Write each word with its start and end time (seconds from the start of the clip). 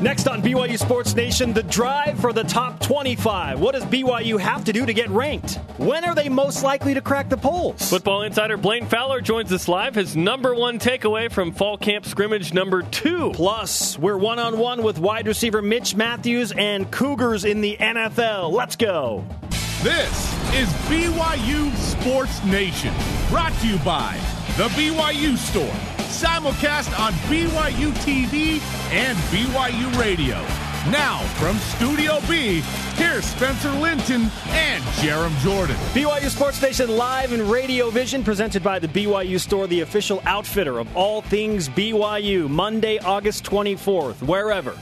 Next 0.00 0.28
on 0.28 0.40
BYU 0.42 0.78
Sports 0.78 1.16
Nation, 1.16 1.52
the 1.52 1.64
drive 1.64 2.20
for 2.20 2.32
the 2.32 2.44
top 2.44 2.78
25. 2.78 3.58
What 3.58 3.72
does 3.72 3.84
BYU 3.86 4.38
have 4.38 4.64
to 4.66 4.72
do 4.72 4.86
to 4.86 4.94
get 4.94 5.10
ranked? 5.10 5.56
When 5.76 6.04
are 6.04 6.14
they 6.14 6.28
most 6.28 6.62
likely 6.62 6.94
to 6.94 7.00
crack 7.00 7.28
the 7.28 7.36
polls? 7.36 7.90
Football 7.90 8.22
insider 8.22 8.56
Blaine 8.56 8.86
Fowler 8.86 9.20
joins 9.20 9.52
us 9.52 9.66
live. 9.66 9.96
His 9.96 10.14
number 10.14 10.54
one 10.54 10.78
takeaway 10.78 11.28
from 11.28 11.50
fall 11.50 11.76
camp 11.76 12.06
scrimmage 12.06 12.54
number 12.54 12.82
two. 12.82 13.32
Plus, 13.34 13.98
we're 13.98 14.16
one 14.16 14.38
on 14.38 14.56
one 14.56 14.84
with 14.84 15.00
wide 15.00 15.26
receiver 15.26 15.60
Mitch 15.60 15.96
Matthews 15.96 16.52
and 16.52 16.88
Cougars 16.92 17.44
in 17.44 17.60
the 17.60 17.76
NFL. 17.80 18.52
Let's 18.52 18.76
go. 18.76 19.24
This 19.82 20.32
is 20.54 20.68
BYU 20.86 21.74
Sports 21.74 22.44
Nation, 22.44 22.94
brought 23.30 23.52
to 23.62 23.66
you 23.66 23.78
by 23.78 24.16
The 24.56 24.68
BYU 24.68 25.36
Store 25.36 25.97
simulcast 26.08 26.98
on 26.98 27.12
BYU 27.28 27.92
TV 28.04 28.60
and 28.90 29.16
BYU 29.30 29.98
Radio. 29.98 30.36
Now, 30.90 31.18
from 31.36 31.58
Studio 31.58 32.18
B, 32.28 32.60
here's 32.94 33.26
Spencer 33.26 33.70
Linton 33.72 34.30
and 34.48 34.82
Jarom 35.02 35.36
Jordan. 35.40 35.76
BYU 35.92 36.30
Sports 36.30 36.62
Nation 36.62 36.88
live 36.96 37.32
in 37.32 37.46
Radio 37.46 37.90
Vision, 37.90 38.24
presented 38.24 38.62
by 38.62 38.78
the 38.78 38.88
BYU 38.88 39.38
Store, 39.38 39.66
the 39.66 39.82
official 39.82 40.22
outfitter 40.24 40.78
of 40.78 40.96
all 40.96 41.20
things 41.20 41.68
BYU, 41.68 42.48
Monday, 42.48 42.98
August 43.00 43.44
24th, 43.44 44.22
wherever. 44.22 44.74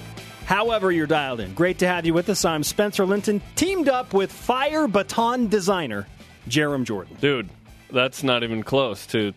However, 0.44 0.92
you're 0.92 1.08
dialed 1.08 1.40
in. 1.40 1.52
Great 1.54 1.78
to 1.80 1.88
have 1.88 2.06
you 2.06 2.14
with 2.14 2.28
us. 2.28 2.44
I'm 2.44 2.62
Spencer 2.62 3.04
Linton, 3.04 3.42
teamed 3.56 3.88
up 3.88 4.14
with 4.14 4.30
Fire 4.30 4.86
Baton 4.86 5.48
designer 5.48 6.06
Jarom 6.48 6.84
Jordan. 6.84 7.16
Dude, 7.20 7.48
that's 7.90 8.22
not 8.22 8.44
even 8.44 8.62
close 8.62 9.06
to 9.08 9.34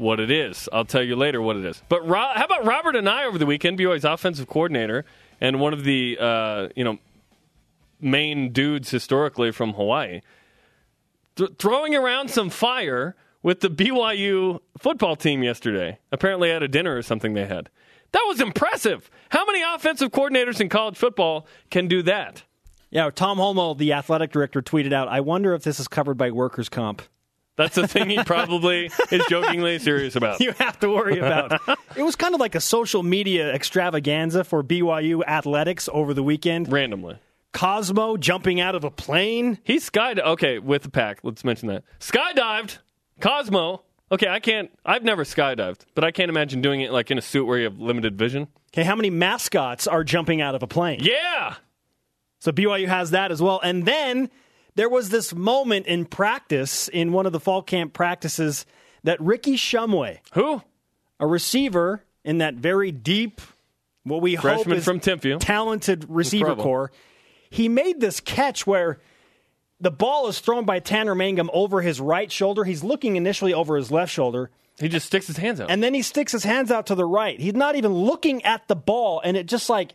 what 0.00 0.18
it 0.20 0.30
is. 0.30 0.68
I'll 0.72 0.84
tell 0.84 1.02
you 1.02 1.14
later 1.16 1.40
what 1.40 1.56
it 1.56 1.64
is. 1.64 1.82
But 1.88 2.06
Ro- 2.06 2.32
how 2.34 2.44
about 2.44 2.64
Robert 2.64 2.96
and 2.96 3.08
I 3.08 3.24
over 3.24 3.38
the 3.38 3.46
weekend, 3.46 3.78
BYU's 3.78 4.04
offensive 4.04 4.48
coordinator 4.48 5.04
and 5.40 5.60
one 5.60 5.72
of 5.72 5.84
the 5.84 6.16
uh, 6.20 6.68
you 6.74 6.84
know 6.84 6.98
main 8.00 8.52
dudes 8.52 8.90
historically 8.90 9.52
from 9.52 9.74
Hawaii, 9.74 10.20
th- 11.36 11.50
throwing 11.58 11.94
around 11.94 12.30
some 12.30 12.50
fire 12.50 13.14
with 13.42 13.60
the 13.60 13.68
BYU 13.68 14.60
football 14.78 15.16
team 15.16 15.42
yesterday. 15.42 15.98
Apparently 16.10 16.50
at 16.50 16.62
a 16.62 16.68
dinner 16.68 16.96
or 16.96 17.02
something 17.02 17.34
they 17.34 17.46
had. 17.46 17.68
That 18.12 18.24
was 18.26 18.40
impressive. 18.40 19.08
How 19.28 19.44
many 19.44 19.62
offensive 19.62 20.10
coordinators 20.10 20.60
in 20.60 20.68
college 20.68 20.96
football 20.96 21.46
can 21.70 21.86
do 21.86 22.02
that? 22.02 22.42
Yeah, 22.90 23.08
Tom 23.10 23.38
Holmoe, 23.38 23.74
the 23.78 23.92
athletic 23.92 24.32
director, 24.32 24.60
tweeted 24.60 24.92
out, 24.92 25.06
I 25.06 25.20
wonder 25.20 25.54
if 25.54 25.62
this 25.62 25.78
is 25.78 25.86
covered 25.86 26.16
by 26.18 26.32
workers' 26.32 26.68
comp. 26.68 27.02
That's 27.56 27.74
the 27.74 27.86
thing 27.86 28.08
he 28.08 28.22
probably 28.24 28.90
is 29.10 29.24
jokingly 29.28 29.78
serious 29.78 30.16
about. 30.16 30.40
You 30.50 30.52
have 30.52 30.78
to 30.80 30.88
worry 30.88 31.18
about. 31.18 31.60
it 31.96 32.02
was 32.02 32.16
kind 32.16 32.34
of 32.34 32.40
like 32.40 32.54
a 32.54 32.60
social 32.60 33.02
media 33.02 33.52
extravaganza 33.52 34.44
for 34.44 34.62
BYU 34.64 35.22
athletics 35.26 35.88
over 35.92 36.14
the 36.14 36.22
weekend. 36.22 36.72
Randomly. 36.72 37.18
Cosmo 37.52 38.16
jumping 38.16 38.60
out 38.60 38.74
of 38.74 38.84
a 38.84 38.90
plane. 38.90 39.58
He 39.64 39.76
skydived. 39.76 40.20
Okay, 40.20 40.58
with 40.58 40.82
the 40.82 40.90
pack. 40.90 41.20
Let's 41.22 41.44
mention 41.44 41.68
that. 41.68 41.84
Skydived. 41.98 42.78
Cosmo. 43.20 43.82
Okay, 44.12 44.28
I 44.28 44.40
can't. 44.40 44.70
I've 44.84 45.04
never 45.04 45.24
skydived, 45.24 45.80
but 45.94 46.02
I 46.04 46.10
can't 46.10 46.30
imagine 46.30 46.62
doing 46.62 46.80
it 46.80 46.92
like 46.92 47.10
in 47.10 47.18
a 47.18 47.22
suit 47.22 47.44
where 47.44 47.58
you 47.58 47.64
have 47.64 47.78
limited 47.78 48.16
vision. 48.16 48.48
Okay, 48.72 48.84
how 48.84 48.96
many 48.96 49.10
mascots 49.10 49.86
are 49.86 50.02
jumping 50.04 50.40
out 50.40 50.54
of 50.54 50.62
a 50.62 50.66
plane? 50.66 51.00
Yeah. 51.02 51.56
So 52.38 52.52
BYU 52.52 52.88
has 52.88 53.10
that 53.10 53.30
as 53.30 53.42
well. 53.42 53.60
And 53.62 53.84
then 53.84 54.30
there 54.74 54.88
was 54.88 55.08
this 55.10 55.34
moment 55.34 55.86
in 55.86 56.04
practice 56.04 56.88
in 56.88 57.12
one 57.12 57.26
of 57.26 57.32
the 57.32 57.40
fall 57.40 57.62
camp 57.62 57.92
practices 57.92 58.66
that 59.04 59.20
Ricky 59.20 59.56
Shumway, 59.56 60.18
who 60.32 60.62
a 61.18 61.26
receiver 61.26 62.04
in 62.24 62.38
that 62.38 62.54
very 62.54 62.92
deep, 62.92 63.40
what 64.04 64.22
we 64.22 64.36
Freshman 64.36 64.70
hope 64.70 64.78
is 64.78 64.84
from 64.84 65.00
Timpview. 65.00 65.38
talented 65.40 66.06
receiver 66.08 66.56
corps, 66.56 66.90
he 67.50 67.68
made 67.68 68.00
this 68.00 68.20
catch 68.20 68.66
where 68.66 69.00
the 69.80 69.90
ball 69.90 70.28
is 70.28 70.40
thrown 70.40 70.64
by 70.64 70.78
Tanner 70.78 71.14
Mangum 71.14 71.50
over 71.52 71.80
his 71.80 72.00
right 72.00 72.30
shoulder. 72.30 72.64
He's 72.64 72.84
looking 72.84 73.16
initially 73.16 73.54
over 73.54 73.76
his 73.76 73.90
left 73.90 74.12
shoulder. 74.12 74.50
He 74.78 74.88
just 74.88 75.06
sticks 75.06 75.26
his 75.26 75.36
hands 75.36 75.60
out. 75.60 75.70
And 75.70 75.82
then 75.82 75.92
he 75.94 76.02
sticks 76.02 76.32
his 76.32 76.44
hands 76.44 76.70
out 76.70 76.86
to 76.86 76.94
the 76.94 77.04
right. 77.04 77.38
He's 77.38 77.54
not 77.54 77.76
even 77.76 77.92
looking 77.92 78.44
at 78.44 78.66
the 78.68 78.76
ball, 78.76 79.20
and 79.22 79.36
it 79.36 79.46
just 79.46 79.68
like, 79.68 79.94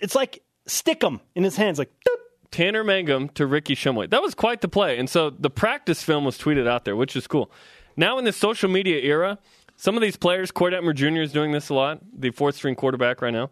it's 0.00 0.14
like 0.14 0.42
stick 0.66 1.02
him 1.02 1.20
in 1.34 1.42
his 1.42 1.56
hands, 1.56 1.78
like, 1.78 1.90
doop, 2.08 2.20
Tanner 2.52 2.84
Mangum 2.84 3.28
to 3.30 3.46
Ricky 3.46 3.74
Shumway. 3.74 4.08
That 4.08 4.22
was 4.22 4.34
quite 4.34 4.60
the 4.60 4.68
play. 4.68 4.98
And 4.98 5.10
so 5.10 5.30
the 5.30 5.50
practice 5.50 6.02
film 6.02 6.24
was 6.24 6.38
tweeted 6.38 6.68
out 6.68 6.84
there, 6.84 6.94
which 6.94 7.16
is 7.16 7.26
cool. 7.26 7.50
Now 7.96 8.18
in 8.18 8.24
the 8.24 8.32
social 8.32 8.70
media 8.70 8.98
era, 9.00 9.38
some 9.76 9.96
of 9.96 10.02
these 10.02 10.16
players, 10.16 10.52
Koy 10.52 10.70
Detmer 10.70 10.94
Jr. 10.94 11.22
is 11.22 11.32
doing 11.32 11.50
this 11.50 11.68
a 11.68 11.74
lot, 11.74 11.98
the 12.16 12.30
fourth 12.30 12.54
string 12.54 12.76
quarterback 12.76 13.20
right 13.20 13.32
now. 13.32 13.50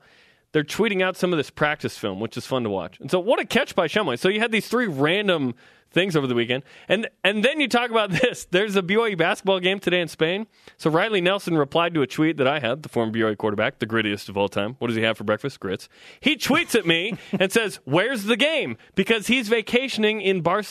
They're 0.52 0.64
tweeting 0.64 1.02
out 1.02 1.16
some 1.16 1.32
of 1.32 1.36
this 1.36 1.50
practice 1.50 1.96
film, 1.96 2.18
which 2.20 2.36
is 2.36 2.46
fun 2.46 2.64
to 2.64 2.70
watch. 2.70 2.98
And 3.00 3.10
so 3.10 3.20
what 3.20 3.38
a 3.38 3.44
catch 3.44 3.74
by 3.74 3.86
Shumway. 3.86 4.18
So 4.18 4.28
you 4.28 4.40
had 4.40 4.50
these 4.50 4.66
three 4.68 4.86
random 4.86 5.54
things 5.92 6.16
over 6.16 6.26
the 6.26 6.34
weekend. 6.34 6.62
And 6.88 7.08
and 7.24 7.44
then 7.44 7.60
you 7.60 7.68
talk 7.68 7.90
about 7.90 8.10
this. 8.22 8.46
There's 8.50 8.76
a 8.76 8.82
BYU 8.82 9.16
basketball 9.16 9.60
game 9.60 9.78
today 9.78 10.00
in 10.00 10.08
Spain. 10.08 10.46
So 10.76 10.90
Riley 10.90 11.20
Nelson 11.20 11.56
replied 11.56 11.94
to 11.94 12.02
a 12.02 12.06
tweet 12.06 12.36
that 12.38 12.46
I 12.46 12.60
had, 12.60 12.82
the 12.82 12.88
former 12.88 13.12
BYU 13.12 13.36
quarterback, 13.36 13.78
the 13.78 13.86
grittiest 13.86 14.28
of 14.28 14.36
all 14.36 14.48
time. 14.48 14.76
What 14.78 14.88
does 14.88 14.96
he 14.96 15.02
have 15.02 15.16
for 15.16 15.24
breakfast? 15.24 15.60
Grits. 15.60 15.88
He 16.20 16.36
tweets 16.36 16.74
at 16.74 16.86
me 16.86 17.16
and 17.32 17.52
says, 17.52 17.80
"Where's 17.84 18.24
the 18.24 18.36
game?" 18.36 18.76
Because 18.94 19.26
he's 19.26 19.48
vacationing 19.48 20.20
in 20.20 20.40
Bar- 20.40 20.62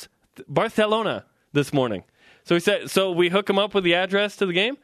Barcelona 0.48 1.26
this 1.54 1.74
morning. 1.74 2.04
So 2.44 2.56
he 2.56 2.60
said, 2.62 2.90
so 2.90 3.12
we 3.12 3.30
hook 3.30 3.50
him 3.50 3.60
up 3.60 3.76
with 3.76 3.84
the 3.84 3.94
address 3.94 4.36
to 4.38 4.46
the 4.46 4.54
game. 4.54 4.78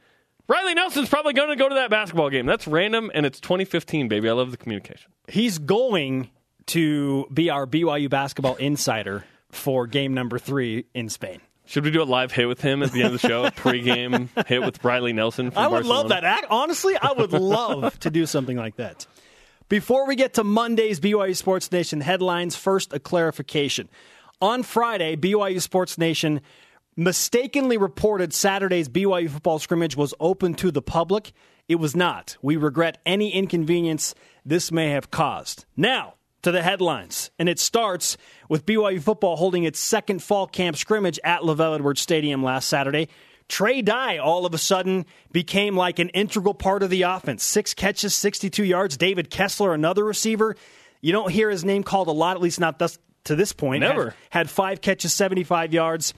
Riley 0.48 0.74
Nelson's 0.74 1.08
probably 1.08 1.32
going 1.32 1.48
to 1.50 1.56
go 1.56 1.68
to 1.68 1.74
that 1.74 1.90
basketball 1.90 2.30
game. 2.30 2.46
That's 2.46 2.68
random, 2.68 3.10
and 3.14 3.26
it's 3.26 3.40
2015, 3.40 4.08
baby. 4.08 4.28
I 4.28 4.32
love 4.32 4.50
the 4.52 4.56
communication. 4.56 5.10
He's 5.28 5.58
going 5.58 6.30
to 6.66 7.26
be 7.32 7.50
our 7.50 7.66
BYU 7.66 8.08
basketball 8.08 8.54
insider 8.56 9.24
for 9.50 9.86
game 9.86 10.14
number 10.14 10.38
three 10.38 10.86
in 10.94 11.08
Spain. 11.08 11.40
Should 11.64 11.84
we 11.84 11.90
do 11.90 12.00
a 12.00 12.04
live 12.04 12.30
hit 12.30 12.46
with 12.46 12.60
him 12.60 12.84
at 12.84 12.92
the 12.92 13.02
end 13.02 13.12
of 13.12 13.20
the 13.20 13.28
show? 13.28 13.44
A 13.44 13.50
pregame 13.50 14.28
hit 14.46 14.62
with 14.62 14.84
Riley 14.84 15.12
Nelson 15.12 15.50
from 15.50 15.58
I 15.60 15.66
would 15.66 15.78
Barcelona? 15.84 15.98
love 16.00 16.08
that. 16.22 16.44
Honestly, 16.48 16.96
I 16.96 17.12
would 17.12 17.32
love 17.32 17.98
to 18.00 18.10
do 18.10 18.24
something 18.24 18.56
like 18.56 18.76
that. 18.76 19.04
Before 19.68 20.06
we 20.06 20.14
get 20.14 20.34
to 20.34 20.44
Monday's 20.44 21.00
BYU 21.00 21.34
Sports 21.34 21.72
Nation 21.72 22.00
headlines, 22.00 22.54
first 22.54 22.92
a 22.92 23.00
clarification. 23.00 23.88
On 24.40 24.62
Friday, 24.62 25.16
BYU 25.16 25.60
Sports 25.60 25.98
Nation 25.98 26.40
mistakenly 26.96 27.76
reported 27.76 28.32
Saturday's 28.32 28.88
BYU 28.88 29.30
football 29.30 29.58
scrimmage 29.58 29.96
was 29.96 30.14
open 30.18 30.54
to 30.54 30.70
the 30.70 30.82
public. 30.82 31.32
It 31.68 31.76
was 31.76 31.94
not. 31.94 32.36
We 32.42 32.56
regret 32.56 32.98
any 33.04 33.32
inconvenience 33.32 34.14
this 34.44 34.72
may 34.72 34.90
have 34.90 35.10
caused. 35.10 35.66
Now, 35.76 36.14
to 36.46 36.52
the 36.52 36.62
headlines. 36.62 37.32
And 37.40 37.48
it 37.48 37.58
starts 37.58 38.16
with 38.48 38.66
BYU 38.66 39.02
football 39.02 39.36
holding 39.36 39.64
its 39.64 39.80
second 39.80 40.22
fall 40.22 40.46
camp 40.46 40.76
scrimmage 40.76 41.18
at 41.24 41.40
LaVell 41.40 41.74
Edwards 41.74 42.00
Stadium 42.00 42.42
last 42.42 42.68
Saturday. 42.68 43.08
Trey 43.48 43.82
Dye 43.82 44.18
all 44.18 44.46
of 44.46 44.54
a 44.54 44.58
sudden 44.58 45.06
became 45.32 45.76
like 45.76 45.98
an 45.98 46.08
integral 46.10 46.54
part 46.54 46.84
of 46.84 46.90
the 46.90 47.02
offense. 47.02 47.42
Six 47.42 47.74
catches, 47.74 48.14
62 48.14 48.62
yards. 48.62 48.96
David 48.96 49.28
Kessler, 49.28 49.74
another 49.74 50.04
receiver. 50.04 50.54
You 51.00 51.10
don't 51.12 51.32
hear 51.32 51.50
his 51.50 51.64
name 51.64 51.82
called 51.82 52.06
a 52.06 52.12
lot, 52.12 52.36
at 52.36 52.42
least 52.42 52.60
not 52.60 52.78
thus, 52.78 52.96
to 53.24 53.34
this 53.34 53.52
point. 53.52 53.80
Never. 53.80 54.10
Had, 54.30 54.46
had 54.46 54.50
five 54.50 54.80
catches, 54.80 55.12
75 55.12 55.74
yards. 55.74 56.14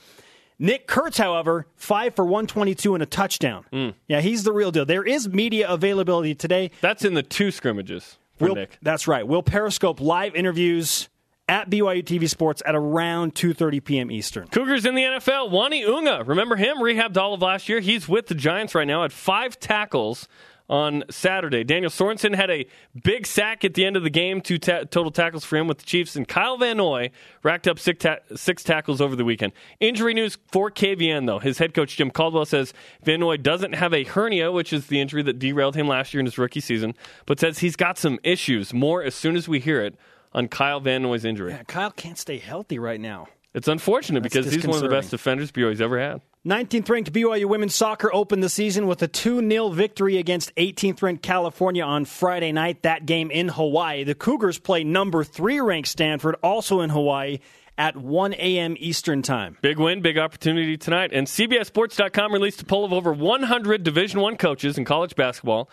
Nick 0.58 0.86
Kurtz, 0.86 1.18
however, 1.18 1.66
five 1.76 2.14
for 2.16 2.24
122 2.24 2.94
and 2.94 3.02
a 3.02 3.06
touchdown. 3.06 3.64
Mm. 3.72 3.94
Yeah, 4.08 4.20
he's 4.20 4.42
the 4.44 4.52
real 4.52 4.70
deal. 4.72 4.84
There 4.84 5.04
is 5.04 5.28
media 5.28 5.68
availability 5.68 6.34
today. 6.34 6.70
That's 6.80 7.04
in 7.04 7.14
the 7.14 7.22
two 7.22 7.50
scrimmages 7.50 8.18
for 8.36 8.46
We'll- 8.46 8.54
Nick. 8.56 8.78
That's 8.82 9.06
right. 9.06 9.26
We'll 9.26 9.42
Periscope 9.42 10.00
live 10.00 10.34
interviews 10.34 11.08
at 11.48 11.70
BYU 11.70 12.02
TV 12.02 12.28
Sports 12.28 12.62
at 12.66 12.74
around 12.74 13.34
2:30 13.34 13.80
p.m. 13.84 14.10
Eastern. 14.10 14.48
Cougars 14.48 14.84
in 14.84 14.94
the 14.94 15.02
NFL. 15.02 15.48
Uani 15.50 15.86
Unga, 15.88 16.22
remember 16.26 16.56
him? 16.56 16.76
Rehabbed 16.78 17.16
all 17.16 17.32
of 17.34 17.40
last 17.40 17.68
year. 17.68 17.80
He's 17.80 18.06
with 18.08 18.26
the 18.26 18.34
Giants 18.34 18.74
right 18.74 18.86
now. 18.86 19.04
at 19.04 19.12
five 19.12 19.58
tackles 19.58 20.28
on 20.68 21.04
Saturday. 21.10 21.64
Daniel 21.64 21.90
Sorensen 21.90 22.34
had 22.34 22.50
a 22.50 22.66
big 23.02 23.26
sack 23.26 23.64
at 23.64 23.74
the 23.74 23.84
end 23.84 23.96
of 23.96 24.02
the 24.02 24.10
game, 24.10 24.40
two 24.40 24.58
ta- 24.58 24.84
total 24.84 25.10
tackles 25.10 25.44
for 25.44 25.56
him 25.56 25.66
with 25.66 25.78
the 25.78 25.84
Chiefs. 25.84 26.14
And 26.14 26.28
Kyle 26.28 26.56
Van 26.58 26.76
Noy 26.76 27.10
racked 27.42 27.66
up 27.66 27.78
six, 27.78 28.02
ta- 28.02 28.18
six 28.34 28.62
tackles 28.62 29.00
over 29.00 29.16
the 29.16 29.24
weekend. 29.24 29.52
Injury 29.80 30.14
news 30.14 30.36
for 30.52 30.70
KVN, 30.70 31.26
though. 31.26 31.38
His 31.38 31.58
head 31.58 31.74
coach, 31.74 31.96
Jim 31.96 32.10
Caldwell, 32.10 32.44
says 32.44 32.74
Van 33.02 33.20
Noy 33.20 33.36
doesn't 33.38 33.74
have 33.74 33.94
a 33.94 34.04
hernia, 34.04 34.52
which 34.52 34.72
is 34.72 34.88
the 34.88 35.00
injury 35.00 35.22
that 35.22 35.38
derailed 35.38 35.74
him 35.74 35.88
last 35.88 36.12
year 36.12 36.20
in 36.20 36.26
his 36.26 36.38
rookie 36.38 36.60
season, 36.60 36.94
but 37.26 37.40
says 37.40 37.58
he's 37.60 37.76
got 37.76 37.98
some 37.98 38.18
issues. 38.22 38.74
More 38.74 39.02
as 39.02 39.14
soon 39.14 39.36
as 39.36 39.48
we 39.48 39.60
hear 39.60 39.80
it 39.80 39.96
on 40.32 40.48
Kyle 40.48 40.80
Van 40.80 41.02
Noy's 41.02 41.24
injury. 41.24 41.52
Yeah, 41.52 41.62
Kyle 41.64 41.90
can't 41.90 42.18
stay 42.18 42.38
healthy 42.38 42.78
right 42.78 43.00
now. 43.00 43.28
It's 43.54 43.68
unfortunate 43.68 44.22
That's 44.22 44.34
because 44.34 44.52
he's 44.52 44.66
one 44.66 44.76
of 44.76 44.82
the 44.82 44.88
best 44.88 45.10
defenders 45.10 45.50
BYU's 45.50 45.80
ever 45.80 45.98
had. 45.98 46.20
19th 46.46 46.88
ranked 46.88 47.12
BYU 47.12 47.46
women's 47.46 47.74
soccer 47.74 48.14
opened 48.14 48.44
the 48.44 48.48
season 48.48 48.86
with 48.86 49.02
a 49.02 49.08
2 49.08 49.46
0 49.48 49.70
victory 49.70 50.18
against 50.18 50.54
18th 50.54 51.02
ranked 51.02 51.22
California 51.22 51.82
on 51.82 52.04
Friday 52.04 52.52
night. 52.52 52.82
That 52.82 53.06
game 53.06 53.32
in 53.32 53.48
Hawaii. 53.48 54.04
The 54.04 54.14
Cougars 54.14 54.58
play 54.60 54.84
number 54.84 55.24
3 55.24 55.60
ranked 55.60 55.88
Stanford, 55.88 56.36
also 56.40 56.80
in 56.80 56.90
Hawaii, 56.90 57.38
at 57.76 57.96
1 57.96 58.34
a.m. 58.34 58.76
Eastern 58.78 59.22
Time. 59.22 59.56
Big 59.62 59.80
win, 59.80 60.00
big 60.00 60.16
opportunity 60.16 60.76
tonight. 60.76 61.10
And 61.12 61.26
CBSSports.com 61.26 62.32
released 62.32 62.62
a 62.62 62.64
poll 62.64 62.84
of 62.84 62.92
over 62.92 63.12
100 63.12 63.82
Division 63.82 64.20
One 64.20 64.36
coaches 64.36 64.78
in 64.78 64.84
college 64.84 65.16
basketball 65.16 65.68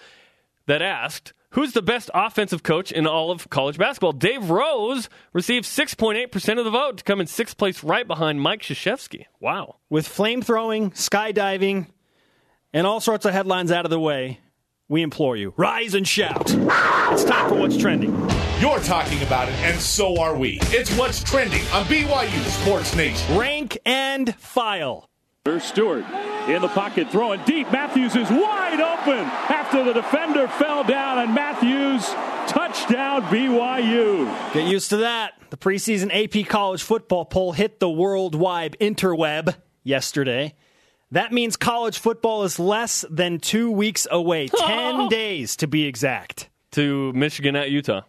that 0.66 0.82
asked 0.82 1.34
Who's 1.56 1.72
the 1.72 1.82
best 1.82 2.12
offensive 2.14 2.64
coach 2.64 2.92
in 2.92 3.08
all 3.08 3.32
of 3.32 3.50
college 3.50 3.78
basketball? 3.78 4.12
Dave 4.12 4.50
Rose 4.50 5.08
received 5.32 5.64
6.8% 5.64 6.60
of 6.60 6.66
the 6.66 6.70
vote 6.70 6.98
to 6.98 7.04
come 7.06 7.22
in 7.22 7.28
sixth 7.28 7.58
place 7.58 7.82
right 7.82 8.06
behind 8.06 8.42
Mike 8.42 8.62
Krzyzewski. 8.62 9.28
Wow. 9.40 9.78
With 9.90 10.06
flame 10.06 10.42
throwing, 10.42 10.92
skydiving, 10.92 11.88
and 12.74 12.86
all 12.86 13.00
sorts 13.00 13.26
of 13.26 13.32
headlines 13.32 13.72
out 13.72 13.86
of 13.86 13.90
the 13.90 14.02
way, 14.02 14.42
we 14.90 15.02
implore 15.02 15.38
you 15.38 15.54
rise 15.56 15.94
and 15.94 16.06
shout. 16.06 16.52
It's 16.52 17.24
time 17.24 17.48
for 17.48 17.56
What's 17.56 17.78
Trending. 17.78 18.12
You're 18.60 18.82
talking 18.82 19.24
about 19.24 19.48
it, 19.48 19.56
and 19.60 19.80
so 19.80 20.20
are 20.20 20.36
we. 20.36 20.60
It's 20.64 20.94
what's 20.98 21.24
trending 21.24 21.62
on 21.72 21.86
BYU 21.86 22.44
Sports 22.64 22.94
Nation. 22.98 23.38
Rank 23.38 23.78
and 23.86 24.36
file. 24.36 25.08
There's 25.46 25.64
Stewart 25.64 26.04
in 26.48 26.64
the 26.64 26.68
pocket, 26.70 27.12
throwing 27.12 27.40
deep. 27.44 27.72
Matthews 27.72 28.16
is 28.16 28.28
wide 28.32 28.82
open 28.82 29.20
after 29.20 29.84
the 29.84 29.94
defender 29.94 30.48
fell 30.48 30.84
down, 30.84 31.20
and 31.20 31.36
Matthews 31.36 32.04
touchdown 32.48 33.22
BYU. 33.26 34.54
Get 34.56 34.68
used 34.68 34.90
to 34.90 34.98
that. 34.98 35.34
The 35.52 35.58
preseason 35.58 36.10
AP 36.12 36.48
college 36.48 36.82
football 36.82 37.26
poll 37.26 37.52
hit 37.52 37.80
the 37.80 37.88
worldwide 37.88 38.76
interweb 38.82 39.54
yesterday. 39.84 40.56
That 41.12 41.32
means 41.32 41.58
college 41.58 42.00
football 42.00 42.44
is 42.44 42.58
less 42.58 43.06
than 43.08 43.38
two 43.38 43.70
weeks 43.70 44.08
away, 44.10 44.48
10 44.58 45.10
days 45.10 45.58
to 45.58 45.68
be 45.68 45.86
exact. 45.86 46.50
To 46.72 47.14
Michigan 47.14 47.56
at 47.56 47.70
Utah. 47.70 48.02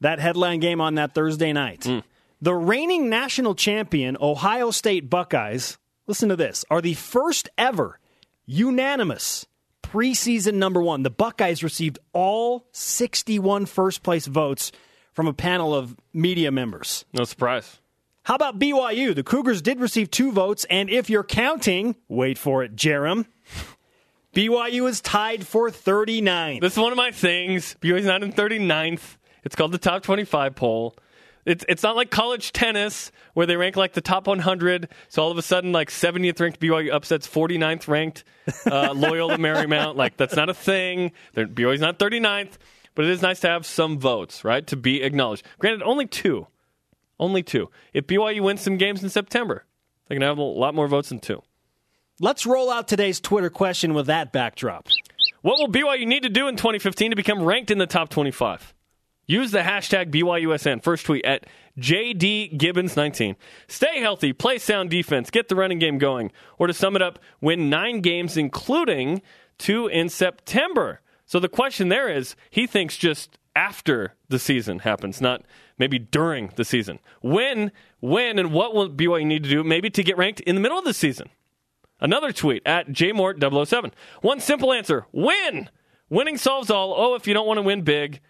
That 0.00 0.18
headline 0.18 0.58
game 0.58 0.80
on 0.80 0.96
that 0.96 1.14
Thursday 1.14 1.52
night. 1.52 1.82
Mm. 1.82 2.02
The 2.40 2.54
reigning 2.54 3.08
national 3.08 3.54
champion, 3.54 4.16
Ohio 4.20 4.72
State 4.72 5.08
Buckeyes, 5.08 5.78
listen 6.06 6.28
to 6.28 6.36
this, 6.36 6.64
are 6.70 6.80
the 6.80 6.94
first 6.94 7.48
ever 7.56 7.98
unanimous 8.46 9.46
preseason 9.82 10.54
number 10.54 10.82
one. 10.82 11.02
The 11.02 11.10
Buckeyes 11.10 11.62
received 11.62 11.98
all 12.12 12.66
61 12.72 13.66
first 13.66 14.02
place 14.02 14.26
votes 14.26 14.72
from 15.12 15.26
a 15.26 15.32
panel 15.32 15.74
of 15.74 15.96
media 16.12 16.50
members. 16.50 17.04
No 17.12 17.24
surprise. 17.24 17.78
How 18.24 18.36
about 18.36 18.58
BYU? 18.58 19.14
The 19.14 19.24
Cougars 19.24 19.62
did 19.62 19.80
receive 19.80 20.10
two 20.10 20.30
votes, 20.30 20.64
and 20.70 20.88
if 20.88 21.10
you're 21.10 21.24
counting, 21.24 21.96
wait 22.08 22.38
for 22.38 22.62
it, 22.62 22.76
Jarom, 22.76 23.26
BYU 24.34 24.88
is 24.88 25.00
tied 25.00 25.46
for 25.46 25.70
39. 25.70 26.60
This 26.60 26.72
is 26.74 26.78
one 26.78 26.92
of 26.92 26.96
my 26.96 27.10
things. 27.10 27.76
BYU's 27.80 28.06
not 28.06 28.22
in 28.22 28.32
39th. 28.32 29.16
It's 29.44 29.56
called 29.56 29.72
the 29.72 29.78
top 29.78 30.04
25 30.04 30.54
poll. 30.54 30.96
It's 31.44 31.64
it's 31.68 31.82
not 31.82 31.96
like 31.96 32.10
college 32.10 32.52
tennis 32.52 33.10
where 33.34 33.46
they 33.46 33.56
rank 33.56 33.76
like 33.76 33.94
the 33.94 34.00
top 34.00 34.26
100. 34.26 34.88
So 35.08 35.22
all 35.22 35.30
of 35.30 35.38
a 35.38 35.42
sudden, 35.42 35.72
like 35.72 35.90
70th 35.90 36.40
ranked 36.40 36.60
BYU 36.60 36.92
upsets 36.92 37.26
49th 37.26 37.88
ranked 37.88 38.24
uh, 38.66 38.92
Loyola 38.96 39.38
Marymount. 39.38 39.96
Like 39.96 40.16
that's 40.16 40.36
not 40.36 40.48
a 40.48 40.54
thing. 40.54 41.12
They're, 41.34 41.48
BYU's 41.48 41.80
not 41.80 41.98
39th, 41.98 42.52
but 42.94 43.04
it 43.04 43.10
is 43.10 43.22
nice 43.22 43.40
to 43.40 43.48
have 43.48 43.66
some 43.66 43.98
votes, 43.98 44.44
right, 44.44 44.66
to 44.68 44.76
be 44.76 45.02
acknowledged. 45.02 45.44
Granted, 45.58 45.82
only 45.82 46.06
two, 46.06 46.46
only 47.18 47.42
two. 47.42 47.70
If 47.92 48.06
BYU 48.06 48.42
wins 48.42 48.60
some 48.60 48.76
games 48.76 49.02
in 49.02 49.10
September, 49.10 49.64
they 50.08 50.14
can 50.14 50.22
have 50.22 50.38
a 50.38 50.42
lot 50.42 50.74
more 50.74 50.86
votes 50.86 51.08
than 51.08 51.18
two. 51.18 51.42
Let's 52.20 52.46
roll 52.46 52.70
out 52.70 52.86
today's 52.86 53.20
Twitter 53.20 53.50
question 53.50 53.94
with 53.94 54.06
that 54.06 54.32
backdrop. 54.32 54.88
What 55.40 55.58
will 55.58 55.68
BYU 55.68 56.06
need 56.06 56.22
to 56.22 56.28
do 56.28 56.46
in 56.46 56.54
2015 56.54 57.10
to 57.10 57.16
become 57.16 57.42
ranked 57.42 57.72
in 57.72 57.78
the 57.78 57.86
top 57.86 58.10
25? 58.10 58.72
Use 59.26 59.50
the 59.50 59.60
hashtag 59.60 60.10
BYUSN. 60.10 60.82
First 60.82 61.06
tweet 61.06 61.24
at 61.24 61.46
JD 61.78 62.58
Gibbons19. 62.58 63.36
Stay 63.68 64.00
healthy, 64.00 64.32
play 64.32 64.58
sound 64.58 64.90
defense, 64.90 65.30
get 65.30 65.48
the 65.48 65.56
running 65.56 65.78
game 65.78 65.98
going. 65.98 66.32
Or 66.58 66.66
to 66.66 66.74
sum 66.74 66.96
it 66.96 67.02
up, 67.02 67.18
win 67.40 67.70
nine 67.70 68.00
games, 68.00 68.36
including 68.36 69.22
two 69.58 69.86
in 69.86 70.08
September. 70.08 71.00
So 71.24 71.38
the 71.38 71.48
question 71.48 71.88
there 71.88 72.08
is 72.08 72.34
he 72.50 72.66
thinks 72.66 72.96
just 72.96 73.38
after 73.54 74.14
the 74.28 74.38
season 74.38 74.80
happens, 74.80 75.20
not 75.20 75.42
maybe 75.78 75.98
during 75.98 76.50
the 76.56 76.64
season. 76.64 76.98
When, 77.20 77.70
when, 78.00 78.38
and 78.38 78.52
what 78.52 78.74
will 78.74 78.90
BYU 78.90 79.26
need 79.26 79.44
to 79.44 79.50
do 79.50 79.62
maybe 79.62 79.88
to 79.90 80.02
get 80.02 80.16
ranked 80.16 80.40
in 80.40 80.56
the 80.56 80.60
middle 80.60 80.78
of 80.78 80.84
the 80.84 80.94
season? 80.94 81.28
Another 82.00 82.32
tweet 82.32 82.62
at 82.66 82.88
jmort007. 82.88 83.92
One 84.20 84.40
simple 84.40 84.72
answer 84.72 85.06
win! 85.12 85.70
Winning 86.10 86.36
solves 86.36 86.68
all. 86.68 86.92
Oh, 86.94 87.14
if 87.14 87.26
you 87.26 87.32
don't 87.32 87.46
want 87.46 87.56
to 87.56 87.62
win 87.62 87.82
big, 87.82 88.20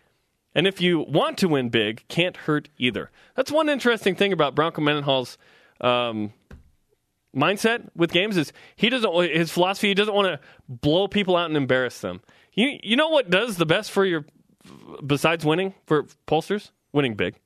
and 0.54 0.66
if 0.66 0.80
you 0.80 1.00
want 1.00 1.38
to 1.38 1.48
win 1.48 1.68
big, 1.68 2.04
can't 2.08 2.36
hurt 2.36 2.68
either. 2.78 3.10
That's 3.34 3.50
one 3.50 3.68
interesting 3.68 4.14
thing 4.14 4.32
about 4.32 4.54
Bronco 4.54 4.82
Mendenhall's 4.82 5.38
um, 5.80 6.32
mindset 7.34 7.88
with 7.96 8.12
games 8.12 8.36
is 8.36 8.52
he 8.76 8.90
doesn't 8.90 9.12
his 9.34 9.50
philosophy 9.50 9.88
he 9.88 9.94
doesn't 9.94 10.14
want 10.14 10.28
to 10.28 10.40
blow 10.68 11.08
people 11.08 11.36
out 11.36 11.46
and 11.46 11.56
embarrass 11.56 12.00
them. 12.00 12.20
You 12.52 12.78
you 12.82 12.96
know 12.96 13.08
what 13.08 13.30
does 13.30 13.56
the 13.56 13.66
best 13.66 13.90
for 13.90 14.04
your 14.04 14.24
besides 15.04 15.44
winning 15.44 15.74
for 15.86 16.04
pollsters? 16.26 16.70
Winning 16.92 17.14
big. 17.14 17.38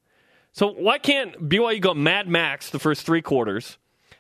So 0.53 0.73
why 0.73 0.99
can't 0.99 1.49
BYU 1.49 1.81
go 1.81 1.95
Mad 1.95 2.27
Max 2.27 2.71
the 2.71 2.79
first 2.79 3.07
three 3.07 3.23
quarters? 3.23 3.79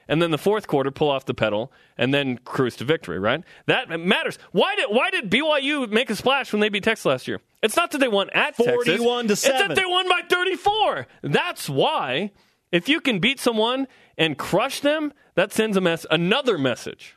And 0.08 0.22
then 0.22 0.30
the 0.30 0.38
fourth 0.38 0.66
quarter 0.66 0.90
pull 0.90 1.10
off 1.10 1.24
the 1.24 1.34
pedal 1.34 1.72
and 1.98 2.12
then 2.14 2.38
cruise 2.38 2.76
to 2.76 2.84
victory, 2.84 3.18
right? 3.18 3.42
That 3.66 3.88
matters. 4.00 4.38
Why 4.52 4.76
did 4.76 4.86
why 4.88 5.10
did 5.10 5.30
BYU 5.30 5.88
make 5.90 6.10
a 6.10 6.16
splash 6.16 6.52
when 6.52 6.60
they 6.60 6.68
beat 6.68 6.84
Texas 6.84 7.06
last 7.06 7.28
year? 7.28 7.40
It's 7.62 7.76
not 7.76 7.90
that 7.90 7.98
they 7.98 8.08
won 8.08 8.30
at 8.30 8.56
41 8.56 9.28
Texas. 9.28 9.42
to 9.42 9.48
7. 9.48 9.60
It's 9.60 9.68
that 9.68 9.74
they 9.76 9.86
won 9.86 10.08
by 10.08 10.22
34. 10.28 11.06
That's 11.22 11.68
why 11.68 12.30
if 12.72 12.88
you 12.88 13.00
can 13.00 13.18
beat 13.18 13.40
someone 13.40 13.86
and 14.18 14.36
crush 14.38 14.80
them, 14.80 15.12
that 15.34 15.52
sends 15.52 15.76
a 15.76 15.80
mess 15.80 16.06
another 16.10 16.58
message. 16.58 17.16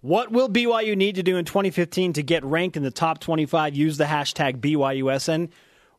What 0.00 0.30
will 0.30 0.50
BYU 0.50 0.96
need 0.96 1.14
to 1.14 1.22
do 1.22 1.36
in 1.38 1.46
2015 1.46 2.12
to 2.14 2.22
get 2.22 2.44
ranked 2.44 2.76
in 2.76 2.82
the 2.82 2.90
top 2.90 3.20
25? 3.20 3.74
Use 3.74 3.96
the 3.96 4.04
hashtag 4.04 4.60
BYUSN. 4.60 5.48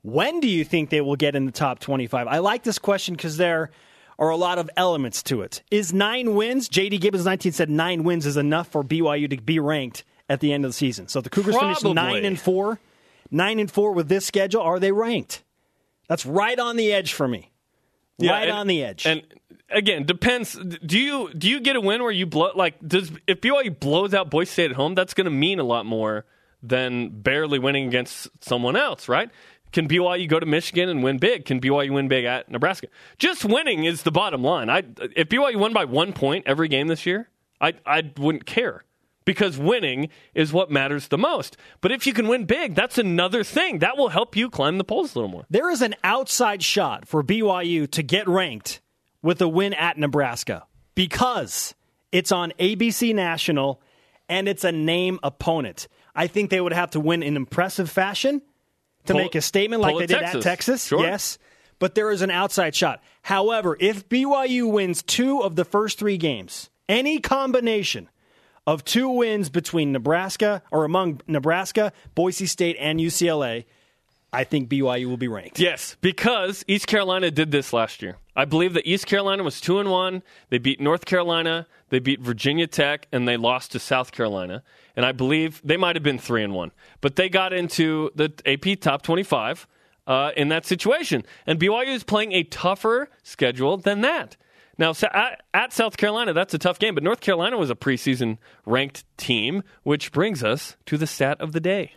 When 0.03 0.39
do 0.39 0.47
you 0.47 0.63
think 0.63 0.91
they 0.91 1.01
will 1.01 1.15
get 1.15 1.35
in 1.35 1.47
the 1.47 1.51
top 1.51 1.79
25? 1.79 2.27
I 2.27 2.37
like 2.37 2.61
this 2.61 2.77
question 2.77 3.15
because 3.15 3.37
there 3.37 3.71
are 4.17 4.29
a 4.29 4.35
lot 4.37 4.57
of 4.57 4.69
elements 4.77 5.21
to 5.23 5.41
it. 5.41 5.61
Is 5.71 5.93
nine 5.93 6.35
wins? 6.35 6.69
JD 6.69 7.01
Gibbons 7.01 7.25
19 7.25 7.51
said 7.51 7.69
nine 7.69 8.03
wins 8.03 8.25
is 8.25 8.37
enough 8.37 8.67
for 8.69 8.83
BYU 8.83 9.29
to 9.29 9.37
be 9.41 9.59
ranked 9.59 10.03
at 10.29 10.39
the 10.39 10.53
end 10.53 10.65
of 10.65 10.69
the 10.69 10.73
season. 10.73 11.07
So 11.07 11.19
if 11.19 11.23
the 11.23 11.29
Cougars 11.29 11.57
finish 11.57 11.79
Probably. 11.79 11.93
nine 11.93 12.25
and 12.25 12.39
four, 12.39 12.79
nine 13.29 13.59
and 13.59 13.69
four 13.69 13.91
with 13.91 14.07
this 14.07 14.25
schedule, 14.25 14.61
are 14.61 14.79
they 14.79 14.91
ranked? 14.91 15.43
That's 16.07 16.25
right 16.25 16.57
on 16.57 16.75
the 16.75 16.91
edge 16.93 17.13
for 17.13 17.27
me. 17.27 17.51
right 18.21 18.43
and- 18.47 18.51
on 18.51 18.67
the 18.67 18.83
edge. 18.83 19.05
And 19.05 19.23
again, 19.69 20.05
depends. 20.05 20.53
Do 20.53 20.97
you 20.99 21.33
do 21.33 21.49
you 21.49 21.59
get 21.59 21.75
a 21.75 21.81
win 21.81 22.01
where 22.01 22.11
you 22.11 22.25
blow 22.25 22.51
like 22.55 22.75
does 22.87 23.11
if 23.27 23.41
BYU 23.41 23.77
blows 23.79 24.13
out 24.13 24.29
Boise 24.29 24.49
State 24.51 24.71
at 24.71 24.77
home? 24.77 24.95
That's 24.95 25.13
going 25.13 25.25
to 25.25 25.31
mean 25.31 25.59
a 25.59 25.63
lot 25.63 25.85
more 25.85 26.25
than 26.63 27.09
barely 27.09 27.59
winning 27.59 27.87
against 27.87 28.27
someone 28.43 28.75
else, 28.75 29.07
right? 29.07 29.29
Can 29.75 29.89
BYU 29.89 30.29
go 30.29 30.39
to 30.39 30.45
Michigan 30.45 30.87
and 30.87 31.03
win 31.03 31.17
big? 31.17 31.43
Can 31.43 31.59
BYU 31.59 31.91
win 31.91 32.07
big 32.07 32.23
at 32.23 32.49
Nebraska? 32.49 32.87
Just 33.17 33.43
winning 33.43 33.83
is 33.83 34.03
the 34.03 34.11
bottom 34.11 34.41
line. 34.41 34.69
I 34.69 34.83
if 35.17 35.27
BYU 35.27 35.57
won 35.57 35.73
by 35.73 35.83
one 35.83 36.13
point 36.13 36.45
every 36.47 36.69
game 36.69 36.87
this 36.87 37.05
year, 37.05 37.29
I 37.59 37.73
I 37.85 38.09
wouldn't 38.15 38.45
care 38.45 38.85
because 39.25 39.57
winning 39.57 40.07
is 40.33 40.53
what 40.53 40.71
matters 40.71 41.09
the 41.09 41.17
most. 41.17 41.57
But 41.81 41.91
if 41.91 42.07
you 42.07 42.13
can 42.13 42.29
win 42.29 42.45
big, 42.45 42.73
that's 42.73 42.97
another 42.97 43.43
thing 43.43 43.79
that 43.79 43.97
will 43.97 44.07
help 44.07 44.37
you 44.37 44.49
climb 44.49 44.77
the 44.77 44.85
polls 44.85 45.13
a 45.13 45.19
little 45.19 45.29
more. 45.29 45.45
There 45.49 45.69
is 45.69 45.81
an 45.81 45.95
outside 46.05 46.63
shot 46.63 47.05
for 47.05 47.21
BYU 47.21 47.91
to 47.91 48.01
get 48.01 48.29
ranked 48.29 48.79
with 49.21 49.41
a 49.41 49.47
win 49.49 49.73
at 49.73 49.97
Nebraska 49.97 50.67
because 50.95 51.75
it's 52.13 52.31
on 52.31 52.53
ABC 52.61 53.13
National 53.13 53.81
and 54.29 54.47
it's 54.47 54.63
a 54.63 54.71
name 54.71 55.19
opponent. 55.21 55.89
I 56.15 56.27
think 56.27 56.49
they 56.49 56.61
would 56.61 56.71
have 56.71 56.91
to 56.91 57.01
win 57.01 57.21
in 57.21 57.35
impressive 57.35 57.91
fashion 57.91 58.41
to 59.07 59.13
Pull- 59.13 59.21
make 59.21 59.35
a 59.35 59.41
statement 59.41 59.81
like 59.81 59.97
they 59.97 60.05
did 60.07 60.19
Texas. 60.19 60.35
at 60.35 60.41
Texas. 60.43 60.87
Sure. 60.87 61.01
Yes. 61.01 61.37
But 61.79 61.93
there 61.95 62.09
is 62.11 62.21
an 62.21 62.31
outside 62.31 62.73
shot. 62.73 63.03
However, 63.21 63.75
if 63.79 64.07
BYU 64.07 64.71
wins 64.71 65.03
two 65.03 65.41
of 65.41 65.55
the 65.55 65.65
first 65.65 65.99
three 65.99 66.17
games, 66.17 66.69
any 66.87 67.19
combination 67.19 68.09
of 68.65 68.85
two 68.85 69.09
wins 69.09 69.49
between 69.49 69.91
Nebraska 69.91 70.63
or 70.71 70.85
among 70.85 71.21
Nebraska, 71.27 71.91
Boise 72.15 72.45
State, 72.45 72.77
and 72.79 72.99
UCLA, 72.99 73.65
I 74.31 74.43
think 74.43 74.69
BYU 74.69 75.07
will 75.07 75.17
be 75.17 75.27
ranked. 75.27 75.59
Yes, 75.59 75.95
because 76.01 76.63
East 76.67 76.87
Carolina 76.87 77.29
did 77.29 77.51
this 77.51 77.73
last 77.73 78.01
year. 78.01 78.17
I 78.35 78.45
believe 78.45 78.73
that 78.73 78.87
East 78.87 79.05
Carolina 79.05 79.43
was 79.43 79.61
two 79.61 79.79
and 79.79 79.89
one. 79.89 80.23
They 80.49 80.57
beat 80.57 80.79
North 80.81 81.05
Carolina, 81.05 81.67
they 81.95 81.99
beat 81.99 82.19
Virginia 82.19 82.67
Tech, 82.67 83.07
and 83.13 83.25
they 83.25 83.37
lost 83.37 83.71
to 83.71 83.79
South 83.79 84.11
Carolina. 84.11 84.63
And 84.97 85.05
I 85.05 85.13
believe 85.13 85.61
they 85.63 85.77
might 85.77 85.95
have 85.95 86.03
been 86.03 86.19
three 86.19 86.43
and 86.43 86.53
one, 86.53 86.73
but 86.99 87.15
they 87.15 87.29
got 87.29 87.53
into 87.53 88.11
the 88.15 88.33
AP 88.45 88.81
top 88.81 89.01
twenty-five 89.01 89.65
uh, 90.05 90.31
in 90.35 90.49
that 90.49 90.65
situation. 90.65 91.23
And 91.47 91.57
BYU 91.57 91.95
is 91.95 92.03
playing 92.03 92.33
a 92.33 92.43
tougher 92.43 93.09
schedule 93.23 93.77
than 93.77 94.01
that. 94.01 94.35
Now, 94.77 94.93
at 95.53 95.71
South 95.71 95.95
Carolina, 95.95 96.33
that's 96.33 96.53
a 96.53 96.57
tough 96.57 96.79
game, 96.79 96.95
but 96.95 97.03
North 97.03 97.21
Carolina 97.21 97.57
was 97.57 97.69
a 97.69 97.75
preseason 97.75 98.39
ranked 98.65 99.05
team, 99.15 99.63
which 99.83 100.11
brings 100.11 100.43
us 100.43 100.75
to 100.87 100.97
the 100.97 101.07
stat 101.07 101.39
of 101.39 101.53
the 101.53 101.61
day. 101.61 101.93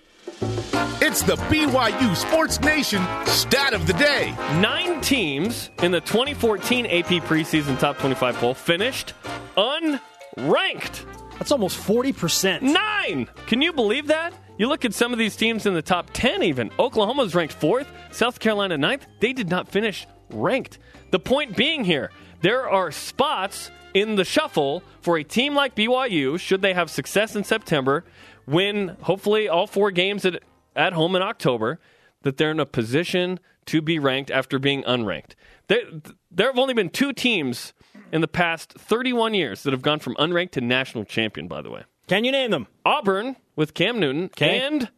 It's 1.01 1.23
the 1.23 1.35
BYU 1.35 2.15
Sports 2.15 2.61
Nation 2.61 3.05
stat 3.27 3.75
of 3.75 3.89
the 3.89 3.95
day. 3.95 4.33
Nine 4.61 5.01
teams 5.01 5.71
in 5.83 5.91
the 5.91 6.01
2014 6.03 6.87
AP 6.87 7.25
preseason 7.25 7.77
top 7.81 7.99
25 7.99 8.37
poll 8.37 8.55
finished 8.55 9.15
unranked. 9.59 11.05
That's 11.39 11.53
almost 11.53 11.79
40%. 11.79 12.63
Nine! 12.63 13.29
Can 13.47 13.61
you 13.61 13.73
believe 13.73 14.07
that? 14.07 14.33
You 14.57 14.69
look 14.69 14.85
at 14.85 14.95
some 14.95 15.13
of 15.13 15.19
these 15.19 15.37
teams 15.37 15.67
in 15.67 15.75
the 15.75 15.83
top 15.83 16.11
10, 16.13 16.43
even. 16.43 16.71
Oklahoma's 16.79 17.35
ranked 17.35 17.55
fourth, 17.55 17.87
South 18.11 18.41
Carolina 18.41 18.79
ninth. 18.79 19.07
They 19.21 19.33
did 19.33 19.49
not 19.49 19.69
finish 19.69 20.07
ranked. 20.31 20.79
The 21.11 21.21
point 21.21 21.57
being 21.57 21.85
here, 21.85 22.11
there 22.41 22.69
are 22.69 22.91
spots 22.91 23.71
in 23.95 24.17
the 24.17 24.25
shuffle 24.25 24.83
for 25.01 25.17
a 25.17 25.25
team 25.25 25.55
like 25.55 25.75
BYU, 25.75 26.39
should 26.39 26.63
they 26.63 26.75
have 26.75 26.91
success 26.91 27.35
in 27.35 27.45
September, 27.45 28.05
win 28.47 28.97
hopefully 29.03 29.49
all 29.49 29.67
four 29.67 29.91
games 29.91 30.25
at, 30.25 30.43
at 30.77 30.93
home 30.93 31.15
in 31.17 31.23
October, 31.23 31.79
that 32.23 32.37
they're 32.37 32.51
in 32.51 32.61
a 32.61 32.67
position 32.67 33.39
to 33.67 33.81
be 33.81 33.99
ranked 33.99 34.31
after 34.31 34.59
being 34.59 34.83
unranked. 34.85 35.35
There, 35.69 35.83
there 36.31 36.49
have 36.49 36.59
only 36.59 36.75
been 36.75 36.91
two 36.91 37.13
teams 37.13 37.73
in 38.13 38.21
the 38.21 38.29
past 38.29 38.73
31 38.75 39.35
years 39.35 39.63
that 39.65 39.73
have 39.73 39.83
gone 39.83 39.99
from 39.99 40.15
unranked 40.17 40.53
to 40.53 40.61
national 40.61 41.05
champion, 41.05 41.49
by 41.49 41.63
the 41.63 41.71
way. 41.71 41.83
Can 42.07 42.25
you 42.25 42.33
name 42.33 42.51
them? 42.51 42.67
Auburn 42.85 43.37
with 43.57 43.75
Cam 43.75 44.01
Newton 44.01 44.25
Okay. 44.27 44.61
and 44.61 44.89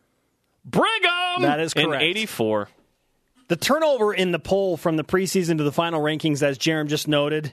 Brigham 0.64 1.42
That 1.42 1.58
is 1.60 1.72
in 1.72 1.86
correct. 1.86 2.02
84. 2.04 2.68
The 3.48 3.56
turnover 3.56 4.14
in 4.14 4.30
the 4.30 4.38
poll 4.38 4.76
from 4.76 4.96
the 4.96 5.02
preseason 5.04 5.58
to 5.58 5.64
the 5.64 5.72
final 5.72 6.00
rankings, 6.00 6.42
as 6.42 6.56
Jarom 6.58 6.86
just 6.86 7.08
noted, 7.08 7.52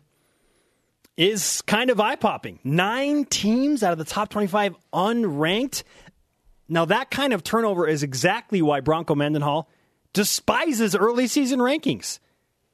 is 1.16 1.62
kind 1.64 1.90
of 1.90 2.00
eye 2.00 2.16
popping. 2.16 2.60
Nine 2.64 3.26
teams 3.26 3.82
out 3.82 3.92
of 3.94 3.98
the 3.98 4.06
top 4.06 4.30
25 4.30 4.76
unranked. 4.94 5.84
Now, 6.70 6.86
that 6.86 7.10
kind 7.10 7.34
of 7.34 7.44
turnover 7.44 7.88
is 7.88 8.04
exactly 8.04 8.62
why 8.62 8.82
Bronco 8.82 9.16
Mendenhall 9.16 9.68
despises 10.14 10.96
early 10.96 11.26
season 11.28 11.60
rankings. 11.60 12.20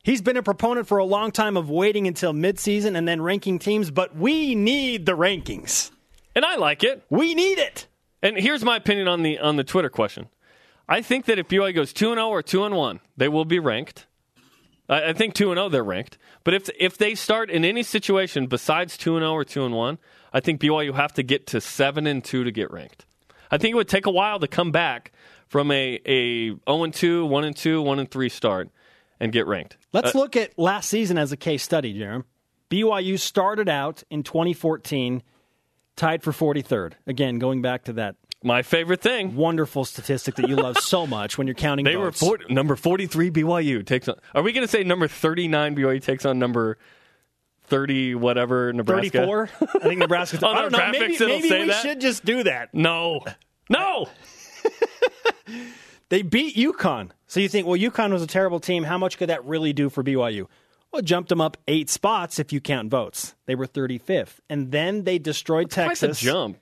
He's 0.03 0.21
been 0.21 0.35
a 0.35 0.43
proponent 0.43 0.85
for 0.85 0.97
a 0.97 1.05
long 1.05 1.31
time 1.31 1.55
of 1.55 1.69
waiting 1.69 2.07
until 2.07 2.33
midseason 2.33 2.97
and 2.97 3.07
then 3.07 3.21
ranking 3.21 3.57
teams, 3.57 3.89
but 3.89 4.13
we 4.13 4.53
need 4.53 5.05
the 5.05 5.13
rankings. 5.13 5.91
And 6.35 6.43
I 6.43 6.57
like 6.57 6.83
it. 6.83 7.03
We 7.09 7.33
need 7.33 7.57
it. 7.57 7.87
And 8.21 8.37
here's 8.37 8.65
my 8.65 8.75
opinion 8.75 9.07
on 9.07 9.23
the 9.23 9.39
on 9.39 9.55
the 9.55 9.63
Twitter 9.63 9.89
question. 9.89 10.27
I 10.89 11.01
think 11.01 11.23
that 11.25 11.39
if 11.39 11.47
BYU 11.47 11.73
goes 11.73 11.93
2 11.93 12.11
and 12.11 12.17
0 12.17 12.27
or 12.27 12.43
2 12.43 12.65
and 12.65 12.75
1, 12.75 12.99
they 13.15 13.29
will 13.29 13.45
be 13.45 13.59
ranked. 13.59 14.05
I, 14.89 15.09
I 15.09 15.13
think 15.13 15.35
2 15.35 15.51
and 15.51 15.57
0 15.57 15.69
they're 15.69 15.83
ranked. 15.83 16.17
But 16.43 16.53
if 16.53 16.69
if 16.77 16.97
they 16.97 17.15
start 17.15 17.49
in 17.49 17.63
any 17.63 17.83
situation 17.83 18.47
besides 18.47 18.97
2 18.97 19.15
and 19.15 19.23
0 19.23 19.31
or 19.31 19.45
2 19.45 19.63
and 19.63 19.73
1, 19.73 19.97
I 20.33 20.41
think 20.41 20.59
BYU 20.59 20.95
have 20.95 21.13
to 21.13 21.23
get 21.23 21.47
to 21.47 21.61
7 21.61 22.07
and 22.07 22.21
2 22.21 22.43
to 22.43 22.51
get 22.51 22.69
ranked. 22.71 23.05
I 23.49 23.57
think 23.57 23.71
it 23.71 23.75
would 23.75 23.87
take 23.87 24.05
a 24.05 24.11
while 24.11 24.39
to 24.39 24.49
come 24.49 24.71
back 24.71 25.13
from 25.47 25.71
a 25.71 26.01
a 26.05 26.49
0 26.49 26.59
and 26.65 26.93
2, 26.93 27.25
1 27.25 27.43
and 27.45 27.55
2, 27.55 27.81
1 27.81 27.99
and 27.99 28.11
3 28.11 28.27
start 28.27 28.69
and 29.19 29.31
get 29.31 29.47
ranked. 29.47 29.77
Let's 29.91 30.15
uh, 30.15 30.19
look 30.19 30.35
at 30.35 30.57
last 30.57 30.89
season 30.89 31.17
as 31.17 31.31
a 31.31 31.37
case 31.37 31.63
study, 31.63 31.93
Jarom. 31.93 32.23
BYU 32.69 33.19
started 33.19 33.69
out 33.69 34.03
in 34.09 34.23
2014 34.23 35.21
tied 35.95 36.23
for 36.23 36.31
43rd. 36.31 36.93
Again, 37.05 37.37
going 37.39 37.61
back 37.61 37.83
to 37.85 37.93
that 37.93 38.15
My 38.43 38.63
favorite 38.63 39.01
thing. 39.01 39.35
wonderful 39.35 39.85
statistic 39.85 40.35
that 40.35 40.49
you 40.49 40.55
love 40.55 40.77
so 40.79 41.05
much 41.17 41.37
when 41.37 41.45
you're 41.47 41.53
counting 41.53 41.85
They 41.85 41.95
votes. 41.95 42.21
were 42.21 42.37
40, 42.39 42.53
number 42.53 42.75
43 42.75 43.29
BYU 43.31 43.85
takes 43.85 44.07
on 44.07 44.15
Are 44.33 44.41
we 44.41 44.51
going 44.53 44.65
to 44.65 44.71
say 44.71 44.83
number 44.83 45.07
39 45.07 45.75
BYU 45.75 46.01
takes 46.01 46.25
on 46.25 46.39
number 46.39 46.77
30 47.65 48.15
whatever 48.15 48.73
Nebraska? 48.73 49.19
34. 49.19 49.49
I 49.61 49.79
think 49.87 49.99
Nebraska. 49.99 50.37
On 50.45 50.55
oh, 50.55 50.59
I 50.59 50.61
don't 50.63 50.71
know. 50.71 50.91
Maybe, 50.91 51.15
graphics, 51.15 51.27
maybe 51.27 51.49
we 51.61 51.67
that. 51.67 51.81
should 51.81 52.01
just 52.01 52.25
do 52.25 52.43
that. 52.43 52.73
No. 52.73 53.23
No. 53.69 54.09
They 56.09 56.21
beat 56.21 56.55
UConn. 56.55 57.09
So 57.33 57.39
you 57.39 57.49
think, 57.49 57.65
well, 57.65 57.79
UConn 57.79 58.11
was 58.13 58.21
a 58.21 58.27
terrible 58.27 58.59
team. 58.59 58.83
How 58.83 58.99
much 58.99 59.17
could 59.17 59.29
that 59.29 59.43
really 59.43 59.73
do 59.73 59.89
for 59.89 60.03
BYU? 60.03 60.45
Well, 60.91 61.01
jumped 61.01 61.29
them 61.29 61.41
up 61.41 61.57
eight 61.67 61.89
spots 61.89 62.37
if 62.37 62.53
you 62.53 62.61
count 62.61 62.91
votes. 62.91 63.33
They 63.47 63.55
were 63.55 63.65
35th. 63.65 64.39
And 64.51 64.71
then 64.71 65.03
they 65.03 65.17
destroyed 65.17 65.73
Quite 65.73 65.97
the 65.97 66.07
Texas 66.09 66.19
jump. 66.19 66.59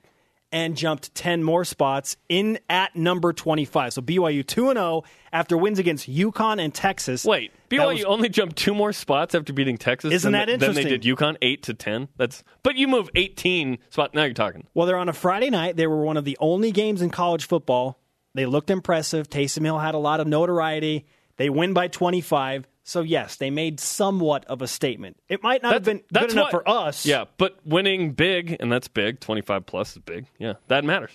and 0.50 0.74
jumped 0.74 1.14
10 1.14 1.44
more 1.44 1.66
spots 1.66 2.16
in 2.30 2.58
at 2.70 2.96
number 2.96 3.34
25. 3.34 3.92
So 3.92 4.00
BYU 4.00 4.46
2 4.46 4.70
and 4.70 4.78
0 4.78 5.02
after 5.30 5.58
wins 5.58 5.78
against 5.78 6.10
UConn 6.10 6.58
and 6.58 6.72
Texas. 6.72 7.26
Wait, 7.26 7.52
BYU 7.68 7.92
was- 7.96 8.04
only 8.04 8.30
jumped 8.30 8.56
two 8.56 8.72
more 8.72 8.94
spots 8.94 9.34
after 9.34 9.52
beating 9.52 9.76
Texas. 9.76 10.14
Isn't 10.14 10.32
that 10.32 10.58
Than 10.58 10.72
they 10.74 10.84
did 10.84 11.02
UConn, 11.02 11.36
8 11.42 11.62
to 11.64 11.74
10. 11.74 12.08
That's 12.16 12.42
But 12.62 12.76
you 12.76 12.88
move 12.88 13.10
18 13.14 13.76
spots. 13.90 14.14
Now 14.14 14.24
you're 14.24 14.32
talking. 14.32 14.66
Well, 14.72 14.86
they're 14.86 14.96
on 14.96 15.10
a 15.10 15.12
Friday 15.12 15.50
night. 15.50 15.76
They 15.76 15.86
were 15.86 16.02
one 16.02 16.16
of 16.16 16.24
the 16.24 16.38
only 16.40 16.72
games 16.72 17.02
in 17.02 17.10
college 17.10 17.46
football. 17.46 17.98
They 18.34 18.46
looked 18.46 18.70
impressive. 18.70 19.28
Taysom 19.28 19.64
Hill 19.64 19.78
had 19.78 19.94
a 19.94 19.98
lot 19.98 20.20
of 20.20 20.26
notoriety. 20.26 21.06
They 21.36 21.50
win 21.50 21.72
by 21.72 21.88
25. 21.88 22.66
So, 22.84 23.00
yes, 23.02 23.36
they 23.36 23.50
made 23.50 23.78
somewhat 23.78 24.44
of 24.46 24.60
a 24.62 24.66
statement. 24.66 25.16
It 25.28 25.42
might 25.42 25.62
not 25.62 25.72
have 25.72 25.84
been 25.84 26.02
good 26.12 26.32
enough 26.32 26.46
what- 26.46 26.50
for 26.50 26.68
us. 26.68 27.06
Yeah, 27.06 27.24
but 27.38 27.58
winning 27.64 28.12
big, 28.12 28.56
and 28.58 28.72
that's 28.72 28.88
big, 28.88 29.20
25 29.20 29.66
plus 29.66 29.92
is 29.92 29.98
big. 30.02 30.26
Yeah, 30.38 30.54
that 30.68 30.84
matters. 30.84 31.12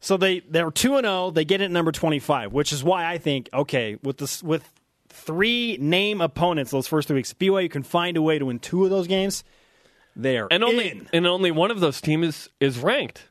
So 0.00 0.16
they 0.16 0.40
they're 0.40 0.70
2 0.70 0.96
and 0.96 1.04
0. 1.04 1.30
They 1.30 1.44
get 1.44 1.60
it 1.60 1.66
at 1.66 1.70
number 1.70 1.92
25, 1.92 2.52
which 2.52 2.72
is 2.72 2.82
why 2.82 3.06
I 3.06 3.18
think 3.18 3.48
okay, 3.52 3.98
with 4.02 4.18
this 4.18 4.42
with 4.42 4.68
three 5.08 5.76
name 5.78 6.20
opponents 6.20 6.70
those 6.70 6.88
first 6.88 7.08
3 7.08 7.14
weeks, 7.16 7.32
BYU 7.34 7.68
can 7.70 7.82
find 7.82 8.16
a 8.16 8.22
way 8.22 8.38
to 8.38 8.46
win 8.46 8.58
two 8.58 8.82
of 8.84 8.90
those 8.90 9.06
games. 9.06 9.44
They're 10.16 10.48
And 10.50 10.64
only 10.64 10.90
in. 10.90 11.08
and 11.12 11.26
only 11.26 11.50
one 11.50 11.70
of 11.70 11.80
those 11.80 12.00
teams 12.00 12.26
is, 12.28 12.48
is 12.58 12.78
ranked, 12.78 13.28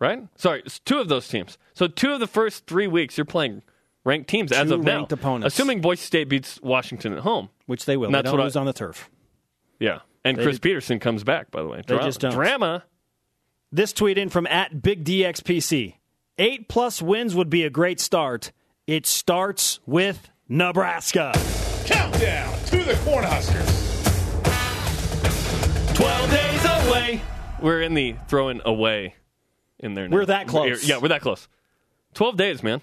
right? 0.00 0.26
Sorry, 0.36 0.62
it's 0.64 0.78
two 0.80 0.98
of 0.98 1.08
those 1.08 1.28
teams. 1.28 1.58
So 1.74 1.86
two 1.86 2.12
of 2.12 2.20
the 2.20 2.26
first 2.26 2.66
three 2.66 2.86
weeks 2.86 3.16
you're 3.18 3.24
playing 3.24 3.62
ranked 4.04 4.28
teams 4.30 4.52
as 4.52 4.68
Two 4.68 4.74
of 4.74 4.84
now. 4.84 4.96
ranked 4.98 5.12
opponents. 5.12 5.54
Assuming 5.54 5.80
Boise 5.80 6.02
State 6.02 6.28
beats 6.28 6.60
Washington 6.62 7.12
at 7.12 7.20
home. 7.20 7.50
which 7.66 7.84
they 7.84 7.96
will. 7.96 8.06
And 8.06 8.14
They 8.14 8.18
that's 8.18 8.26
don't 8.30 8.34
what 8.38 8.42
I- 8.42 8.44
lose 8.46 8.56
on 8.56 8.66
the 8.66 8.72
turf. 8.72 9.10
Yeah. 9.78 9.98
And 10.24 10.36
They 10.38 10.42
Chris 10.42 10.58
Petersen 10.58 10.98
comes 10.98 11.22
back, 11.24 11.50
by 11.50 11.62
the 11.62 11.68
way. 11.68 11.78
They 11.78 11.94
Drama. 11.94 12.04
just 12.04 12.20
don't. 12.20 12.32
Drama. 12.32 12.84
This 13.70 13.92
tweet 13.92 14.16
in 14.18 14.28
from 14.30 14.46
at 14.46 14.82
Big 14.82 15.04
DXPC. 15.04 15.94
Eight 16.38 16.68
plus 16.68 17.02
wins 17.02 17.34
would 17.34 17.50
be 17.50 17.64
a 17.64 17.70
great 17.70 18.00
start. 18.00 18.50
It 18.86 19.04
starts 19.06 19.80
with 19.86 20.30
Nebraska. 20.48 21.32
Countdown 21.84 22.58
to 22.66 22.76
the 22.84 22.94
Cornhuskers. 23.04 23.86
12 25.94 26.30
days 26.30 26.64
away. 26.64 27.20
We're 27.60 27.82
in 27.82 27.94
the 27.94 28.14
throwing 28.28 28.60
away 28.64 29.14
in 29.80 29.94
there 29.94 30.08
now. 30.08 30.14
We're 30.16 30.26
that 30.26 30.46
close. 30.48 30.86
Yeah, 30.88 30.98
we're 30.98 31.08
that 31.08 31.20
close. 31.20 31.48
12 32.14 32.36
days, 32.36 32.62
man. 32.62 32.80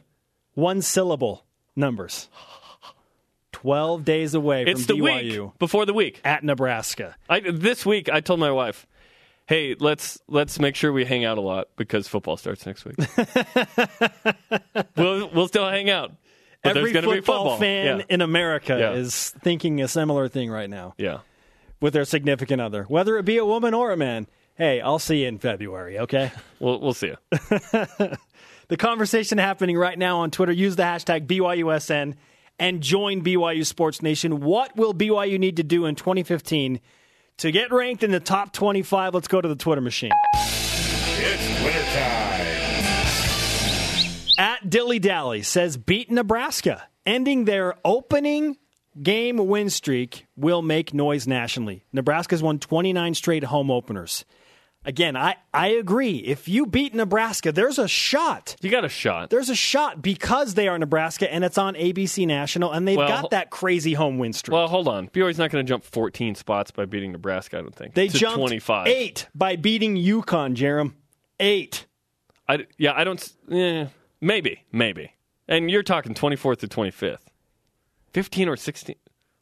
One 0.53 0.81
syllable 0.81 1.45
numbers. 1.75 2.29
12 3.51 4.05
days 4.05 4.33
away 4.33 4.63
It's 4.65 4.85
from 4.85 4.97
the 4.97 5.01
BYU 5.03 5.43
week 5.45 5.57
before 5.59 5.85
the 5.85 5.93
week. 5.93 6.21
at 6.23 6.43
Nebraska. 6.43 7.15
I, 7.29 7.39
this 7.39 7.85
week, 7.85 8.09
I 8.09 8.19
told 8.21 8.39
my 8.39 8.51
wife, 8.51 8.85
"Hey, 9.47 9.75
let's 9.79 10.19
let's 10.27 10.59
make 10.59 10.75
sure 10.75 10.91
we 10.91 11.05
hang 11.05 11.25
out 11.25 11.37
a 11.37 11.41
lot 11.41 11.69
because 11.75 12.07
football 12.07 12.37
starts 12.37 12.65
next 12.65 12.85
week. 12.85 12.95
we'll 14.95 15.29
we'll 15.29 15.47
still 15.47 15.67
hang 15.69 15.89
out, 15.89 16.11
Every 16.63 16.93
football 16.93 17.21
football. 17.21 17.57
fan 17.57 17.99
yeah. 17.99 18.05
in 18.09 18.21
America 18.21 18.77
Yeah. 18.77 18.91
is 18.93 19.29
thinking 19.41 19.81
a 19.81 19.87
similar 19.87 20.27
thing 20.27 20.49
right 20.51 20.69
now 20.69 20.93
yeah. 20.97 21.19
with 21.81 21.93
their 21.93 22.05
significant 22.05 22.61
other, 22.61 22.83
whether 22.83 23.17
it 23.17 23.25
be 23.25 23.37
a 23.37 23.45
woman 23.45 23.73
or 23.73 23.91
a 23.91 23.97
man. 23.97 24.27
Hey, 24.57 24.79
I'll 24.79 24.99
see 24.99 25.23
you 25.23 25.27
in 25.27 25.37
February, 25.39 25.99
okay? 25.99 26.31
We'll 26.59 26.79
we'll 26.79 26.93
see 26.93 27.07
you. 27.07 27.17
The 28.67 28.77
conversation 28.77 29.37
happening 29.37 29.77
right 29.77 29.97
now 29.97 30.19
on 30.19 30.31
Twitter. 30.31 30.51
Use 30.51 30.75
the 30.75 30.83
hashtag 30.83 31.27
BYUSN 31.27 32.15
and 32.57 32.81
join 32.81 33.21
BYU 33.23 33.63
Sports 33.63 34.01
Nation. 34.01 34.39
What 34.39 34.75
will 34.75 34.93
BYU 34.93 35.37
need 35.37 35.57
to 35.57 35.63
do 35.63 35.85
in 35.85 35.93
2015 35.93 36.79
to 37.37 37.51
get 37.51 37.71
ranked 37.71 38.01
in 38.01 38.09
the 38.09 38.19
top 38.19 38.53
25? 38.53 39.13
Let's 39.13 39.27
go 39.27 39.39
to 39.39 39.47
the 39.47 39.55
Twitter 39.55 39.81
machine. 39.81 40.13
It's 40.33 41.63
wintertime. 41.63 42.45
At 44.37 44.67
Dilly 44.67 44.97
Dally 44.99 45.43
says 45.43 45.77
beat 45.77 46.09
Nebraska, 46.09 46.87
ending 47.05 47.45
their 47.45 47.75
opening 47.85 48.57
game 49.01 49.37
win 49.37 49.69
streak 49.69 50.25
will 50.35 50.63
make 50.63 50.91
noise 50.91 51.27
nationally. 51.27 51.85
Nebraska's 51.93 52.41
won 52.41 52.57
29 52.57 53.13
straight 53.13 53.43
home 53.43 53.69
openers. 53.69 54.25
Again, 54.85 55.17
I, 55.17 55.35
I 55.51 55.69
agree. 55.69 56.17
If 56.17 56.47
you 56.47 56.67
beat 56.67 56.93
Nebraska, 56.93 57.51
there's 57.51 57.79
a 57.79 57.87
shot. 57.87 58.55
You 58.61 58.69
got 58.69 58.85
a 58.85 58.89
shot. 58.89 59.31
There's 59.31 59.49
a 59.49 59.55
shot 59.55 60.01
because 60.03 60.53
they 60.53 60.67
are 60.67 60.77
Nebraska 60.77 61.31
and 61.31 61.43
it's 61.43 61.57
on 61.57 61.73
ABC 61.73 62.27
National 62.27 62.71
and 62.71 62.87
they've 62.87 62.95
Well, 62.97 63.07
got 63.07 63.31
that 63.31 63.49
crazy 63.49 63.93
home 63.93 64.19
win 64.19 64.31
streak. 64.31 64.53
Well, 64.53 64.67
hold 64.67 64.87
on. 64.87 65.07
BYU's 65.09 65.39
not 65.39 65.49
going 65.49 65.65
to 65.65 65.67
jump 65.67 65.83
14 65.83 66.35
spots 66.35 66.69
by 66.69 66.85
beating 66.85 67.11
Nebraska. 67.11 67.57
I 67.57 67.61
don't 67.61 67.73
think 67.75 67.95
they 67.95 68.07
jumped 68.07 68.37
25. 68.37 68.87
eight 68.87 69.27
by 69.33 69.55
beating 69.55 69.95
UConn, 69.95 70.55
Jarom. 70.55 70.93
Eight. 71.39 71.87
I, 72.47 72.67
yeah, 72.77 72.93
I 72.95 73.03
don't. 73.03 73.33
Eh, 73.51 73.87
maybe, 74.21 74.63
maybe. 74.71 75.13
And 75.47 75.71
you're 75.71 75.83
talking 75.83 76.13
24th 76.13 76.57
to 76.59 76.67
25th, 76.67 77.17
15 78.13 78.49
or 78.49 78.55
16, 78.55 78.95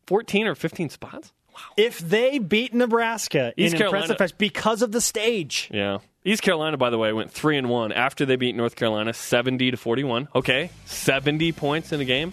14 0.07 0.47
or 0.47 0.55
15 0.55 0.89
spots. 0.89 1.33
If 1.77 1.99
they 1.99 2.39
beat 2.39 2.73
Nebraska 2.73 3.53
East 3.57 3.73
in 3.73 3.77
Carolina- 3.79 4.03
impressive 4.03 4.17
fashion 4.17 4.35
because 4.37 4.81
of 4.81 4.91
the 4.91 5.01
stage, 5.01 5.69
Yeah. 5.71 5.99
East 6.25 6.41
Carolina, 6.41 6.77
by 6.77 6.89
the 6.89 6.97
way, 6.97 7.11
went 7.11 7.31
three 7.31 7.57
and 7.57 7.69
one 7.69 7.91
after 7.91 8.25
they 8.25 8.37
beat 8.37 8.55
North 8.55 8.75
Carolina, 8.75 9.13
70 9.13 9.71
to 9.71 9.77
41. 9.77 10.29
Okay, 10.33 10.69
70 10.85 11.51
points 11.51 11.91
in 11.91 11.99
a 11.99 12.05
game, 12.05 12.31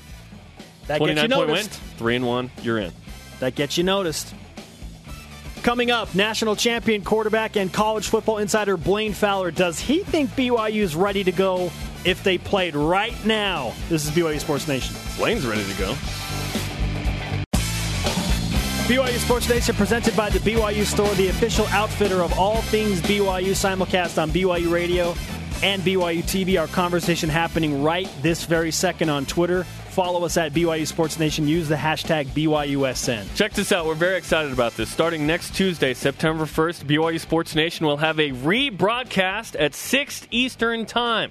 that 0.86 1.00
gets 1.00 1.10
you 1.10 1.28
29 1.28 1.30
point 1.38 1.50
win, 1.50 1.66
three 1.98 2.16
and 2.16 2.26
one. 2.26 2.50
You're 2.62 2.78
in. 2.78 2.92
That 3.40 3.54
gets 3.56 3.76
you 3.76 3.84
noticed. 3.84 4.32
Coming 5.62 5.90
up, 5.90 6.14
national 6.14 6.56
champion 6.56 7.02
quarterback 7.02 7.56
and 7.56 7.70
college 7.72 8.08
football 8.08 8.38
insider 8.38 8.76
Blaine 8.76 9.12
Fowler. 9.12 9.50
Does 9.50 9.78
he 9.78 9.98
think 10.04 10.30
BYU 10.30 10.80
is 10.82 10.96
ready 10.96 11.22
to 11.24 11.32
go 11.32 11.70
if 12.04 12.22
they 12.22 12.38
played 12.38 12.74
right 12.74 13.14
now. 13.26 13.74
This 13.88 14.04
is 14.04 14.10
BYU 14.10 14.40
Sports 14.40 14.66
Nation. 14.68 14.94
Blaine's 15.16 15.46
ready 15.46 15.64
to 15.64 15.78
go. 15.78 15.94
BYU 18.90 19.18
Sports 19.18 19.48
Nation 19.48 19.76
presented 19.76 20.16
by 20.16 20.30
the 20.30 20.40
BYU 20.40 20.84
Store, 20.84 21.14
the 21.14 21.28
official 21.28 21.64
outfitter 21.68 22.22
of 22.22 22.36
all 22.36 22.60
things 22.60 23.00
BYU, 23.02 23.52
simulcast 23.52 24.20
on 24.20 24.32
BYU 24.32 24.68
Radio 24.68 25.14
and 25.62 25.80
BYU 25.82 26.24
TV. 26.24 26.60
Our 26.60 26.66
conversation 26.66 27.28
happening 27.28 27.84
right 27.84 28.08
this 28.20 28.44
very 28.44 28.72
second 28.72 29.08
on 29.08 29.26
Twitter. 29.26 29.62
Follow 29.90 30.24
us 30.24 30.36
at 30.36 30.52
BYU 30.52 30.84
Sports 30.88 31.20
Nation. 31.20 31.46
Use 31.46 31.68
the 31.68 31.76
hashtag 31.76 32.26
BYUSN. 32.30 33.32
Check 33.36 33.52
this 33.52 33.70
out. 33.70 33.86
We're 33.86 33.94
very 33.94 34.18
excited 34.18 34.52
about 34.52 34.74
this. 34.74 34.90
Starting 34.90 35.24
next 35.24 35.54
Tuesday, 35.54 35.94
September 35.94 36.44
1st, 36.44 36.86
BYU 36.86 37.20
Sports 37.20 37.54
Nation 37.54 37.86
will 37.86 37.98
have 37.98 38.18
a 38.18 38.32
rebroadcast 38.32 39.54
at 39.56 39.72
6 39.72 40.26
Eastern 40.32 40.84
Time 40.84 41.30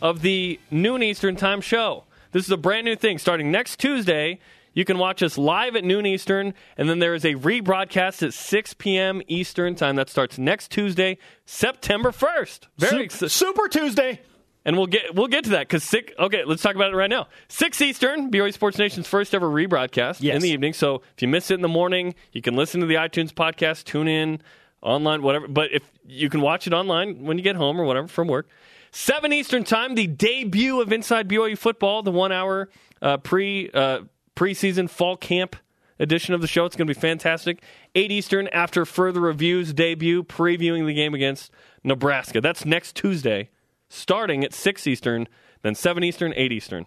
of 0.00 0.22
the 0.22 0.60
noon 0.70 1.02
Eastern 1.02 1.34
Time 1.34 1.60
show. 1.60 2.04
This 2.30 2.44
is 2.44 2.52
a 2.52 2.56
brand 2.56 2.84
new 2.84 2.94
thing. 2.94 3.18
Starting 3.18 3.50
next 3.50 3.80
Tuesday, 3.80 4.38
you 4.74 4.84
can 4.84 4.98
watch 4.98 5.22
us 5.22 5.36
live 5.38 5.76
at 5.76 5.84
noon 5.84 6.06
Eastern, 6.06 6.54
and 6.76 6.88
then 6.88 6.98
there 6.98 7.14
is 7.14 7.24
a 7.24 7.34
rebroadcast 7.34 8.22
at 8.26 8.34
6 8.34 8.74
p.m. 8.74 9.22
Eastern 9.28 9.74
Time. 9.74 9.96
That 9.96 10.08
starts 10.08 10.38
next 10.38 10.70
Tuesday, 10.70 11.18
September 11.44 12.10
1st. 12.10 12.60
Very 12.78 13.04
excited. 13.04 13.30
Super 13.30 13.68
Tuesday. 13.68 14.20
And 14.64 14.76
we'll 14.76 14.86
get 14.86 15.14
we'll 15.14 15.28
get 15.28 15.44
to 15.44 15.50
that 15.50 15.60
because 15.68 15.82
six. 15.82 16.12
Okay, 16.18 16.44
let's 16.44 16.60
talk 16.60 16.74
about 16.74 16.92
it 16.92 16.96
right 16.96 17.08
now. 17.08 17.28
Six 17.48 17.80
Eastern, 17.80 18.30
BYU 18.30 18.52
Sports 18.52 18.76
Nation's 18.76 19.06
first 19.06 19.34
ever 19.34 19.48
rebroadcast 19.48 20.18
Yes. 20.20 20.34
in 20.36 20.42
the 20.42 20.50
evening. 20.50 20.74
So 20.74 20.96
if 21.16 21.22
you 21.22 21.28
miss 21.28 21.50
it 21.50 21.54
in 21.54 21.62
the 21.62 21.68
morning, 21.68 22.14
you 22.32 22.42
can 22.42 22.54
listen 22.54 22.80
to 22.82 22.86
the 22.86 22.96
iTunes 22.96 23.32
podcast, 23.32 23.84
tune 23.84 24.08
in 24.08 24.42
online, 24.82 25.22
whatever. 25.22 25.48
But 25.48 25.72
if 25.72 25.84
you 26.06 26.28
can 26.28 26.42
watch 26.42 26.66
it 26.66 26.74
online 26.74 27.24
when 27.24 27.38
you 27.38 27.44
get 27.44 27.56
home 27.56 27.80
or 27.80 27.84
whatever 27.84 28.08
from 28.08 28.28
work. 28.28 28.46
Seven 28.90 29.32
Eastern 29.32 29.64
time, 29.64 29.94
the 29.94 30.06
debut 30.06 30.82
of 30.82 30.92
Inside 30.92 31.28
BYU 31.28 31.56
Football, 31.56 32.02
the 32.02 32.10
one 32.10 32.32
hour 32.32 32.68
uh, 33.00 33.16
pre 33.18 33.70
uh, 33.72 34.00
preseason 34.38 34.88
fall 34.88 35.16
camp 35.16 35.56
edition 35.98 36.32
of 36.32 36.40
the 36.40 36.46
show. 36.46 36.64
It's 36.64 36.76
going 36.76 36.86
to 36.86 36.94
be 36.94 37.00
fantastic. 37.00 37.60
Eight 37.96 38.12
Eastern 38.12 38.46
after 38.48 38.84
further 38.86 39.20
reviews 39.20 39.72
debut, 39.72 40.22
previewing 40.22 40.86
the 40.86 40.94
game 40.94 41.12
against 41.12 41.50
Nebraska. 41.82 42.40
That's 42.40 42.64
next 42.64 42.94
Tuesday 42.94 43.50
starting 43.88 44.44
at 44.44 44.52
6 44.52 44.86
Eastern, 44.86 45.26
then 45.62 45.74
7 45.74 46.04
Eastern, 46.04 46.32
8 46.36 46.52
Eastern. 46.52 46.86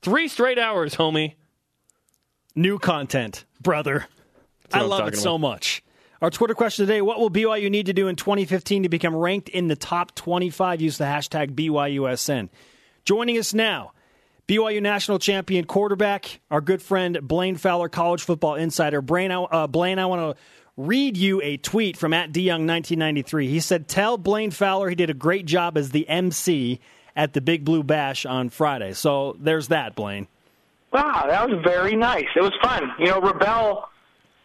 Three 0.00 0.26
straight 0.26 0.58
hours, 0.58 0.94
homie. 0.94 1.34
New 2.54 2.78
content, 2.78 3.44
brother. 3.60 4.06
I 4.72 4.80
love 4.80 5.00
it 5.00 5.02
talking 5.02 5.18
so 5.18 5.36
much. 5.36 5.82
Our 6.22 6.30
Twitter 6.30 6.54
question 6.54 6.86
today 6.86 7.02
What 7.02 7.18
will 7.18 7.30
BYU 7.30 7.70
need 7.70 7.86
to 7.86 7.92
do 7.92 8.08
in 8.08 8.16
2015 8.16 8.84
to 8.84 8.88
become 8.88 9.14
ranked 9.14 9.50
in 9.50 9.68
the 9.68 9.76
top 9.76 10.14
25? 10.14 10.80
Use 10.80 10.96
the 10.96 11.04
hashtag 11.04 11.50
BYUSN. 11.54 12.48
Joining 13.04 13.36
us 13.36 13.52
now, 13.52 13.92
BYU 14.50 14.82
national 14.82 15.20
champion 15.20 15.64
quarterback, 15.64 16.40
our 16.50 16.60
good 16.60 16.82
friend 16.82 17.20
Blaine 17.22 17.54
Fowler, 17.54 17.88
college 17.88 18.24
football 18.24 18.56
insider. 18.56 19.00
Blaine, 19.00 19.30
uh, 19.30 19.68
Blaine 19.68 20.00
I 20.00 20.06
want 20.06 20.36
to 20.36 20.42
read 20.76 21.16
you 21.16 21.40
a 21.40 21.56
tweet 21.56 21.96
from 21.96 22.12
at 22.12 22.32
DeYoung1993. 22.32 23.48
He 23.48 23.60
said, 23.60 23.86
Tell 23.86 24.18
Blaine 24.18 24.50
Fowler 24.50 24.88
he 24.88 24.96
did 24.96 25.08
a 25.08 25.14
great 25.14 25.46
job 25.46 25.78
as 25.78 25.92
the 25.92 26.08
MC 26.08 26.80
at 27.14 27.32
the 27.32 27.40
Big 27.40 27.64
Blue 27.64 27.84
Bash 27.84 28.26
on 28.26 28.48
Friday. 28.48 28.92
So 28.92 29.36
there's 29.38 29.68
that, 29.68 29.94
Blaine. 29.94 30.26
Wow, 30.92 31.26
that 31.28 31.48
was 31.48 31.62
very 31.62 31.94
nice. 31.94 32.26
It 32.34 32.42
was 32.42 32.52
fun. 32.60 32.90
You 32.98 33.06
know, 33.06 33.20
Rebel 33.20 33.84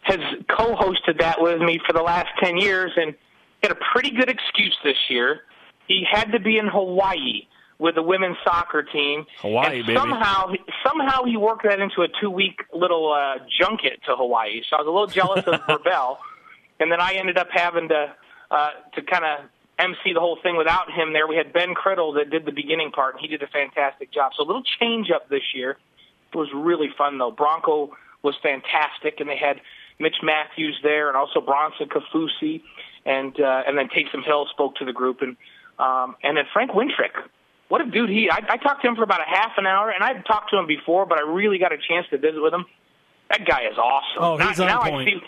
has 0.02 0.20
co-hosted 0.48 1.18
that 1.18 1.42
with 1.42 1.60
me 1.60 1.80
for 1.84 1.92
the 1.92 2.02
last 2.02 2.28
10 2.40 2.58
years 2.58 2.92
and 2.94 3.12
had 3.60 3.72
a 3.72 3.78
pretty 3.92 4.12
good 4.12 4.30
excuse 4.30 4.76
this 4.84 4.98
year. 5.08 5.40
He 5.88 6.06
had 6.08 6.30
to 6.30 6.38
be 6.38 6.58
in 6.58 6.68
Hawaii 6.68 7.48
with 7.78 7.94
the 7.94 8.02
women's 8.02 8.36
soccer 8.44 8.82
team. 8.82 9.26
Hawaii, 9.40 9.78
and 9.78 9.86
baby. 9.86 9.98
Somehow, 9.98 10.52
somehow 10.84 11.24
he 11.24 11.36
worked 11.36 11.64
that 11.64 11.80
into 11.80 12.02
a 12.02 12.08
two-week 12.20 12.60
little 12.72 13.12
uh, 13.12 13.38
junket 13.60 14.00
to 14.06 14.16
Hawaii. 14.16 14.62
So 14.68 14.76
I 14.76 14.82
was 14.82 14.86
a 14.86 14.90
little 14.90 15.06
jealous 15.06 15.44
of 15.46 15.60
Rebel. 15.68 16.18
And 16.80 16.90
then 16.90 17.00
I 17.00 17.14
ended 17.14 17.38
up 17.38 17.48
having 17.50 17.88
to 17.88 18.14
uh, 18.50 18.70
to 18.94 19.02
kind 19.02 19.24
of 19.24 19.50
MC 19.78 20.12
the 20.14 20.20
whole 20.20 20.38
thing 20.42 20.56
without 20.56 20.90
him 20.90 21.12
there. 21.12 21.26
We 21.26 21.36
had 21.36 21.52
Ben 21.52 21.74
Criddle 21.74 22.14
that 22.14 22.30
did 22.30 22.44
the 22.44 22.52
beginning 22.52 22.92
part, 22.92 23.14
and 23.14 23.20
he 23.20 23.28
did 23.28 23.42
a 23.42 23.46
fantastic 23.46 24.12
job. 24.12 24.32
So 24.36 24.44
a 24.44 24.46
little 24.46 24.62
change 24.80 25.10
up 25.10 25.28
this 25.28 25.54
year. 25.54 25.76
It 26.32 26.36
was 26.36 26.48
really 26.54 26.88
fun 26.96 27.18
though. 27.18 27.30
Bronco 27.30 27.96
was 28.22 28.34
fantastic, 28.42 29.20
and 29.20 29.28
they 29.28 29.36
had 29.36 29.60
Mitch 29.98 30.16
Matthews 30.22 30.78
there, 30.82 31.08
and 31.08 31.16
also 31.16 31.40
Bronson 31.40 31.88
Kaufusi, 31.88 32.62
and 33.04 33.38
uh, 33.40 33.62
and 33.66 33.78
then 33.78 33.88
Taysom 33.88 34.24
Hill 34.24 34.46
spoke 34.50 34.76
to 34.76 34.84
the 34.84 34.92
group, 34.92 35.22
and 35.22 35.36
um, 35.78 36.16
and 36.22 36.36
then 36.36 36.44
Frank 36.52 36.72
Wintrick. 36.72 37.14
What 37.68 37.80
a 37.80 37.90
dude 37.90 38.10
he! 38.10 38.30
I, 38.30 38.38
I 38.48 38.56
talked 38.58 38.82
to 38.82 38.88
him 38.88 38.96
for 38.96 39.02
about 39.02 39.20
a 39.20 39.28
half 39.28 39.52
an 39.56 39.66
hour, 39.66 39.90
and 39.90 40.02
I'd 40.04 40.24
talked 40.24 40.50
to 40.50 40.58
him 40.58 40.66
before, 40.66 41.04
but 41.06 41.18
I 41.18 41.22
really 41.22 41.58
got 41.58 41.72
a 41.72 41.78
chance 41.78 42.06
to 42.10 42.18
visit 42.18 42.40
with 42.40 42.54
him. 42.54 42.64
That 43.30 43.44
guy 43.44 43.62
is 43.70 43.76
awesome. 43.76 44.22
Oh, 44.22 44.36
he's 44.36 44.58
now, 44.58 44.64
on 44.64 44.68
now 44.68 44.90
point. 44.90 45.08
I 45.08 45.12
see. 45.12 45.20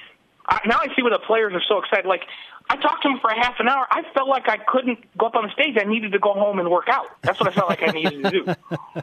I, 0.46 0.60
now 0.66 0.78
I 0.80 0.86
see 0.94 1.02
why 1.02 1.10
the 1.10 1.18
players 1.18 1.52
are 1.52 1.62
so 1.68 1.78
excited. 1.78 2.06
Like 2.06 2.22
I 2.70 2.76
talked 2.76 3.02
to 3.02 3.08
him 3.08 3.18
for 3.20 3.30
a 3.30 3.36
half 3.36 3.54
an 3.58 3.68
hour. 3.68 3.86
I 3.90 4.02
felt 4.14 4.28
like 4.28 4.48
I 4.48 4.58
couldn't 4.58 4.98
go 5.18 5.26
up 5.26 5.34
on 5.34 5.44
the 5.44 5.52
stage. 5.52 5.76
I 5.80 5.84
needed 5.84 6.12
to 6.12 6.18
go 6.18 6.32
home 6.32 6.58
and 6.58 6.70
work 6.70 6.88
out. 6.88 7.06
That's 7.22 7.40
what 7.40 7.48
I 7.48 7.52
felt 7.52 7.68
like 7.68 7.82
I 7.82 7.90
needed 7.90 8.22
to 8.22 8.30
do. 8.30 9.02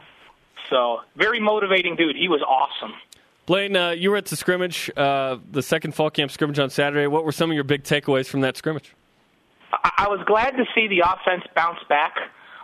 So 0.70 1.00
very 1.14 1.40
motivating 1.40 1.96
dude. 1.96 2.16
He 2.16 2.28
was 2.28 2.42
awesome. 2.42 2.92
Blaine, 3.46 3.76
uh, 3.76 3.90
you 3.90 4.10
were 4.10 4.16
at 4.16 4.26
the 4.26 4.36
scrimmage, 4.36 4.90
uh, 4.96 5.38
the 5.50 5.62
second 5.62 5.94
fall 5.94 6.10
camp 6.10 6.32
scrimmage 6.32 6.58
on 6.58 6.70
Saturday. 6.70 7.06
What 7.06 7.24
were 7.24 7.32
some 7.32 7.50
of 7.50 7.54
your 7.54 7.64
big 7.64 7.84
takeaways 7.84 8.26
from 8.26 8.40
that 8.40 8.56
scrimmage? 8.56 8.94
I 9.72 9.90
I 9.98 10.08
was 10.08 10.20
glad 10.26 10.56
to 10.56 10.64
see 10.74 10.88
the 10.88 11.00
offense 11.00 11.44
bounce 11.54 11.78
back 11.88 12.14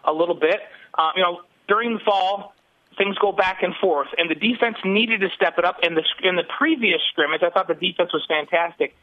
a 0.05 0.13
little 0.13 0.35
bit. 0.35 0.61
Uh, 0.95 1.11
you 1.17 1.23
know, 1.23 1.41
during 1.69 1.95
the 1.95 2.01
fall, 2.05 2.55
things 2.99 3.17
go 3.19 3.33
back 3.33 3.63
and 3.63 3.75
forth, 3.81 4.09
and 4.17 4.31
the 4.31 4.35
defense 4.35 4.77
needed 4.85 5.21
to 5.21 5.29
step 5.35 5.55
it 5.59 5.65
up. 5.65 5.79
In 5.83 5.95
the 5.95 6.05
in 6.23 6.37
the 6.37 6.45
previous 6.59 7.01
scrimmage, 7.11 7.43
I 7.43 7.51
thought 7.51 7.69
the 7.69 7.75
defense 7.75 8.13
was 8.13 8.25
fantastic. 8.29 8.95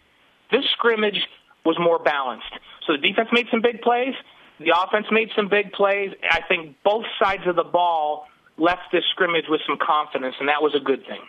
This 0.51 0.65
scrimmage 0.73 1.27
was 1.65 1.77
more 1.79 1.99
balanced. 1.99 2.51
So 2.87 2.93
the 2.93 2.99
defense 2.99 3.29
made 3.31 3.47
some 3.51 3.61
big 3.61 3.81
plays. 3.81 4.15
The 4.59 4.73
offense 4.75 5.07
made 5.11 5.29
some 5.35 5.47
big 5.47 5.71
plays. 5.71 6.11
I 6.29 6.41
think 6.47 6.75
both 6.83 7.05
sides 7.21 7.43
of 7.47 7.55
the 7.55 7.63
ball 7.63 8.27
left 8.57 8.91
this 8.91 9.03
scrimmage 9.11 9.45
with 9.47 9.61
some 9.65 9.77
confidence, 9.77 10.35
and 10.39 10.49
that 10.49 10.61
was 10.61 10.75
a 10.75 10.83
good 10.83 11.05
thing. 11.05 11.21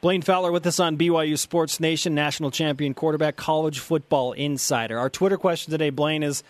Blaine 0.00 0.22
Fowler 0.22 0.52
with 0.52 0.66
us 0.66 0.78
on 0.78 0.98
BYU 0.98 1.38
Sports 1.38 1.80
Nation, 1.80 2.14
national 2.14 2.50
champion 2.50 2.92
quarterback, 2.94 3.36
college 3.36 3.78
football 3.78 4.32
insider. 4.32 4.98
Our 4.98 5.10
Twitter 5.10 5.36
question 5.38 5.70
today, 5.70 5.90
Blaine, 5.90 6.22
is 6.22 6.42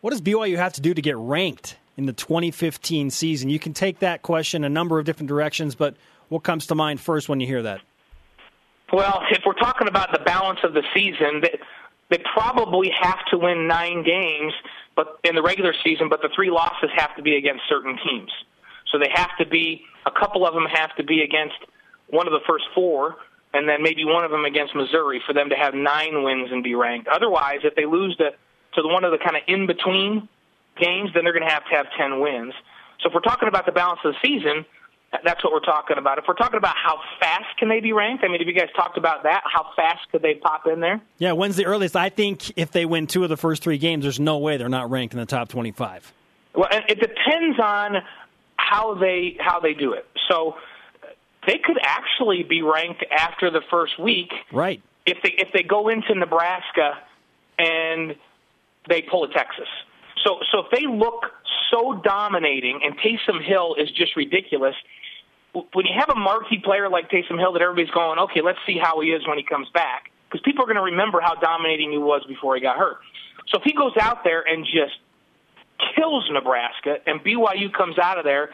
what 0.00 0.10
does 0.10 0.20
BYU 0.20 0.56
have 0.56 0.72
to 0.74 0.80
do 0.80 0.92
to 0.92 1.02
get 1.02 1.16
ranked 1.16 1.76
in 2.00 2.06
the 2.06 2.12
2015 2.12 3.10
season? 3.10 3.50
You 3.50 3.58
can 3.58 3.74
take 3.74 4.00
that 4.00 4.22
question 4.22 4.64
a 4.64 4.68
number 4.68 4.98
of 4.98 5.04
different 5.04 5.28
directions, 5.28 5.74
but 5.74 5.94
what 6.30 6.42
comes 6.42 6.66
to 6.68 6.74
mind 6.74 7.00
first 7.00 7.28
when 7.28 7.38
you 7.40 7.46
hear 7.46 7.62
that? 7.62 7.82
Well, 8.92 9.22
if 9.30 9.42
we're 9.46 9.52
talking 9.54 9.86
about 9.86 10.10
the 10.12 10.18
balance 10.18 10.60
of 10.64 10.74
the 10.74 10.82
season, 10.94 11.42
they, 11.42 12.18
probably 12.34 12.90
have 13.00 13.24
to 13.30 13.38
win 13.38 13.68
nine 13.68 14.02
games, 14.02 14.52
but 14.96 15.20
in 15.22 15.34
the 15.34 15.42
regular 15.42 15.74
season. 15.84 16.08
But 16.08 16.22
the 16.22 16.30
three 16.34 16.50
losses 16.50 16.90
have 16.96 17.14
to 17.16 17.22
be 17.22 17.36
against 17.36 17.62
certain 17.68 17.96
teams. 18.04 18.30
So 18.90 18.98
they 18.98 19.10
have 19.12 19.30
to 19.38 19.46
be 19.46 19.82
a 20.06 20.10
couple 20.10 20.46
of 20.46 20.54
them 20.54 20.64
have 20.64 20.94
to 20.96 21.04
be 21.04 21.22
against 21.22 21.56
one 22.08 22.26
of 22.26 22.32
the 22.32 22.40
first 22.48 22.64
four, 22.74 23.16
and 23.52 23.68
then 23.68 23.82
maybe 23.82 24.04
one 24.04 24.24
of 24.24 24.30
them 24.30 24.44
against 24.44 24.74
Missouri 24.74 25.22
for 25.24 25.32
them 25.32 25.50
to 25.50 25.56
have 25.56 25.74
nine 25.74 26.24
wins 26.24 26.48
and 26.50 26.64
be 26.64 26.74
ranked. 26.74 27.06
Otherwise, 27.06 27.60
if 27.62 27.74
they 27.76 27.86
lose 27.86 28.16
to 28.16 28.30
to 28.74 28.82
the 28.82 28.88
one 28.88 29.04
of 29.04 29.12
the 29.12 29.18
kind 29.18 29.36
of 29.36 29.42
in 29.46 29.66
between 29.66 30.28
games, 30.80 31.10
then 31.14 31.24
they're 31.24 31.32
going 31.32 31.46
to 31.46 31.52
have 31.52 31.64
to 31.64 31.76
have 31.76 31.86
ten 31.98 32.20
wins. 32.20 32.54
So 33.00 33.08
if 33.08 33.14
we're 33.14 33.20
talking 33.20 33.48
about 33.48 33.66
the 33.66 33.72
balance 33.72 34.00
of 34.04 34.14
the 34.14 34.18
season, 34.28 34.64
that's 35.24 35.42
what 35.42 35.52
we're 35.52 35.60
talking 35.60 35.98
about. 35.98 36.18
If 36.18 36.24
we're 36.28 36.34
talking 36.34 36.58
about 36.58 36.76
how 36.76 37.00
fast 37.18 37.56
can 37.58 37.68
they 37.68 37.80
be 37.80 37.92
ranked, 37.92 38.22
I 38.24 38.28
mean, 38.28 38.38
have 38.38 38.46
you 38.46 38.54
guys 38.54 38.68
talked 38.76 38.96
about 38.96 39.24
that? 39.24 39.42
How 39.44 39.66
fast 39.74 40.00
could 40.12 40.22
they 40.22 40.34
pop 40.34 40.66
in 40.66 40.80
there? 40.80 41.00
Yeah, 41.18 41.32
when's 41.32 41.56
the 41.56 41.66
earliest? 41.66 41.96
I 41.96 42.10
think 42.10 42.52
if 42.56 42.70
they 42.70 42.84
win 42.86 43.06
two 43.06 43.22
of 43.24 43.28
the 43.28 43.36
first 43.36 43.62
three 43.62 43.78
games, 43.78 44.04
there's 44.04 44.20
no 44.20 44.38
way 44.38 44.56
they're 44.56 44.68
not 44.68 44.90
ranked 44.90 45.14
in 45.14 45.20
the 45.20 45.26
top 45.26 45.48
25. 45.48 46.12
Well, 46.54 46.68
and 46.70 46.84
it 46.88 47.00
depends 47.00 47.58
on 47.58 47.96
how 48.56 48.94
they 48.94 49.36
how 49.40 49.58
they 49.60 49.74
do 49.74 49.94
it. 49.94 50.06
So 50.30 50.56
they 51.46 51.58
could 51.58 51.78
actually 51.82 52.42
be 52.44 52.62
ranked 52.62 53.04
after 53.10 53.50
the 53.50 53.62
first 53.70 53.98
week 53.98 54.32
Right. 54.52 54.80
if 55.06 55.18
they 55.24 55.30
if 55.30 55.48
they 55.52 55.62
go 55.62 55.88
into 55.88 56.14
Nebraska 56.14 56.98
and 57.58 58.14
they 58.88 59.02
pull 59.02 59.24
a 59.24 59.32
Texas. 59.32 59.68
So 60.24 60.38
so 60.52 60.60
if 60.60 60.70
they 60.70 60.86
look 60.86 61.26
so 61.70 62.00
dominating 62.04 62.80
and 62.84 62.98
Taysom 62.98 63.42
Hill 63.44 63.74
is 63.78 63.90
just 63.92 64.16
ridiculous, 64.16 64.74
when 65.52 65.86
you 65.86 65.94
have 65.98 66.10
a 66.10 66.18
marquee 66.18 66.60
player 66.62 66.88
like 66.88 67.10
Taysom 67.10 67.38
Hill 67.38 67.52
that 67.54 67.62
everybody's 67.62 67.92
going, 67.92 68.18
okay, 68.18 68.40
let's 68.40 68.58
see 68.66 68.78
how 68.78 69.00
he 69.00 69.08
is 69.08 69.26
when 69.26 69.38
he 69.38 69.44
comes 69.44 69.68
back, 69.74 70.10
because 70.28 70.42
people 70.44 70.64
are 70.64 70.66
going 70.66 70.76
to 70.76 70.92
remember 70.92 71.20
how 71.20 71.34
dominating 71.34 71.90
he 71.90 71.98
was 71.98 72.22
before 72.28 72.54
he 72.54 72.60
got 72.60 72.76
hurt. 72.76 72.98
So 73.48 73.58
if 73.58 73.64
he 73.64 73.72
goes 73.72 73.92
out 74.00 74.22
there 74.24 74.42
and 74.46 74.64
just 74.64 74.94
kills 75.96 76.28
Nebraska 76.30 76.98
and 77.06 77.20
BYU 77.20 77.72
comes 77.72 77.98
out 77.98 78.18
of 78.18 78.24
there 78.24 78.50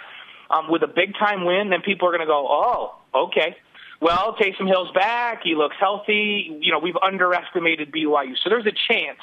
um, 0.50 0.70
with 0.70 0.82
a 0.82 0.86
big 0.86 1.14
time 1.18 1.44
win, 1.44 1.70
then 1.70 1.82
people 1.82 2.08
are 2.08 2.12
going 2.12 2.20
to 2.20 2.26
go, 2.26 2.46
oh, 2.48 2.94
okay. 3.26 3.56
Well, 4.00 4.36
Taysom 4.38 4.66
Hill's 4.66 4.92
back. 4.92 5.40
He 5.42 5.54
looks 5.54 5.76
healthy. 5.78 6.58
You 6.60 6.72
know, 6.72 6.78
we've 6.78 6.96
underestimated 6.96 7.92
BYU. 7.92 8.34
So 8.42 8.50
there's 8.50 8.66
a 8.66 8.72
chance, 8.92 9.18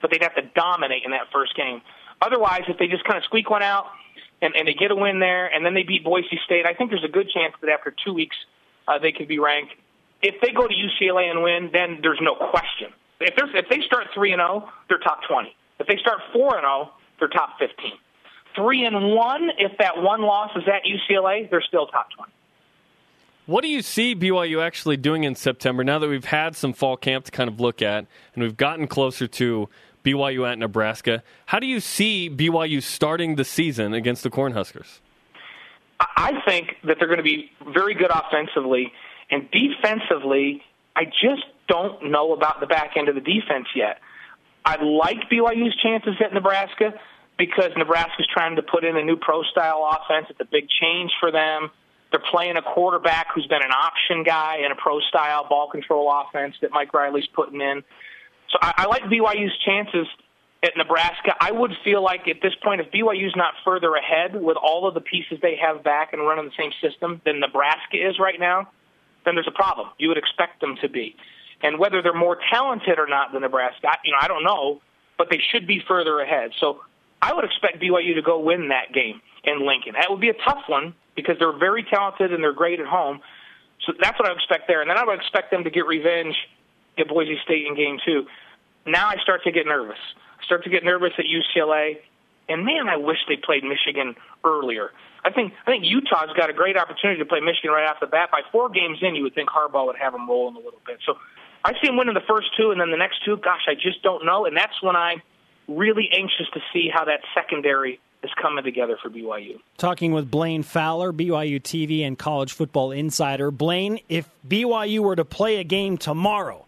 but 0.00 0.10
they'd 0.10 0.22
have 0.22 0.34
to 0.34 0.42
dominate 0.54 1.02
in 1.04 1.10
that 1.12 1.30
first 1.32 1.54
game. 1.56 1.82
Otherwise, 2.22 2.62
if 2.68 2.78
they 2.78 2.86
just 2.86 3.04
kind 3.04 3.16
of 3.16 3.24
squeak 3.24 3.48
one 3.50 3.62
out, 3.62 3.86
and, 4.42 4.54
and 4.56 4.66
they 4.66 4.74
get 4.74 4.90
a 4.90 4.96
win 4.96 5.20
there, 5.20 5.46
and 5.46 5.64
then 5.64 5.74
they 5.74 5.82
beat 5.82 6.04
Boise 6.04 6.40
State, 6.44 6.66
I 6.66 6.74
think 6.74 6.90
there's 6.90 7.04
a 7.04 7.12
good 7.12 7.28
chance 7.30 7.54
that 7.60 7.70
after 7.70 7.94
two 8.04 8.14
weeks 8.14 8.36
uh, 8.88 8.98
they 8.98 9.12
could 9.12 9.28
be 9.28 9.38
ranked. 9.38 9.72
If 10.22 10.40
they 10.40 10.52
go 10.52 10.66
to 10.66 10.74
UCLA 10.74 11.30
and 11.30 11.42
win, 11.42 11.70
then 11.72 12.00
there's 12.02 12.20
no 12.20 12.34
question. 12.34 12.92
If 13.20 13.34
if 13.36 13.68
they 13.68 13.80
start 13.86 14.08
three 14.14 14.32
and 14.32 14.40
zero, 14.40 14.68
they're 14.88 14.98
top 14.98 15.20
twenty. 15.28 15.54
If 15.78 15.86
they 15.86 15.96
start 15.96 16.20
four 16.32 16.56
and 16.56 16.64
zero, 16.64 16.90
they're 17.18 17.28
top 17.28 17.58
fifteen. 17.58 17.98
Three 18.54 18.84
and 18.84 19.12
one, 19.14 19.50
if 19.58 19.78
that 19.78 20.02
one 20.02 20.22
loss 20.22 20.50
is 20.56 20.64
at 20.66 20.82
UCLA, 20.84 21.48
they're 21.50 21.62
still 21.62 21.86
top 21.86 22.08
twenty. 22.16 22.32
What 23.46 23.62
do 23.62 23.68
you 23.68 23.82
see 23.82 24.14
BYU 24.14 24.62
actually 24.62 24.96
doing 24.96 25.24
in 25.24 25.34
September 25.34 25.82
now 25.82 25.98
that 25.98 26.08
we've 26.08 26.24
had 26.24 26.54
some 26.54 26.72
fall 26.72 26.96
camp 26.96 27.24
to 27.24 27.30
kind 27.32 27.48
of 27.48 27.58
look 27.58 27.82
at 27.82 28.06
and 28.34 28.42
we've 28.44 28.56
gotten 28.56 28.86
closer 28.86 29.26
to 29.26 29.68
BYU 30.04 30.50
at 30.50 30.58
Nebraska? 30.58 31.22
How 31.46 31.58
do 31.58 31.66
you 31.66 31.80
see 31.80 32.30
BYU 32.30 32.82
starting 32.82 33.36
the 33.36 33.44
season 33.44 33.94
against 33.94 34.22
the 34.22 34.30
Cornhuskers? 34.30 35.00
I 36.00 36.40
think 36.46 36.76
that 36.84 36.96
they're 36.98 37.08
going 37.08 37.18
to 37.18 37.24
be 37.24 37.50
very 37.74 37.94
good 37.94 38.10
offensively 38.10 38.92
and 39.30 39.48
defensively. 39.50 40.62
I 40.96 41.04
just 41.04 41.44
don't 41.68 42.10
know 42.10 42.32
about 42.32 42.60
the 42.60 42.66
back 42.66 42.96
end 42.96 43.08
of 43.08 43.14
the 43.14 43.20
defense 43.20 43.66
yet. 43.74 43.98
I 44.64 44.82
like 44.82 45.28
BYU's 45.30 45.76
chances 45.76 46.14
at 46.24 46.32
Nebraska 46.32 46.94
because 47.38 47.70
Nebraska's 47.76 48.26
trying 48.32 48.56
to 48.56 48.62
put 48.62 48.84
in 48.84 48.96
a 48.96 49.02
new 49.02 49.16
pro 49.16 49.42
style 49.44 49.88
offense. 49.90 50.26
It's 50.30 50.40
a 50.40 50.44
big 50.44 50.68
change 50.68 51.10
for 51.20 51.30
them. 51.30 51.70
They're 52.10 52.22
playing 52.30 52.56
a 52.56 52.62
quarterback 52.62 53.28
who's 53.34 53.46
been 53.46 53.62
an 53.62 53.70
option 53.70 54.24
guy 54.24 54.58
in 54.64 54.72
a 54.72 54.74
pro 54.74 55.00
style 55.00 55.46
ball 55.48 55.70
control 55.70 56.12
offense 56.12 56.56
that 56.60 56.70
Mike 56.72 56.92
Riley's 56.92 57.28
putting 57.28 57.60
in. 57.60 57.82
So 58.50 58.58
I, 58.60 58.74
I 58.78 58.86
like 58.86 59.02
BYU's 59.04 59.56
chances 59.64 60.06
at 60.62 60.72
Nebraska. 60.76 61.34
I 61.40 61.52
would 61.52 61.72
feel 61.84 62.02
like 62.02 62.28
at 62.28 62.42
this 62.42 62.54
point, 62.62 62.80
if 62.80 62.90
BYU's 62.90 63.34
not 63.36 63.54
further 63.64 63.94
ahead 63.94 64.40
with 64.40 64.56
all 64.56 64.86
of 64.86 64.94
the 64.94 65.00
pieces 65.00 65.38
they 65.40 65.56
have 65.56 65.82
back 65.82 66.12
and 66.12 66.22
running 66.22 66.46
the 66.46 66.56
same 66.58 66.72
system 66.82 67.20
than 67.24 67.40
Nebraska 67.40 67.96
is 67.96 68.18
right 68.18 68.38
now, 68.38 68.68
then 69.24 69.34
there's 69.34 69.48
a 69.48 69.52
problem. 69.52 69.88
You 69.98 70.08
would 70.08 70.18
expect 70.18 70.60
them 70.60 70.76
to 70.82 70.88
be. 70.88 71.16
And 71.62 71.78
whether 71.78 72.02
they're 72.02 72.14
more 72.14 72.38
talented 72.50 72.98
or 72.98 73.06
not 73.06 73.32
than 73.32 73.42
Nebraska, 73.42 73.88
you 74.04 74.12
know, 74.12 74.18
I 74.20 74.28
don't 74.28 74.44
know, 74.44 74.80
but 75.18 75.28
they 75.30 75.40
should 75.52 75.66
be 75.66 75.82
further 75.86 76.20
ahead. 76.20 76.52
So 76.58 76.80
I 77.20 77.34
would 77.34 77.44
expect 77.44 77.80
BYU 77.80 78.14
to 78.14 78.22
go 78.22 78.40
win 78.40 78.68
that 78.68 78.92
game 78.94 79.20
in 79.44 79.66
Lincoln. 79.66 79.92
That 79.92 80.10
would 80.10 80.20
be 80.20 80.30
a 80.30 80.34
tough 80.44 80.62
one 80.68 80.94
because 81.14 81.36
they're 81.38 81.56
very 81.56 81.82
talented 81.82 82.32
and 82.32 82.42
they're 82.42 82.54
great 82.54 82.80
at 82.80 82.86
home. 82.86 83.20
So 83.86 83.92
that's 84.00 84.18
what 84.18 84.28
I 84.28 84.32
expect 84.32 84.68
there. 84.68 84.80
And 84.80 84.90
then 84.90 84.98
I 84.98 85.04
would 85.04 85.18
expect 85.18 85.50
them 85.50 85.64
to 85.64 85.70
get 85.70 85.86
revenge 85.86 86.36
at 87.00 87.08
Boise 87.08 87.38
State 87.44 87.66
in 87.66 87.74
game 87.74 87.98
two. 88.04 88.26
Now 88.86 89.08
I 89.08 89.16
start 89.22 89.42
to 89.44 89.52
get 89.52 89.66
nervous. 89.66 89.98
I 90.40 90.44
start 90.44 90.64
to 90.64 90.70
get 90.70 90.84
nervous 90.84 91.12
at 91.18 91.24
UCLA. 91.24 91.98
And 92.48 92.64
man, 92.64 92.88
I 92.88 92.96
wish 92.96 93.18
they 93.28 93.36
played 93.36 93.62
Michigan 93.62 94.16
earlier. 94.44 94.90
I 95.24 95.30
think 95.30 95.52
I 95.66 95.70
think 95.70 95.84
Utah's 95.84 96.34
got 96.36 96.50
a 96.50 96.52
great 96.52 96.76
opportunity 96.76 97.18
to 97.18 97.26
play 97.26 97.40
Michigan 97.40 97.70
right 97.70 97.88
off 97.88 98.00
the 98.00 98.06
bat. 98.06 98.30
By 98.32 98.40
four 98.50 98.68
games 98.70 98.98
in, 99.02 99.14
you 99.14 99.22
would 99.22 99.34
think 99.34 99.48
Harbaugh 99.50 99.86
would 99.86 99.96
have 99.96 100.12
them 100.12 100.28
rolling 100.28 100.56
a 100.56 100.58
little 100.58 100.80
bit. 100.86 100.98
So 101.06 101.14
I 101.64 101.72
see 101.74 101.86
them 101.86 101.96
winning 101.96 102.14
the 102.14 102.26
first 102.26 102.48
two, 102.56 102.70
and 102.70 102.80
then 102.80 102.90
the 102.90 102.96
next 102.96 103.24
two. 103.24 103.36
Gosh, 103.36 103.68
I 103.68 103.74
just 103.74 104.02
don't 104.02 104.24
know. 104.24 104.46
And 104.46 104.56
that's 104.56 104.82
when 104.82 104.96
I'm 104.96 105.22
really 105.68 106.08
anxious 106.12 106.46
to 106.54 106.60
see 106.72 106.90
how 106.92 107.04
that 107.04 107.20
secondary 107.34 108.00
is 108.22 108.30
coming 108.40 108.64
together 108.64 108.98
for 109.02 109.10
BYU. 109.10 109.60
Talking 109.78 110.12
with 110.12 110.30
Blaine 110.30 110.62
Fowler, 110.62 111.12
BYU 111.12 111.60
TV 111.60 112.06
and 112.06 112.18
college 112.18 112.52
football 112.52 112.90
insider. 112.90 113.50
Blaine, 113.50 114.00
if 114.08 114.28
BYU 114.46 115.00
were 115.00 115.16
to 115.16 115.24
play 115.24 115.56
a 115.56 115.64
game 115.64 115.96
tomorrow, 115.96 116.66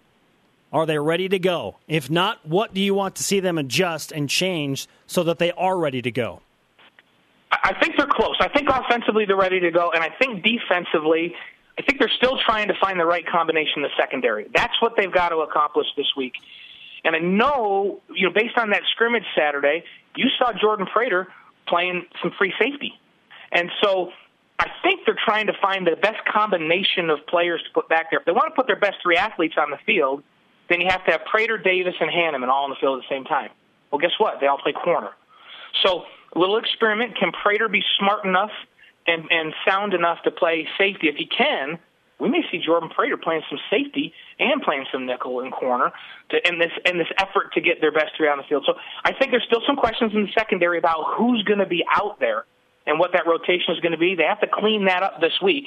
are 0.72 0.87
they 0.87 0.98
ready 0.98 1.28
to 1.28 1.38
go? 1.38 1.76
If 1.87 2.11
not, 2.11 2.46
what 2.46 2.72
do 2.72 2.80
you 2.80 2.94
want 2.94 3.16
to 3.16 3.22
see 3.22 3.40
them 3.40 3.58
adjust 3.58 4.11
and 4.12 4.28
change 4.28 4.88
so 5.06 5.22
that 5.24 5.38
they 5.38 5.52
are 5.52 5.78
ready 5.78 6.00
to 6.02 6.11
go? 6.11 6.40
I 7.50 7.74
think 7.80 7.96
they're 7.98 8.06
close. 8.06 8.37
I 8.40 8.48
think 8.48 8.68
offensively 8.70 9.26
they're 9.26 9.37
ready 9.37 9.61
to 9.61 9.70
go, 9.70 9.90
and 9.90 10.02
I 10.02 10.08
think 10.18 10.42
defensively, 10.42 11.35
I 11.78 11.82
think 11.82 11.98
they're 11.98 12.11
still 12.16 12.38
trying 12.46 12.68
to 12.68 12.74
find 12.80 12.98
the 12.98 13.04
right 13.04 13.26
combination 13.26 13.74
in 13.76 13.82
the 13.82 13.90
secondary. 13.98 14.48
That's 14.54 14.80
what 14.80 14.96
they've 14.96 15.12
got 15.12 15.28
to 15.28 15.38
accomplish 15.38 15.87
this 15.96 16.06
week. 16.16 16.32
And 17.04 17.14
I 17.14 17.18
know, 17.18 18.00
you 18.14 18.26
know, 18.26 18.32
based 18.32 18.56
on 18.56 18.70
that 18.70 18.82
scrimmage 18.92 19.24
Saturday, 19.37 19.85
you 20.16 20.26
saw 20.38 20.52
Jordan 20.52 20.87
Prater 20.87 21.28
playing 21.66 22.06
some 22.22 22.32
free 22.38 22.54
safety. 22.58 22.98
And 23.50 23.70
so 23.82 24.12
I 24.58 24.68
think 24.82 25.00
they're 25.04 25.18
trying 25.22 25.48
to 25.48 25.54
find 25.61 25.87
the 25.87 25.96
best 25.96 26.24
combination 26.32 27.11
of 27.11 27.26
players 27.26 27.62
to 27.66 27.72
put 27.74 27.88
back 27.88 28.11
there. 28.11 28.20
If 28.20 28.26
they 28.26 28.32
want 28.32 28.52
to 28.52 28.54
put 28.54 28.66
their 28.66 28.78
best 28.78 28.96
three 29.02 29.16
athletes 29.16 29.54
on 29.58 29.70
the 29.70 29.78
field, 29.85 30.22
then 30.68 30.81
you 30.81 30.88
have 30.88 31.05
to 31.07 31.12
have 31.12 31.25
Prater, 31.25 31.59
Davis, 31.59 31.94
and 32.01 32.11
Hannemann 32.11 32.48
all 32.48 32.64
on 32.64 32.70
the 32.70 32.77
field 32.81 32.98
at 32.98 33.09
the 33.09 33.14
same 33.14 33.25
time. 33.25 33.51
Well, 33.90 33.98
guess 33.98 34.12
what? 34.18 34.40
They 34.40 34.46
all 34.46 34.59
play 34.59 34.72
corner. 34.72 35.11
So 35.85 36.05
a 36.35 36.38
little 36.38 36.59
experiment. 36.59 37.16
Can 37.16 37.33
Prater 37.33 37.68
be 37.68 37.83
smart 37.98 38.25
enough 38.25 38.51
and, 39.07 39.25
and 39.31 39.55
sound 39.66 39.94
enough 39.94 40.22
to 40.25 40.31
play 40.31 40.66
safety? 40.79 41.09
If 41.09 41.16
he 41.16 41.27
can, 41.27 41.79
we 42.18 42.29
may 42.29 42.42
see 42.51 42.59
Jordan 42.64 42.88
Prater 42.88 43.16
playing 43.16 43.42
some 43.51 43.59
safety 43.70 44.14
and 44.38 44.62
playing 44.62 44.87
some 44.92 45.07
nickel 45.07 45.40
and 45.40 45.53
corner 45.53 45.92
to, 46.31 46.48
in 46.48 46.59
this 46.59 46.70
in 46.85 46.98
this 46.98 47.09
effort 47.18 47.53
to 47.55 47.61
get 47.61 47.81
their 47.81 47.92
best 47.92 48.12
three 48.16 48.29
on 48.29 48.38
the 48.38 48.44
field. 48.44 48.64
So 48.66 48.75
I 49.05 49.12
think 49.12 49.33
there's 49.33 49.44
still 49.44 49.62
some 49.66 49.77
questions 49.77 50.12
in 50.14 50.22
the 50.22 50.33
secondary 50.33 50.79
about 50.79 51.16
who's 51.16 51.42
going 51.42 51.59
to 51.59 51.66
be 51.66 51.85
out 51.90 52.20
there 52.20 52.44
and 52.87 52.98
what 52.98 53.12
that 53.12 53.27
rotation 53.27 53.75
is 53.75 53.81
going 53.81 53.92
to 53.92 53.98
be. 53.98 54.14
They 54.14 54.25
have 54.25 54.40
to 54.40 54.46
clean 54.46 54.87
that 54.87 55.03
up 55.03 55.20
this 55.20 55.33
week. 55.42 55.66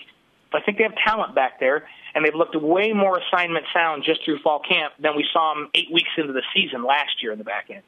I 0.56 0.62
think 0.62 0.78
they 0.78 0.84
have 0.84 0.96
talent 0.96 1.36
back 1.36 1.60
there, 1.60 1.88
and 2.14 2.26
they've 2.26 2.36
looked 2.36 2.56
way 2.56 2.94
more 2.94 3.20
assignment 3.20 3.66
sound 3.74 4.04
just 4.04 4.24
through 4.24 4.40
fall 4.40 4.60
camp 4.60 4.94
than 5.00 5.16
we 5.16 5.26
saw 5.32 5.54
them 5.54 5.70
eight 5.74 5.92
weeks 5.92 6.10
into 6.18 6.34
the 6.34 6.44
season 6.54 6.84
last 6.84 7.22
year 7.22 7.32
in 7.32 7.38
the 7.38 7.44
back 7.44 7.70
end. 7.70 7.82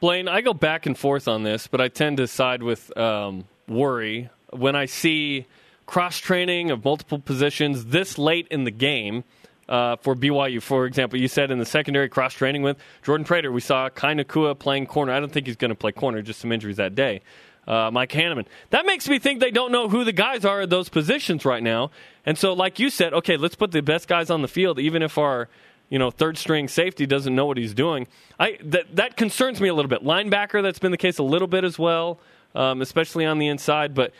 Blaine, 0.00 0.28
I 0.28 0.40
go 0.40 0.54
back 0.54 0.86
and 0.86 0.96
forth 0.96 1.28
on 1.28 1.42
this, 1.42 1.66
but 1.66 1.80
I 1.80 1.88
tend 1.88 2.16
to 2.18 2.26
side 2.26 2.62
with 2.62 2.96
um, 2.96 3.44
worry 3.68 4.30
when 4.50 4.74
I 4.74 4.86
see 4.86 5.46
cross 5.86 6.18
training 6.18 6.70
of 6.70 6.84
multiple 6.84 7.18
positions 7.18 7.86
this 7.86 8.16
late 8.16 8.46
in 8.50 8.64
the 8.64 8.70
game. 8.70 9.24
Uh, 9.68 9.94
for 9.96 10.16
BYU, 10.16 10.60
for 10.60 10.84
example, 10.84 11.16
you 11.20 11.28
said 11.28 11.52
in 11.52 11.60
the 11.60 11.64
secondary 11.64 12.08
cross 12.08 12.34
training 12.34 12.62
with 12.62 12.76
Jordan 13.04 13.24
Prater, 13.24 13.52
we 13.52 13.60
saw 13.60 13.88
Kai 13.88 14.14
Nacua 14.14 14.58
playing 14.58 14.86
corner. 14.86 15.12
I 15.12 15.20
don't 15.20 15.30
think 15.30 15.46
he's 15.46 15.54
going 15.54 15.68
to 15.68 15.76
play 15.76 15.92
corner, 15.92 16.22
just 16.22 16.40
some 16.40 16.50
injuries 16.50 16.78
that 16.78 16.96
day. 16.96 17.22
Uh, 17.70 17.90
Mike 17.92 18.10
Hannemann. 18.10 18.46
That 18.70 18.84
makes 18.84 19.08
me 19.08 19.20
think 19.20 19.38
they 19.38 19.52
don't 19.52 19.70
know 19.70 19.88
who 19.88 20.02
the 20.02 20.12
guys 20.12 20.44
are 20.44 20.62
at 20.62 20.70
those 20.70 20.88
positions 20.88 21.44
right 21.44 21.62
now. 21.62 21.92
And 22.26 22.36
so, 22.36 22.52
like 22.52 22.80
you 22.80 22.90
said, 22.90 23.14
okay, 23.14 23.36
let's 23.36 23.54
put 23.54 23.70
the 23.70 23.80
best 23.80 24.08
guys 24.08 24.28
on 24.28 24.42
the 24.42 24.48
field, 24.48 24.80
even 24.80 25.02
if 25.02 25.16
our 25.16 25.48
you 25.88 25.98
know 25.98 26.10
third 26.10 26.36
string 26.36 26.66
safety 26.66 27.06
doesn't 27.06 27.34
know 27.34 27.46
what 27.46 27.58
he's 27.58 27.74
doing. 27.74 28.08
I 28.40 28.58
that 28.64 28.96
that 28.96 29.16
concerns 29.16 29.60
me 29.60 29.68
a 29.68 29.74
little 29.74 29.88
bit. 29.88 30.02
Linebacker, 30.02 30.62
that's 30.62 30.80
been 30.80 30.90
the 30.90 30.96
case 30.96 31.18
a 31.18 31.22
little 31.22 31.48
bit 31.48 31.62
as 31.62 31.78
well 31.78 32.18
um, 32.54 32.82
especially 32.82 33.24
on 33.24 33.38
the 33.38 33.48
inside. 33.48 33.94
But 33.94 34.12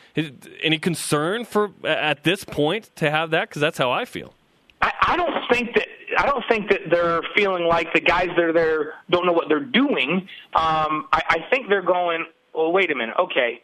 any 0.63 0.79
concern 0.79 1.45
for 1.45 1.73
at 1.85 2.25
this 2.25 2.45
point 2.45 2.91
to 2.97 3.11
have 3.11 3.31
that? 3.31 3.49
Because 3.49 3.61
that's 3.61 3.79
how 3.79 3.91
I 3.91 4.05
feel. 4.05 4.35
I, 4.81 4.93
I 5.03 5.17
don't 5.17 5.49
think 5.51 5.75
that 5.75 5.89
I 6.19 6.27
don't 6.27 6.45
think 6.49 6.71
that 6.71 6.81
they're 6.91 7.23
feeling 7.35 7.65
like 7.65 7.93
the 7.93 8.01
guys 8.01 8.29
that 8.29 8.41
are 8.41 8.53
there 8.53 8.95
don't 9.11 9.27
know 9.27 9.33
what 9.33 9.49
they're 9.49 9.61
doing. 9.61 10.29
Um, 10.55 11.09
I, 11.13 11.23
I 11.29 11.47
think 11.51 11.69
they're 11.69 11.83
going. 11.83 12.27
Well, 12.55 12.73
wait 12.73 12.91
a 12.91 12.95
minute. 12.95 13.17
Okay, 13.19 13.63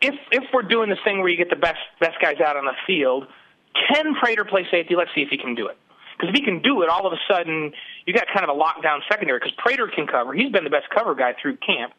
if 0.00 0.14
if 0.32 0.44
we're 0.52 0.62
doing 0.62 0.90
this 0.90 0.98
thing 1.04 1.20
where 1.20 1.28
you 1.28 1.36
get 1.36 1.50
the 1.50 1.56
best 1.56 1.80
best 2.00 2.20
guys 2.20 2.40
out 2.40 2.56
on 2.56 2.64
the 2.64 2.76
field, 2.86 3.26
can 3.88 4.14
Prater 4.14 4.44
play 4.44 4.66
safety? 4.70 4.94
Let's 4.96 5.10
see 5.14 5.22
if 5.22 5.28
he 5.28 5.38
can 5.38 5.54
do 5.54 5.66
it. 5.66 5.76
Because 6.16 6.30
if 6.30 6.34
he 6.34 6.42
can 6.42 6.62
do 6.62 6.80
it, 6.82 6.88
all 6.88 7.06
of 7.06 7.12
a 7.12 7.20
sudden 7.28 7.72
you 8.06 8.14
got 8.14 8.26
kind 8.32 8.48
of 8.48 8.56
a 8.56 8.58
lockdown 8.58 9.00
secondary. 9.10 9.38
Because 9.38 9.52
Prater 9.58 9.88
can 9.88 10.06
cover; 10.06 10.32
he's 10.32 10.50
been 10.50 10.64
the 10.64 10.70
best 10.70 10.88
cover 10.94 11.14
guy 11.14 11.34
through 11.40 11.56
camp 11.58 11.92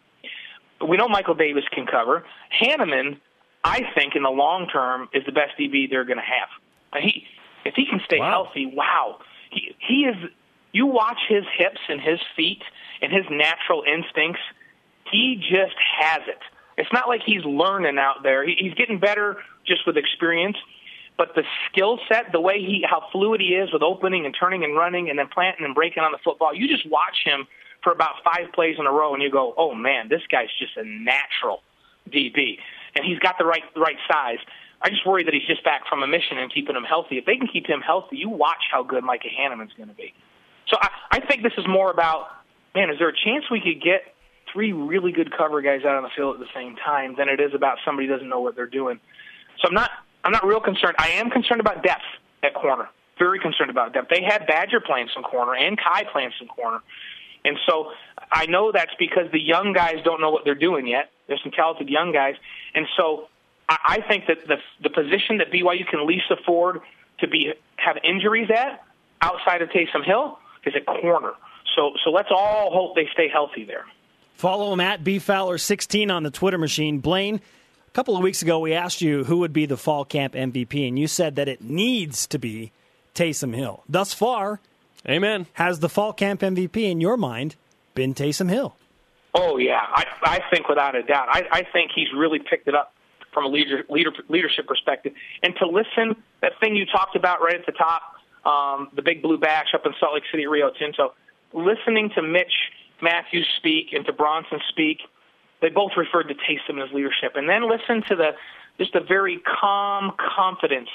we 0.86 0.98
know 0.98 1.08
Michael 1.08 1.36
Davis 1.36 1.64
can 1.72 1.86
cover. 1.86 2.26
Hannemann, 2.62 3.20
I 3.64 3.82
think, 3.96 4.16
in 4.16 4.24
the 4.24 4.30
long 4.30 4.68
term, 4.68 5.10
is 5.14 5.24
the 5.26 5.32
best 5.32 5.58
DB 5.60 5.90
they're 5.90 6.06
going 6.06 6.18
to 6.18 6.24
have. 6.24 7.02
He, 7.02 7.26
if 7.66 7.74
he 7.76 7.86
can 7.86 8.00
stay 8.06 8.20
wow. 8.20 8.30
healthy, 8.30 8.66
wow, 8.66 9.20
he 9.52 9.76
he 9.80 10.06
is. 10.06 10.16
You 10.74 10.86
watch 10.86 11.20
his 11.28 11.44
hips 11.58 11.80
and 11.90 12.00
his 12.00 12.20
feet 12.36 12.62
and 13.02 13.12
his 13.12 13.24
natural 13.32 13.84
instincts. 13.84 14.42
He 15.12 15.36
just 15.38 15.76
has 16.00 16.22
it. 16.28 16.40
It's 16.78 16.92
not 16.94 17.08
like 17.08 17.22
he's 17.26 17.44
learning 17.44 17.98
out 17.98 18.24
there. 18.24 18.46
He, 18.46 18.56
he's 18.60 18.74
getting 18.74 19.00
better 19.00 19.38
just 19.66 19.86
with 19.88 19.98
experience. 19.98 20.58
But 21.18 21.34
the 21.34 21.44
skill 21.70 22.00
set, 22.08 22.32
the 22.32 22.40
way 22.40 22.60
he, 22.60 22.86
how 22.88 23.04
fluid 23.12 23.42
he 23.42 23.56
is 23.56 23.74
with 23.74 23.82
opening 23.82 24.26
and 24.26 24.36
turning 24.40 24.64
and 24.64 24.76
running 24.76 25.10
and 25.10 25.18
then 25.18 25.28
planting 25.34 25.66
and 25.66 25.74
breaking 25.74 26.04
on 26.04 26.12
the 26.12 26.20
football, 26.24 26.54
you 26.54 26.68
just 26.68 26.88
watch 26.90 27.18
him 27.26 27.48
for 27.84 27.92
about 27.92 28.16
five 28.24 28.52
plays 28.54 28.76
in 28.78 28.86
a 28.86 28.92
row, 28.92 29.14
and 29.14 29.24
you 29.24 29.32
go, 29.32 29.54
"Oh 29.58 29.74
man, 29.74 30.10
this 30.10 30.22
guy's 30.30 30.50
just 30.60 30.78
a 30.78 30.84
natural 30.84 31.62
DB, 32.10 32.58
and 32.96 33.06
he's 33.06 33.20
got 33.20 33.38
the 33.38 33.46
right 33.46 33.64
right 33.76 33.98
size." 34.10 34.40
I 34.82 34.90
just 34.90 35.06
worry 35.08 35.24
that 35.24 35.34
he's 35.34 35.48
just 35.48 35.64
back 35.64 35.88
from 35.90 36.04
a 36.04 36.08
mission 36.08 36.38
and 36.38 36.54
keeping 36.54 36.76
him 36.76 36.84
healthy. 36.84 37.18
If 37.18 37.26
they 37.26 37.36
can 37.36 37.48
keep 37.48 37.66
him 37.66 37.82
healthy, 37.82 38.18
you 38.18 38.30
watch 38.30 38.64
how 38.72 38.84
good 38.84 39.04
Micah 39.04 39.28
Hannemann's 39.28 39.74
going 39.74 39.90
to 39.90 39.96
be. 39.96 40.14
So 40.68 40.78
I, 40.80 40.90
I 41.12 41.20
think 41.22 41.42
this 41.42 41.54
is 41.58 41.66
more 41.68 41.90
about, 41.90 42.28
man, 42.76 42.92
is 42.92 43.00
there 43.00 43.10
a 43.10 43.16
chance 43.26 43.46
we 43.50 43.60
could 43.60 43.82
get 43.82 44.14
three 44.58 44.74
really 44.74 45.12
good 45.12 45.32
cover 45.38 45.62
guys 45.62 45.82
out 45.86 45.96
on 45.96 46.02
the 46.02 46.10
field 46.16 46.34
at 46.34 46.40
the 46.40 46.52
same 46.56 46.76
time 46.78 47.14
than 47.16 47.30
it 47.30 47.40
is 47.40 47.54
about 47.54 47.78
somebody 47.86 48.08
doesn't 48.08 48.28
know 48.28 48.40
what 48.40 48.56
they're 48.56 48.66
doing. 48.66 49.00
So 49.62 49.68
I'm 49.68 49.74
not 49.76 49.92
I'm 50.24 50.32
not 50.32 50.44
real 50.44 50.60
concerned. 50.60 50.96
I 50.98 51.10
am 51.10 51.30
concerned 51.30 51.62
about 51.62 51.84
depth 51.84 52.02
at 52.42 52.56
corner. 52.56 52.90
Very 53.20 53.40
concerned 53.40 53.70
about 53.70 53.94
depth. 53.94 54.10
They 54.10 54.24
had 54.24 54.48
Badger 54.48 54.80
playing 54.80 55.10
some 55.14 55.22
corner 55.22 55.54
and 55.54 55.78
Kai 55.78 56.06
playing 56.12 56.32
some 56.40 56.48
corner. 56.48 56.80
And 57.46 57.58
so 57.70 57.92
I 58.32 58.48
know 58.48 58.72
that's 58.72 58.94
because 58.98 59.32
the 59.32 59.40
young 59.40 59.74
guys 59.74 59.98
don't 60.04 60.20
know 60.20 60.32
what 60.32 60.44
they're 60.44 60.56
doing 60.56 60.88
yet. 60.88 61.12
There's 61.28 61.42
some 61.44 61.52
talented 61.52 61.88
young 61.88 62.12
guys, 62.12 62.34
and 62.74 62.88
so 62.98 63.28
I, 63.70 64.02
think 64.08 64.26
that 64.28 64.38
the 64.48 64.58
the 64.82 64.90
position 64.90 65.38
that 65.38 65.52
BYU 65.52 65.88
can 65.88 66.08
least 66.08 66.32
afford 66.32 66.80
to 67.20 67.28
be 67.28 67.54
have 67.76 67.98
injuries 68.04 68.50
at 68.50 68.84
outside 69.22 69.62
of 69.62 69.70
Taysom 69.70 70.04
Hill 70.04 70.40
is 70.66 70.74
at 70.76 70.86
corner. 70.86 71.34
So 71.76 71.92
so 72.04 72.10
let's 72.10 72.30
all 72.32 72.72
hope 72.72 72.96
they 72.96 73.08
stay 73.14 73.30
healthy 73.30 73.66
there. 73.66 73.86
Follow 74.38 74.72
him 74.72 74.80
at 74.80 75.04
bfowler16 75.04 76.14
on 76.14 76.22
the 76.22 76.30
Twitter 76.30 76.60
machine. 76.60 77.00
Blaine, 77.00 77.42
a 77.88 77.92
couple 77.92 78.16
of 78.16 78.22
weeks 78.22 78.44
ago 78.44 78.60
we 78.60 78.72
asked 78.72 79.02
you 79.02 79.24
who 79.24 79.40
would 79.40 79.52
be 79.52 79.66
the 79.66 79.78
fall 79.78 80.06
camp 80.06 80.36
MVP, 80.36 80.88
and 80.88 80.98
you 80.98 81.08
said 81.08 81.36
that 81.38 81.48
it 81.48 81.64
needs 81.64 82.28
to 82.28 82.38
be 82.38 82.72
Taysom 83.16 83.56
Hill. 83.56 83.84
Thus 83.90 84.14
far, 84.14 84.60
Amen. 85.10 85.48
has 85.54 85.80
the 85.80 85.90
fall 85.90 86.14
camp 86.14 86.42
MVP 86.42 86.78
in 86.78 87.02
your 87.02 87.18
mind 87.18 87.56
been 87.96 88.14
Taysom 88.14 88.48
Hill? 88.48 88.78
Oh 89.34 89.58
yeah, 89.58 89.82
I, 89.82 90.06
I 90.24 90.40
think 90.52 90.70
without 90.70 90.96
a 90.96 91.02
doubt. 91.02 91.30
I, 91.32 91.48
I 91.52 91.64
think 91.74 91.90
he's 91.96 92.14
really 92.16 92.40
picked 92.40 92.68
it 92.68 92.76
up 92.76 92.94
from 93.34 93.46
a 93.46 93.48
leader, 93.48 93.86
leader 93.90 94.12
leadership 94.30 94.68
perspective. 94.68 95.14
And 95.42 95.56
to 95.58 95.66
listen, 95.68 96.16
that 96.42 96.60
thing 96.60 96.76
you 96.76 96.86
talked 96.86 97.16
about 97.16 97.42
right 97.42 97.56
at 97.56 97.66
the 97.66 97.72
top, 97.72 98.04
um, 98.46 98.90
the 98.96 99.02
big 99.02 99.24
blue 99.24 99.40
bash 99.40 99.74
up 99.74 99.88
in 99.88 99.94
Salt 100.00 100.14
Lake 100.14 100.24
City, 100.32 100.46
Rio 100.46 100.70
Tinto. 100.70 101.16
Listening 101.54 102.12
to 102.14 102.22
Mitch 102.22 102.54
Matthews 103.02 103.48
speak 103.58 103.94
and 103.94 104.06
to 104.06 104.14
Bronson 104.14 104.60
speak, 104.70 105.00
they 105.62 105.70
both 105.70 105.92
referred 105.98 106.28
to 106.30 106.36
Taysom 106.36 106.84
as 106.84 106.92
leadership. 106.94 107.36
And 107.36 107.50
then 107.50 107.70
listen 107.70 108.04
to 108.10 108.16
the 108.16 108.32
just 108.78 108.94
the 108.94 109.00
very 109.00 109.40
calm 109.40 110.14
confidence 110.18 110.90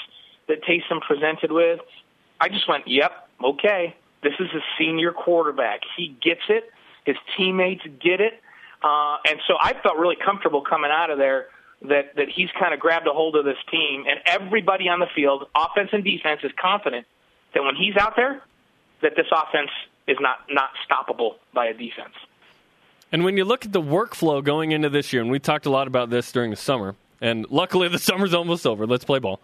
that 0.48 0.62
Taysom 0.62 1.00
presented 1.00 1.50
with. 1.50 1.80
I 2.40 2.48
just 2.48 2.68
went, 2.68 2.86
"Yep, 2.86 3.28
okay, 3.44 3.96
this 4.22 4.34
is 4.38 4.48
a 4.54 4.60
senior 4.78 5.12
quarterback. 5.12 5.80
He 5.96 6.16
gets 6.20 6.42
it." 6.48 6.70
His 7.04 7.16
teammates 7.36 7.82
get 8.00 8.20
it. 8.20 8.40
Uh, 8.82 9.16
and 9.26 9.40
so 9.46 9.54
I 9.60 9.74
felt 9.82 9.96
really 9.96 10.16
comfortable 10.16 10.62
coming 10.62 10.90
out 10.90 11.10
of 11.10 11.18
there 11.18 11.46
that, 11.82 12.16
that 12.16 12.28
he's 12.28 12.48
kind 12.58 12.74
of 12.74 12.80
grabbed 12.80 13.06
a 13.06 13.12
hold 13.12 13.36
of 13.36 13.44
this 13.44 13.56
team, 13.70 14.04
and 14.08 14.20
everybody 14.26 14.88
on 14.88 15.00
the 15.00 15.08
field, 15.14 15.48
offense 15.56 15.90
and 15.92 16.04
defense, 16.04 16.40
is 16.44 16.52
confident 16.60 17.06
that 17.54 17.62
when 17.62 17.74
he's 17.74 17.96
out 17.96 18.14
there, 18.16 18.42
that 19.02 19.16
this 19.16 19.26
offense 19.32 19.70
is 20.06 20.16
not, 20.20 20.38
not 20.50 20.70
stoppable 20.88 21.36
by 21.52 21.66
a 21.66 21.72
defense. 21.72 22.14
And 23.10 23.24
when 23.24 23.36
you 23.36 23.44
look 23.44 23.64
at 23.64 23.72
the 23.72 23.82
workflow 23.82 24.42
going 24.42 24.72
into 24.72 24.88
this 24.88 25.12
year, 25.12 25.20
and 25.22 25.30
we 25.30 25.38
talked 25.38 25.66
a 25.66 25.70
lot 25.70 25.86
about 25.86 26.10
this 26.10 26.32
during 26.32 26.50
the 26.50 26.56
summer, 26.56 26.94
and 27.20 27.46
luckily 27.50 27.88
the 27.96 27.98
summer's 27.98 28.34
almost 28.34 28.66
over. 28.66 28.86
Let's 28.86 29.04
play 29.04 29.18
ball. 29.18 29.40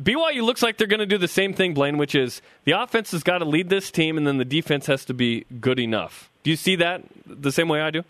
BYU 0.00 0.42
looks 0.42 0.62
like 0.62 0.78
they're 0.78 0.86
going 0.86 1.00
to 1.00 1.06
do 1.06 1.18
the 1.18 1.28
same 1.28 1.52
thing, 1.52 1.74
Blaine, 1.74 1.98
which 1.98 2.14
is 2.14 2.40
the 2.64 2.72
offense 2.72 3.10
has 3.10 3.22
got 3.22 3.38
to 3.38 3.44
lead 3.44 3.68
this 3.68 3.90
team, 3.90 4.16
and 4.16 4.26
then 4.26 4.38
the 4.38 4.44
defense 4.44 4.86
has 4.86 5.04
to 5.06 5.14
be 5.14 5.44
good 5.60 5.78
enough. 5.78 6.30
Do 6.42 6.50
you 6.50 6.56
see 6.56 6.76
that 6.76 7.02
the 7.26 7.52
same 7.52 7.68
way 7.68 7.82
I 7.82 7.90
do? 7.90 8.02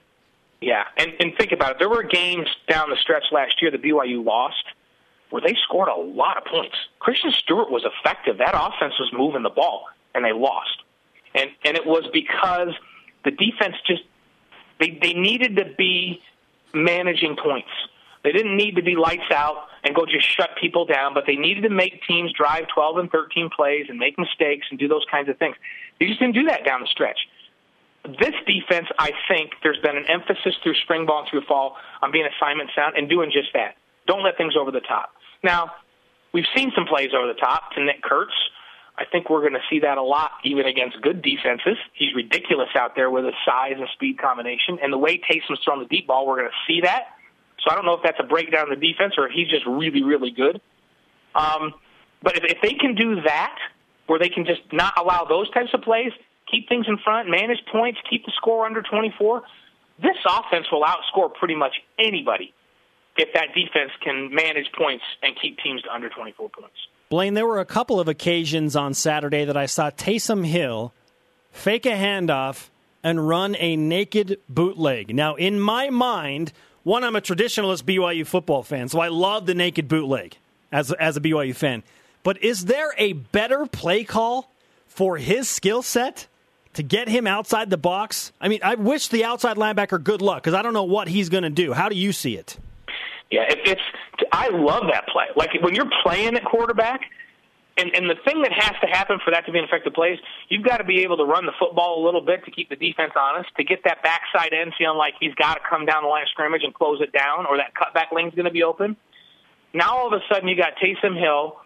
Yeah, 0.60 0.84
and, 0.96 1.12
and 1.18 1.32
think 1.36 1.50
about 1.50 1.72
it. 1.72 1.78
There 1.80 1.88
were 1.88 2.04
games 2.04 2.46
down 2.68 2.90
the 2.90 2.96
stretch 2.96 3.24
last 3.32 3.60
year 3.60 3.72
that 3.72 3.82
BYU 3.82 4.24
lost 4.24 4.64
where 5.30 5.42
they 5.42 5.56
scored 5.64 5.88
a 5.88 5.94
lot 5.94 6.36
of 6.36 6.44
points. 6.44 6.76
Christian 7.00 7.32
Stewart 7.32 7.70
was 7.70 7.84
effective. 7.84 8.38
That 8.38 8.54
offense 8.54 8.94
was 9.00 9.10
moving 9.12 9.42
the 9.42 9.50
ball, 9.50 9.86
and 10.14 10.24
they 10.24 10.32
lost. 10.32 10.81
And 11.34 11.50
and 11.64 11.76
it 11.76 11.86
was 11.86 12.04
because 12.12 12.74
the 13.24 13.30
defense 13.30 13.76
just 13.86 14.02
they 14.78 14.98
they 15.00 15.14
needed 15.14 15.56
to 15.56 15.66
be 15.76 16.22
managing 16.74 17.36
points. 17.36 17.70
They 18.24 18.32
didn't 18.32 18.56
need 18.56 18.76
to 18.76 18.82
be 18.82 18.94
lights 18.94 19.30
out 19.32 19.66
and 19.82 19.94
go 19.94 20.06
just 20.06 20.28
shut 20.28 20.50
people 20.60 20.84
down, 20.84 21.12
but 21.12 21.24
they 21.26 21.34
needed 21.34 21.62
to 21.62 21.70
make 21.70 22.02
teams 22.06 22.32
drive 22.32 22.66
12 22.72 22.98
and 22.98 23.10
13 23.10 23.50
plays 23.54 23.86
and 23.88 23.98
make 23.98 24.16
mistakes 24.16 24.66
and 24.70 24.78
do 24.78 24.86
those 24.86 25.04
kinds 25.10 25.28
of 25.28 25.38
things. 25.38 25.56
They 25.98 26.06
just 26.06 26.20
didn't 26.20 26.34
do 26.34 26.44
that 26.44 26.64
down 26.64 26.80
the 26.80 26.86
stretch. 26.86 27.18
This 28.04 28.34
defense, 28.46 28.88
I 28.98 29.12
think, 29.28 29.52
there's 29.62 29.78
been 29.78 29.96
an 29.96 30.06
emphasis 30.08 30.54
through 30.62 30.74
spring 30.82 31.06
ball 31.06 31.20
and 31.20 31.28
through 31.28 31.42
fall 31.42 31.76
on 32.00 32.10
being 32.10 32.26
assignment 32.26 32.70
sound 32.74 32.96
and 32.96 33.08
doing 33.08 33.30
just 33.32 33.52
that. 33.54 33.76
Don't 34.06 34.24
let 34.24 34.36
things 34.36 34.54
over 34.56 34.70
the 34.70 34.80
top. 34.80 35.14
Now, 35.44 35.72
we've 36.32 36.46
seen 36.54 36.72
some 36.74 36.86
plays 36.86 37.10
over 37.16 37.26
the 37.26 37.38
top 37.38 37.72
to 37.72 37.84
Nick 37.84 38.02
Kurtz. 38.02 38.34
I 38.96 39.04
think 39.10 39.30
we're 39.30 39.40
going 39.40 39.54
to 39.54 39.64
see 39.70 39.80
that 39.80 39.96
a 39.96 40.02
lot, 40.02 40.32
even 40.44 40.66
against 40.66 41.00
good 41.00 41.22
defenses. 41.22 41.76
He's 41.94 42.14
ridiculous 42.14 42.68
out 42.76 42.94
there 42.94 43.10
with 43.10 43.24
his 43.24 43.34
size 43.44 43.74
and 43.78 43.88
speed 43.94 44.18
combination. 44.18 44.78
And 44.82 44.92
the 44.92 44.98
way 44.98 45.18
Taysom's 45.18 45.60
throwing 45.64 45.80
the 45.80 45.88
deep 45.88 46.06
ball, 46.06 46.26
we're 46.26 46.36
going 46.36 46.50
to 46.50 46.72
see 46.72 46.82
that. 46.82 47.16
So 47.60 47.70
I 47.70 47.74
don't 47.74 47.86
know 47.86 47.94
if 47.94 48.02
that's 48.02 48.18
a 48.20 48.26
breakdown 48.26 48.70
in 48.70 48.78
the 48.78 48.92
defense 48.92 49.14
or 49.16 49.26
if 49.26 49.32
he's 49.32 49.48
just 49.48 49.66
really, 49.66 50.02
really 50.02 50.30
good. 50.30 50.60
Um, 51.34 51.74
but 52.22 52.36
if, 52.36 52.44
if 52.44 52.58
they 52.60 52.74
can 52.74 52.94
do 52.94 53.22
that, 53.22 53.56
where 54.06 54.18
they 54.18 54.28
can 54.28 54.44
just 54.44 54.60
not 54.72 54.98
allow 54.98 55.24
those 55.24 55.50
types 55.52 55.70
of 55.72 55.82
plays, 55.82 56.12
keep 56.50 56.68
things 56.68 56.86
in 56.88 56.98
front, 56.98 57.30
manage 57.30 57.64
points, 57.70 57.98
keep 58.10 58.26
the 58.26 58.32
score 58.36 58.66
under 58.66 58.82
24, 58.82 59.42
this 60.02 60.16
offense 60.26 60.66
will 60.70 60.82
outscore 60.82 61.32
pretty 61.32 61.54
much 61.54 61.74
anybody 61.98 62.52
if 63.16 63.32
that 63.34 63.48
defense 63.54 63.92
can 64.02 64.34
manage 64.34 64.70
points 64.76 65.04
and 65.22 65.36
keep 65.40 65.58
teams 65.58 65.82
to 65.82 65.92
under 65.92 66.08
24 66.08 66.48
points. 66.48 66.76
Blaine, 67.12 67.34
there 67.34 67.46
were 67.46 67.60
a 67.60 67.66
couple 67.66 68.00
of 68.00 68.08
occasions 68.08 68.74
on 68.74 68.94
Saturday 68.94 69.44
that 69.44 69.54
I 69.54 69.66
saw 69.66 69.90
Taysom 69.90 70.46
Hill 70.46 70.94
fake 71.50 71.84
a 71.84 71.90
handoff 71.90 72.70
and 73.04 73.28
run 73.28 73.54
a 73.58 73.76
naked 73.76 74.40
bootleg. 74.48 75.14
Now, 75.14 75.34
in 75.34 75.60
my 75.60 75.90
mind, 75.90 76.54
one, 76.84 77.04
I'm 77.04 77.14
a 77.14 77.20
traditionalist 77.20 77.82
BYU 77.82 78.26
football 78.26 78.62
fan, 78.62 78.88
so 78.88 78.98
I 78.98 79.08
love 79.08 79.44
the 79.44 79.52
naked 79.52 79.88
bootleg 79.88 80.38
as, 80.72 80.90
as 80.92 81.18
a 81.18 81.20
BYU 81.20 81.54
fan. 81.54 81.82
But 82.22 82.42
is 82.42 82.64
there 82.64 82.94
a 82.96 83.12
better 83.12 83.66
play 83.66 84.04
call 84.04 84.50
for 84.86 85.18
his 85.18 85.50
skill 85.50 85.82
set 85.82 86.28
to 86.72 86.82
get 86.82 87.08
him 87.08 87.26
outside 87.26 87.68
the 87.68 87.76
box? 87.76 88.32
I 88.40 88.48
mean, 88.48 88.60
I 88.62 88.76
wish 88.76 89.08
the 89.08 89.26
outside 89.26 89.58
linebacker 89.58 90.02
good 90.02 90.22
luck 90.22 90.42
because 90.42 90.54
I 90.54 90.62
don't 90.62 90.72
know 90.72 90.84
what 90.84 91.08
he's 91.08 91.28
going 91.28 91.44
to 91.44 91.50
do. 91.50 91.74
How 91.74 91.90
do 91.90 91.94
you 91.94 92.12
see 92.12 92.38
it? 92.38 92.56
Yeah, 93.32 93.48
it, 93.48 93.60
it's. 93.64 93.80
I 94.30 94.48
love 94.48 94.84
that 94.92 95.08
play. 95.08 95.24
Like 95.34 95.50
when 95.62 95.74
you're 95.74 95.90
playing 96.04 96.36
at 96.36 96.44
quarterback, 96.44 97.00
and 97.78 97.90
and 97.96 98.08
the 98.08 98.16
thing 98.26 98.42
that 98.42 98.52
has 98.52 98.74
to 98.82 98.86
happen 98.86 99.18
for 99.24 99.30
that 99.30 99.46
to 99.46 99.52
be 99.52 99.58
an 99.58 99.64
effective 99.64 99.94
play 99.94 100.12
is 100.12 100.18
you've 100.50 100.64
got 100.64 100.76
to 100.76 100.84
be 100.84 101.00
able 101.00 101.16
to 101.16 101.24
run 101.24 101.46
the 101.46 101.56
football 101.58 102.02
a 102.02 102.02
little 102.04 102.20
bit 102.20 102.44
to 102.44 102.50
keep 102.50 102.68
the 102.68 102.76
defense 102.76 103.12
honest, 103.16 103.48
to 103.56 103.64
get 103.64 103.80
that 103.84 104.02
backside 104.02 104.52
end 104.52 104.74
feeling 104.76 104.98
like 104.98 105.14
he's 105.18 105.34
got 105.34 105.54
to 105.54 105.60
come 105.68 105.86
down 105.86 106.02
the 106.02 106.08
line 106.08 106.22
of 106.22 106.28
scrimmage 106.28 106.60
and 106.62 106.74
close 106.74 107.00
it 107.00 107.10
down, 107.12 107.46
or 107.46 107.56
that 107.56 107.72
cutback 107.72 108.12
lane's 108.14 108.34
going 108.34 108.44
to 108.44 108.52
be 108.52 108.62
open. 108.62 108.96
Now 109.72 109.96
all 109.96 110.06
of 110.06 110.12
a 110.12 110.20
sudden 110.30 110.46
you 110.46 110.54
got 110.56 110.74
Taysom 110.76 111.18
Hill 111.18 111.56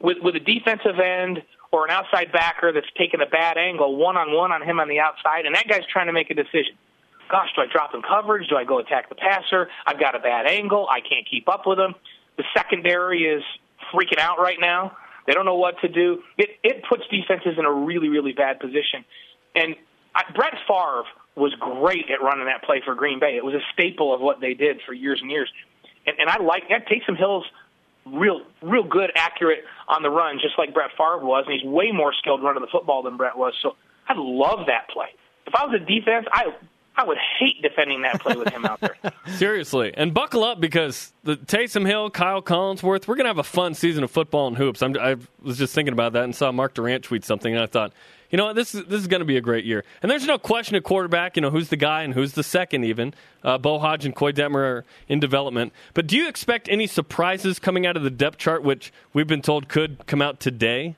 with 0.00 0.18
with 0.22 0.36
a 0.36 0.40
defensive 0.40 1.00
end 1.02 1.42
or 1.72 1.84
an 1.84 1.90
outside 1.90 2.30
backer 2.30 2.70
that's 2.70 2.86
taking 2.96 3.20
a 3.20 3.26
bad 3.26 3.58
angle 3.58 3.96
one 3.96 4.16
on 4.16 4.32
one 4.32 4.52
on 4.52 4.62
him 4.62 4.78
on 4.78 4.88
the 4.88 5.00
outside, 5.00 5.44
and 5.44 5.56
that 5.56 5.66
guy's 5.66 5.86
trying 5.90 6.06
to 6.06 6.12
make 6.12 6.30
a 6.30 6.34
decision 6.34 6.78
gosh, 7.30 7.48
do 7.54 7.62
I 7.62 7.66
drop 7.70 7.94
in 7.94 8.02
coverage? 8.02 8.48
Do 8.48 8.56
I 8.56 8.64
go 8.64 8.78
attack 8.78 9.08
the 9.08 9.14
passer? 9.14 9.68
I've 9.86 10.00
got 10.00 10.14
a 10.14 10.18
bad 10.18 10.46
angle. 10.46 10.86
I 10.90 11.00
can't 11.00 11.28
keep 11.28 11.48
up 11.48 11.66
with 11.66 11.78
him. 11.78 11.94
The 12.36 12.44
secondary 12.54 13.22
is 13.24 13.42
freaking 13.92 14.18
out 14.18 14.38
right 14.38 14.58
now. 14.60 14.96
They 15.26 15.32
don't 15.32 15.44
know 15.44 15.56
what 15.56 15.80
to 15.80 15.88
do. 15.88 16.22
It 16.38 16.50
it 16.62 16.84
puts 16.88 17.02
defenses 17.10 17.58
in 17.58 17.64
a 17.64 17.72
really 17.72 18.08
really 18.08 18.32
bad 18.32 18.60
position. 18.60 19.04
And 19.54 19.74
I, 20.14 20.22
Brett 20.34 20.54
Favre 20.68 21.04
was 21.34 21.54
great 21.60 22.10
at 22.10 22.22
running 22.22 22.46
that 22.46 22.62
play 22.62 22.80
for 22.84 22.94
Green 22.94 23.20
Bay. 23.20 23.36
It 23.36 23.44
was 23.44 23.54
a 23.54 23.64
staple 23.72 24.14
of 24.14 24.20
what 24.20 24.40
they 24.40 24.54
did 24.54 24.80
for 24.86 24.92
years 24.94 25.18
and 25.20 25.30
years. 25.30 25.50
And, 26.06 26.16
and 26.18 26.30
I 26.30 26.38
like 26.38 26.68
that. 26.70 26.88
Taysom 26.88 27.16
Hill's 27.16 27.44
real 28.06 28.42
real 28.62 28.84
good, 28.84 29.10
accurate 29.16 29.64
on 29.88 30.02
the 30.02 30.10
run, 30.10 30.38
just 30.40 30.58
like 30.58 30.72
Brett 30.72 30.90
Favre 30.96 31.24
was, 31.24 31.44
and 31.46 31.58
he's 31.58 31.68
way 31.68 31.90
more 31.92 32.12
skilled 32.14 32.42
running 32.42 32.62
the 32.62 32.68
football 32.70 33.02
than 33.02 33.16
Brett 33.16 33.36
was. 33.36 33.54
So 33.62 33.76
I 34.08 34.14
love 34.16 34.66
that 34.66 34.88
play. 34.90 35.08
If 35.46 35.54
I 35.54 35.64
was 35.66 35.74
a 35.74 35.84
defense, 35.84 36.26
I 36.32 36.54
I 36.96 37.04
would 37.04 37.18
hate 37.38 37.60
defending 37.62 38.02
that 38.02 38.20
play 38.20 38.36
with 38.36 38.48
him 38.48 38.64
out 38.64 38.80
there. 38.80 38.96
Seriously, 39.36 39.92
and 39.94 40.14
buckle 40.14 40.44
up 40.44 40.60
because 40.60 41.12
the 41.24 41.36
Taysom 41.36 41.86
Hill, 41.86 42.10
Kyle 42.10 42.40
Collinsworth, 42.40 43.06
we're 43.06 43.16
gonna 43.16 43.28
have 43.28 43.38
a 43.38 43.44
fun 43.44 43.74
season 43.74 44.02
of 44.02 44.10
football 44.10 44.48
and 44.48 44.56
hoops. 44.56 44.82
I'm, 44.82 44.96
i 44.98 45.16
was 45.42 45.58
just 45.58 45.74
thinking 45.74 45.92
about 45.92 46.14
that 46.14 46.24
and 46.24 46.34
saw 46.34 46.50
Mark 46.52 46.74
Durant 46.74 47.04
tweet 47.04 47.24
something, 47.24 47.52
and 47.52 47.62
I 47.62 47.66
thought, 47.66 47.92
you 48.30 48.38
know 48.38 48.46
what, 48.46 48.56
this 48.56 48.74
is 48.74 48.84
this 48.86 49.02
is 49.02 49.08
to 49.08 49.24
be 49.24 49.36
a 49.36 49.40
great 49.40 49.64
year. 49.64 49.84
And 50.02 50.10
there's 50.10 50.26
no 50.26 50.38
question 50.38 50.74
at 50.74 50.82
quarterback, 50.82 51.36
you 51.36 51.42
know, 51.42 51.50
who's 51.50 51.68
the 51.68 51.76
guy 51.76 52.02
and 52.02 52.14
who's 52.14 52.32
the 52.32 52.42
second 52.42 52.84
even. 52.84 53.14
Uh, 53.44 53.58
Beau 53.58 53.78
Hoge 53.78 54.04
and 54.04 54.14
Koy 54.14 54.32
Detmer 54.32 54.56
are 54.56 54.84
in 55.08 55.20
development. 55.20 55.72
But 55.94 56.06
do 56.06 56.16
you 56.16 56.28
expect 56.28 56.68
any 56.68 56.86
surprises 56.86 57.58
coming 57.58 57.86
out 57.86 57.96
of 57.96 58.02
the 58.02 58.10
depth 58.10 58.38
chart, 58.38 58.62
which 58.62 58.92
we've 59.12 59.26
been 59.26 59.42
told 59.42 59.68
could 59.68 60.06
come 60.06 60.20
out 60.20 60.40
today? 60.40 60.96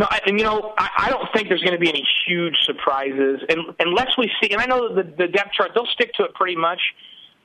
No, 0.00 0.08
and 0.26 0.38
you 0.38 0.46
know, 0.46 0.72
I, 0.78 0.88
I 0.96 1.10
don't 1.10 1.28
think 1.34 1.48
there's 1.48 1.60
going 1.60 1.74
to 1.74 1.78
be 1.78 1.90
any 1.90 2.06
huge 2.26 2.56
surprises, 2.64 3.42
and 3.50 3.60
unless 3.80 4.16
we 4.16 4.32
see. 4.40 4.48
And 4.50 4.58
I 4.58 4.64
know 4.64 4.94
the, 4.94 5.02
the 5.02 5.28
depth 5.28 5.52
chart; 5.52 5.72
they'll 5.74 5.92
stick 5.92 6.14
to 6.14 6.24
it 6.24 6.32
pretty 6.32 6.56
much. 6.56 6.80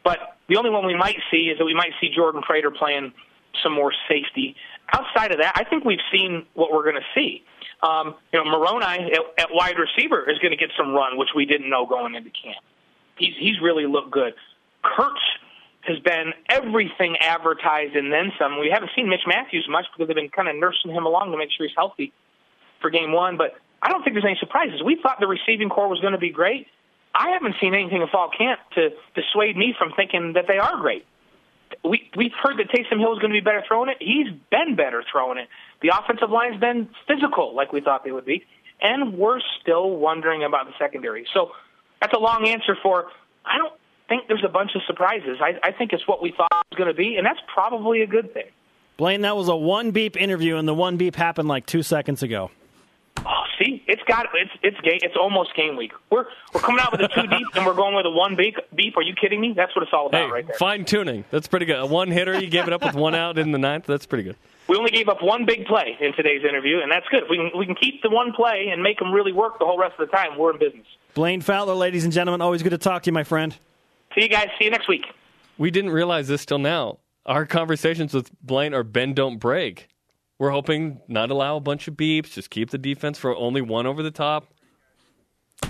But 0.05 0.37
the 0.47 0.55
only 0.55 0.69
one 0.69 0.85
we 0.85 0.95
might 0.95 1.17
see 1.29 1.49
is 1.49 1.57
that 1.57 1.65
we 1.65 1.73
might 1.73 1.91
see 1.99 2.09
Jordan 2.15 2.41
Prater 2.41 2.71
playing 2.71 3.11
some 3.61 3.73
more 3.73 3.91
safety. 4.07 4.55
Outside 4.93 5.33
of 5.33 5.39
that, 5.39 5.51
I 5.57 5.65
think 5.65 5.83
we've 5.83 6.05
seen 6.13 6.45
what 6.53 6.71
we're 6.71 6.83
going 6.83 6.95
to 6.95 7.07
see. 7.13 7.43
Um, 7.83 8.15
you 8.31 8.41
know, 8.41 8.49
Moroni 8.49 9.11
at, 9.11 9.19
at 9.37 9.47
wide 9.51 9.75
receiver 9.77 10.29
is 10.29 10.39
going 10.39 10.51
to 10.51 10.57
get 10.57 10.69
some 10.77 10.93
run, 10.93 11.17
which 11.17 11.29
we 11.35 11.45
didn't 11.45 11.69
know 11.69 11.85
going 11.85 12.15
into 12.15 12.29
camp. 12.29 12.63
He's 13.17 13.33
he's 13.37 13.59
really 13.61 13.85
looked 13.85 14.11
good. 14.11 14.33
Kurtz 14.81 15.19
has 15.81 15.99
been 15.99 16.31
everything 16.49 17.17
advertised 17.19 17.97
and 17.97 18.13
then 18.13 18.31
some. 18.39 18.61
We 18.61 18.69
haven't 18.73 18.91
seen 18.95 19.09
Mitch 19.09 19.27
Matthews 19.27 19.67
much 19.69 19.87
because 19.91 20.07
they've 20.07 20.15
been 20.15 20.29
kind 20.29 20.47
of 20.47 20.55
nursing 20.55 20.91
him 20.91 21.05
along 21.05 21.31
to 21.31 21.37
make 21.37 21.49
sure 21.51 21.67
he's 21.67 21.75
healthy 21.75 22.13
for 22.81 22.89
game 22.89 23.11
one. 23.11 23.37
But 23.37 23.55
I 23.81 23.89
don't 23.89 24.03
think 24.03 24.15
there's 24.15 24.25
any 24.25 24.37
surprises. 24.39 24.81
We 24.83 24.97
thought 25.01 25.19
the 25.19 25.27
receiving 25.27 25.69
corps 25.69 25.87
was 25.87 25.99
going 25.99 26.13
to 26.13 26.19
be 26.19 26.31
great. 26.31 26.67
I 27.13 27.31
haven't 27.31 27.55
seen 27.61 27.73
anything 27.73 28.01
in 28.01 28.07
fall 28.09 28.29
camp 28.35 28.59
to 28.75 28.89
dissuade 29.15 29.55
me 29.55 29.73
from 29.77 29.93
thinking 29.95 30.33
that 30.33 30.45
they 30.47 30.57
are 30.57 30.77
great. 30.77 31.05
We 31.83 32.09
we've 32.15 32.33
heard 32.43 32.57
that 32.57 32.69
Taysom 32.69 32.99
Hill 32.99 33.13
is 33.13 33.19
going 33.19 33.31
to 33.31 33.39
be 33.39 33.41
better 33.41 33.63
throwing 33.67 33.89
it. 33.89 33.97
He's 33.99 34.27
been 34.51 34.75
better 34.75 35.03
throwing 35.11 35.37
it. 35.37 35.47
The 35.81 35.89
offensive 35.89 36.29
line's 36.29 36.59
been 36.59 36.89
physical, 37.07 37.55
like 37.55 37.71
we 37.73 37.81
thought 37.81 38.03
they 38.03 38.11
would 38.11 38.25
be, 38.25 38.45
and 38.81 39.17
we're 39.17 39.39
still 39.61 39.89
wondering 39.89 40.43
about 40.43 40.67
the 40.67 40.73
secondary. 40.77 41.25
So 41.33 41.51
that's 42.01 42.13
a 42.13 42.19
long 42.19 42.47
answer 42.47 42.77
for. 42.81 43.07
I 43.45 43.57
don't 43.57 43.73
think 44.07 44.27
there's 44.27 44.43
a 44.43 44.49
bunch 44.49 44.71
of 44.75 44.81
surprises. 44.87 45.37
I, 45.41 45.59
I 45.63 45.71
think 45.71 45.93
it's 45.93 46.07
what 46.07 46.21
we 46.21 46.31
thought 46.31 46.49
it 46.51 46.75
was 46.75 46.77
going 46.77 46.89
to 46.89 46.97
be, 46.97 47.15
and 47.17 47.25
that's 47.25 47.39
probably 47.53 48.01
a 48.01 48.07
good 48.07 48.33
thing. 48.33 48.49
Blaine, 48.97 49.21
that 49.21 49.35
was 49.35 49.49
a 49.49 49.55
one 49.55 49.91
beep 49.91 50.15
interview, 50.17 50.57
and 50.57 50.67
the 50.67 50.73
one 50.73 50.97
beep 50.97 51.15
happened 51.15 51.47
like 51.47 51.65
two 51.65 51.83
seconds 51.83 52.23
ago. 52.23 52.51
See, 53.85 53.91
it's 53.91 54.01
got 54.07 54.27
it's 54.33 54.51
it's 54.63 54.79
game. 54.81 54.99
It's 55.01 55.15
almost 55.15 55.55
game 55.55 55.75
week. 55.75 55.93
We're 56.09 56.25
we're 56.53 56.61
coming 56.61 56.79
out 56.81 56.91
with 56.91 57.01
a 57.01 57.07
two 57.07 57.27
deep, 57.27 57.47
and 57.55 57.65
we're 57.65 57.73
going 57.73 57.95
with 57.95 58.05
a 58.05 58.11
one 58.11 58.35
beep. 58.35 58.57
Beep? 58.73 58.97
Are 58.97 59.01
you 59.01 59.13
kidding 59.13 59.41
me? 59.41 59.53
That's 59.55 59.75
what 59.75 59.83
it's 59.83 59.93
all 59.93 60.07
about, 60.07 60.25
hey, 60.25 60.31
right 60.31 60.47
there. 60.47 60.55
Fine 60.57 60.85
tuning. 60.85 61.25
That's 61.31 61.47
pretty 61.47 61.65
good. 61.65 61.79
A 61.79 61.85
one 61.85 62.11
hitter, 62.11 62.39
you 62.39 62.47
gave 62.47 62.67
it 62.67 62.73
up 62.73 62.83
with 62.83 62.95
one 62.95 63.15
out 63.15 63.37
in 63.37 63.51
the 63.51 63.57
ninth. 63.57 63.85
That's 63.85 64.05
pretty 64.05 64.23
good. 64.23 64.35
We 64.67 64.77
only 64.77 64.89
gave 64.89 65.09
up 65.09 65.21
one 65.21 65.45
big 65.45 65.65
play 65.65 65.95
in 65.99 66.13
today's 66.13 66.43
interview, 66.43 66.79
and 66.81 66.91
that's 66.91 67.07
good. 67.09 67.23
If 67.23 67.29
we 67.29 67.37
can 67.37 67.51
we 67.57 67.65
can 67.65 67.75
keep 67.75 68.01
the 68.01 68.09
one 68.09 68.33
play 68.33 68.69
and 68.71 68.81
make 68.81 68.99
them 68.99 69.11
really 69.11 69.31
work 69.31 69.59
the 69.59 69.65
whole 69.65 69.77
rest 69.77 69.93
of 69.99 70.09
the 70.09 70.15
time, 70.15 70.37
we're 70.37 70.51
in 70.51 70.59
business. 70.59 70.87
Blaine 71.13 71.41
Fowler, 71.41 71.75
ladies 71.75 72.03
and 72.03 72.11
gentlemen, 72.11 72.41
always 72.41 72.63
good 72.63 72.71
to 72.71 72.77
talk 72.77 73.03
to 73.03 73.07
you, 73.07 73.13
my 73.13 73.23
friend. 73.23 73.55
See 74.15 74.23
you 74.23 74.29
guys. 74.29 74.47
See 74.57 74.65
you 74.65 74.71
next 74.71 74.87
week. 74.87 75.05
We 75.57 75.71
didn't 75.71 75.91
realize 75.91 76.27
this 76.27 76.45
till 76.45 76.59
now. 76.59 76.97
Our 77.25 77.45
conversations 77.45 78.13
with 78.13 78.29
Blaine 78.41 78.73
are 78.73 78.83
bend 78.83 79.15
don't 79.15 79.37
break. 79.37 79.87
We're 80.37 80.51
hoping 80.51 80.99
not 81.07 81.31
allow 81.31 81.55
a 81.55 81.61
bunch 81.61 81.87
of 81.87 81.95
beeps, 81.95 82.33
just 82.33 82.49
keep 82.49 82.69
the 82.69 82.77
defense 82.77 83.17
for 83.17 83.35
only 83.35 83.61
one 83.61 83.85
over 83.85 84.03
the 84.03 84.11
top. 84.11 84.47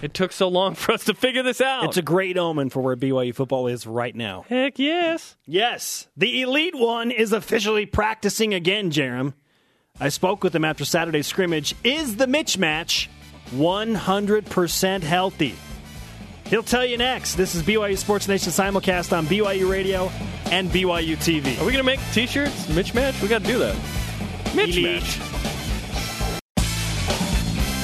It 0.01 0.13
took 0.13 0.32
so 0.32 0.47
long 0.47 0.75
for 0.75 0.93
us 0.93 1.06
to 1.06 1.13
figure 1.13 1.43
this 1.43 1.62
out. 1.62 1.86
It's 1.86 1.97
a 1.97 2.01
great 2.01 2.38
omen 2.38 2.69
for 2.69 2.82
where 2.82 2.95
BYU 2.95 3.34
football 3.34 3.67
is 3.67 3.86
right 3.86 4.15
now. 4.15 4.45
Heck 4.49 4.80
yes. 4.80 5.36
Yes, 5.45 6.08
the 6.17 6.41
Elite 6.41 6.75
One 6.75 7.12
is 7.12 7.32
officially 7.32 7.86
practicing 7.86 8.54
again, 8.54 8.91
Jarom. 8.91 9.34
I 9.99 10.10
spoke 10.10 10.43
with 10.43 10.54
him 10.54 10.65
after 10.65 10.84
Saturday's 10.84 11.28
scrimmage. 11.28 11.73
Is 11.84 12.17
the 12.17 12.28
Mitch 12.28 12.58
match 12.58 13.10
100% 13.51 15.04
healthy? 15.04 15.56
He'll 16.47 16.63
tell 16.63 16.86
you 16.86 16.97
next. 16.97 17.36
This 17.36 17.56
is 17.56 17.63
BYU 17.63 17.97
Sports 17.97 18.28
Nation 18.28 18.51
simulcast 18.51 19.17
on 19.17 19.25
BYU 19.25 19.69
Radio 19.69 20.12
and 20.51 20.69
BYU 20.69 21.15
TV. 21.15 21.60
Are 21.60 21.65
we 21.65 21.71
going 21.71 21.78
to 21.78 21.84
make 21.84 21.99
t 22.12 22.28
shirts? 22.28 22.69
Mitch 22.69 22.93
match? 22.93 23.19
We 23.21 23.28
got 23.28 23.41
to 23.41 23.47
do 23.47 23.58
that. 23.60 23.75
Mitch 24.56 24.82
match. 24.82 25.20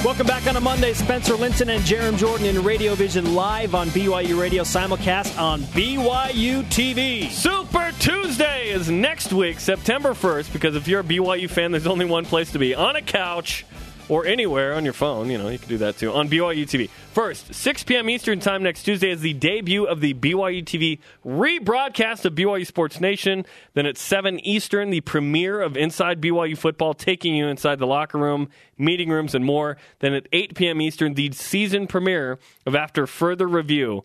Welcome 0.04 0.26
back 0.26 0.48
on 0.48 0.56
a 0.56 0.60
Monday. 0.60 0.94
Spencer 0.94 1.34
Linton 1.34 1.70
and 1.70 1.84
Jarom 1.84 2.18
Jordan 2.18 2.46
in 2.46 2.64
Radio 2.64 2.96
Vision 2.96 3.36
live 3.36 3.76
on 3.76 3.88
BYU 3.90 4.40
Radio 4.40 4.64
simulcast 4.64 5.40
on 5.40 5.60
BYU 5.60 6.64
TV. 6.64 7.30
Super 7.30 7.92
Tuesday 8.00 8.70
is 8.70 8.90
next 8.90 9.32
week, 9.32 9.60
September 9.60 10.10
1st, 10.10 10.52
because 10.52 10.74
if 10.74 10.88
you're 10.88 11.00
a 11.00 11.04
BYU 11.04 11.48
fan, 11.48 11.70
there's 11.70 11.86
only 11.86 12.04
one 12.04 12.24
place 12.24 12.50
to 12.50 12.58
be 12.58 12.74
on 12.74 12.96
a 12.96 13.02
couch 13.02 13.64
or 14.08 14.26
anywhere 14.26 14.74
on 14.74 14.84
your 14.84 14.92
phone. 14.92 15.30
You 15.30 15.38
know, 15.38 15.48
you 15.48 15.58
can 15.58 15.68
do 15.68 15.78
that 15.78 15.96
too 15.98 16.12
on 16.12 16.28
BYU 16.28 16.64
TV. 16.64 16.88
First, 17.12 17.54
6 17.54 17.84
p.m. 17.84 18.10
Eastern 18.10 18.40
Time 18.40 18.62
next 18.62 18.82
Tuesday 18.82 19.10
is 19.10 19.20
the 19.20 19.32
debut 19.34 19.84
of 19.84 20.00
the 20.00 20.14
BYU 20.14 20.64
TV 20.64 20.98
rebroadcast 21.24 22.24
of 22.24 22.34
BYU 22.34 22.66
Sports 22.66 23.00
Nation. 23.00 23.44
Then 23.74 23.86
at 23.86 23.98
7 23.98 24.40
Eastern, 24.40 24.90
the 24.90 25.00
premiere 25.00 25.60
of 25.60 25.76
Inside 25.76 26.20
BYU 26.20 26.56
Football, 26.56 26.94
taking 26.94 27.34
you 27.34 27.46
inside 27.46 27.78
the 27.78 27.86
locker 27.86 28.18
room, 28.18 28.48
meeting 28.78 29.08
rooms, 29.08 29.34
and 29.34 29.44
more. 29.44 29.76
Then 30.00 30.14
at 30.14 30.26
8 30.32 30.54
p.m. 30.54 30.80
Eastern, 30.80 31.14
the 31.14 31.32
season 31.32 31.86
premiere 31.86 32.38
of 32.66 32.74
After 32.74 33.06
Further 33.06 33.46
Review. 33.46 34.04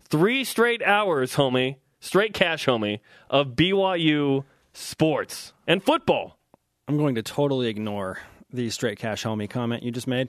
Three 0.00 0.44
straight 0.44 0.82
hours, 0.82 1.34
homie, 1.34 1.76
straight 2.00 2.32
cash, 2.32 2.66
homie, 2.66 3.00
of 3.28 3.48
BYU 3.48 4.44
sports 4.72 5.52
and 5.66 5.82
football. 5.82 6.38
I'm 6.86 6.96
going 6.96 7.16
to 7.16 7.22
totally 7.22 7.68
ignore 7.68 8.18
the 8.52 8.70
straight 8.70 8.98
cash 8.98 9.24
homie 9.24 9.48
comment 9.48 9.82
you 9.82 9.90
just 9.90 10.06
made 10.06 10.28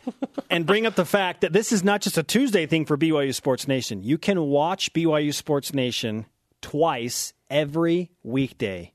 and 0.50 0.66
bring 0.66 0.86
up 0.86 0.94
the 0.94 1.04
fact 1.04 1.40
that 1.40 1.52
this 1.52 1.72
is 1.72 1.82
not 1.82 2.00
just 2.00 2.16
a 2.16 2.22
Tuesday 2.22 2.66
thing 2.66 2.84
for 2.84 2.96
BYU 2.96 3.34
Sports 3.34 3.66
Nation. 3.66 4.02
You 4.02 4.18
can 4.18 4.40
watch 4.42 4.92
BYU 4.92 5.34
Sports 5.34 5.74
Nation 5.74 6.26
twice 6.62 7.32
every 7.50 8.10
weekday 8.22 8.92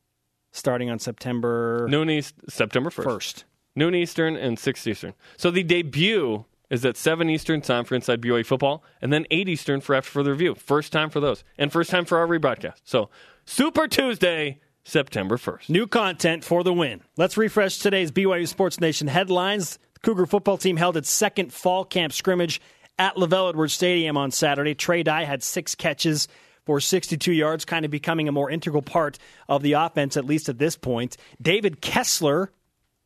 starting 0.52 0.90
on 0.90 1.00
September 1.00 1.88
Noon 1.90 2.10
East, 2.10 2.36
September 2.50 2.90
1st. 2.90 3.06
1st. 3.06 3.44
Noon 3.76 3.96
Eastern 3.96 4.36
and 4.36 4.60
6 4.60 4.88
Eastern. 4.88 5.14
So 5.38 5.50
the 5.50 5.64
debut 5.64 6.46
is 6.70 6.86
at 6.86 6.98
7 6.98 7.30
Eastern 7.30 7.62
time 7.62 7.86
for 7.86 7.96
Inside 7.96 8.22
BYU 8.22 8.46
Football, 8.46 8.84
and 9.02 9.12
then 9.12 9.26
8 9.32 9.50
Eastern 9.50 9.82
for 9.82 9.96
After 9.96 10.12
Further 10.12 10.32
Review. 10.32 10.56
First 10.56 10.92
time 10.92 11.10
for 11.10 11.20
those, 11.20 11.44
and 11.58 11.72
first 11.72 11.90
time 11.90 12.06
for 12.06 12.18
our 12.18 12.28
rebroadcast. 12.28 12.82
So 12.84 13.10
Super 13.46 13.88
Tuesday, 13.88 14.60
September 14.84 15.38
1st. 15.38 15.70
New 15.70 15.88
content 15.88 16.44
for 16.44 16.64
the 16.64 16.74
win. 16.74 17.02
Let's 17.18 17.38
refresh 17.38 17.78
today's 17.80 18.12
BYU 18.12 18.48
Sports 18.48 18.80
Nation 18.80 19.08
headlines. 19.08 19.78
The 19.94 20.00
Cougar 20.02 20.26
football 20.26 20.58
team 20.58 20.78
held 20.78 20.98
its 20.98 21.10
second 21.10 21.54
fall 21.54 21.86
camp 21.86 22.14
scrimmage 22.14 22.62
at 22.98 23.16
LaVell 23.16 23.50
Edwards 23.50 23.74
Stadium 23.74 24.18
on 24.18 24.32
Saturday. 24.32 24.76
Trey 24.76 25.04
Dye 25.04 25.24
had 25.24 25.44
six 25.44 25.76
catches 25.76 26.28
for 26.66 26.80
62 26.80 27.32
yards, 27.32 27.66
kind 27.66 27.86
of 27.86 27.92
becoming 27.92 28.28
a 28.28 28.32
more 28.32 28.50
integral 28.50 28.82
part 28.82 29.18
of 29.50 29.64
the 29.64 29.74
offense, 29.74 30.18
at 30.18 30.26
least 30.26 30.50
at 30.50 30.58
this 30.58 30.76
point. 30.76 31.18
David 31.42 31.82
Kessler, 31.82 32.52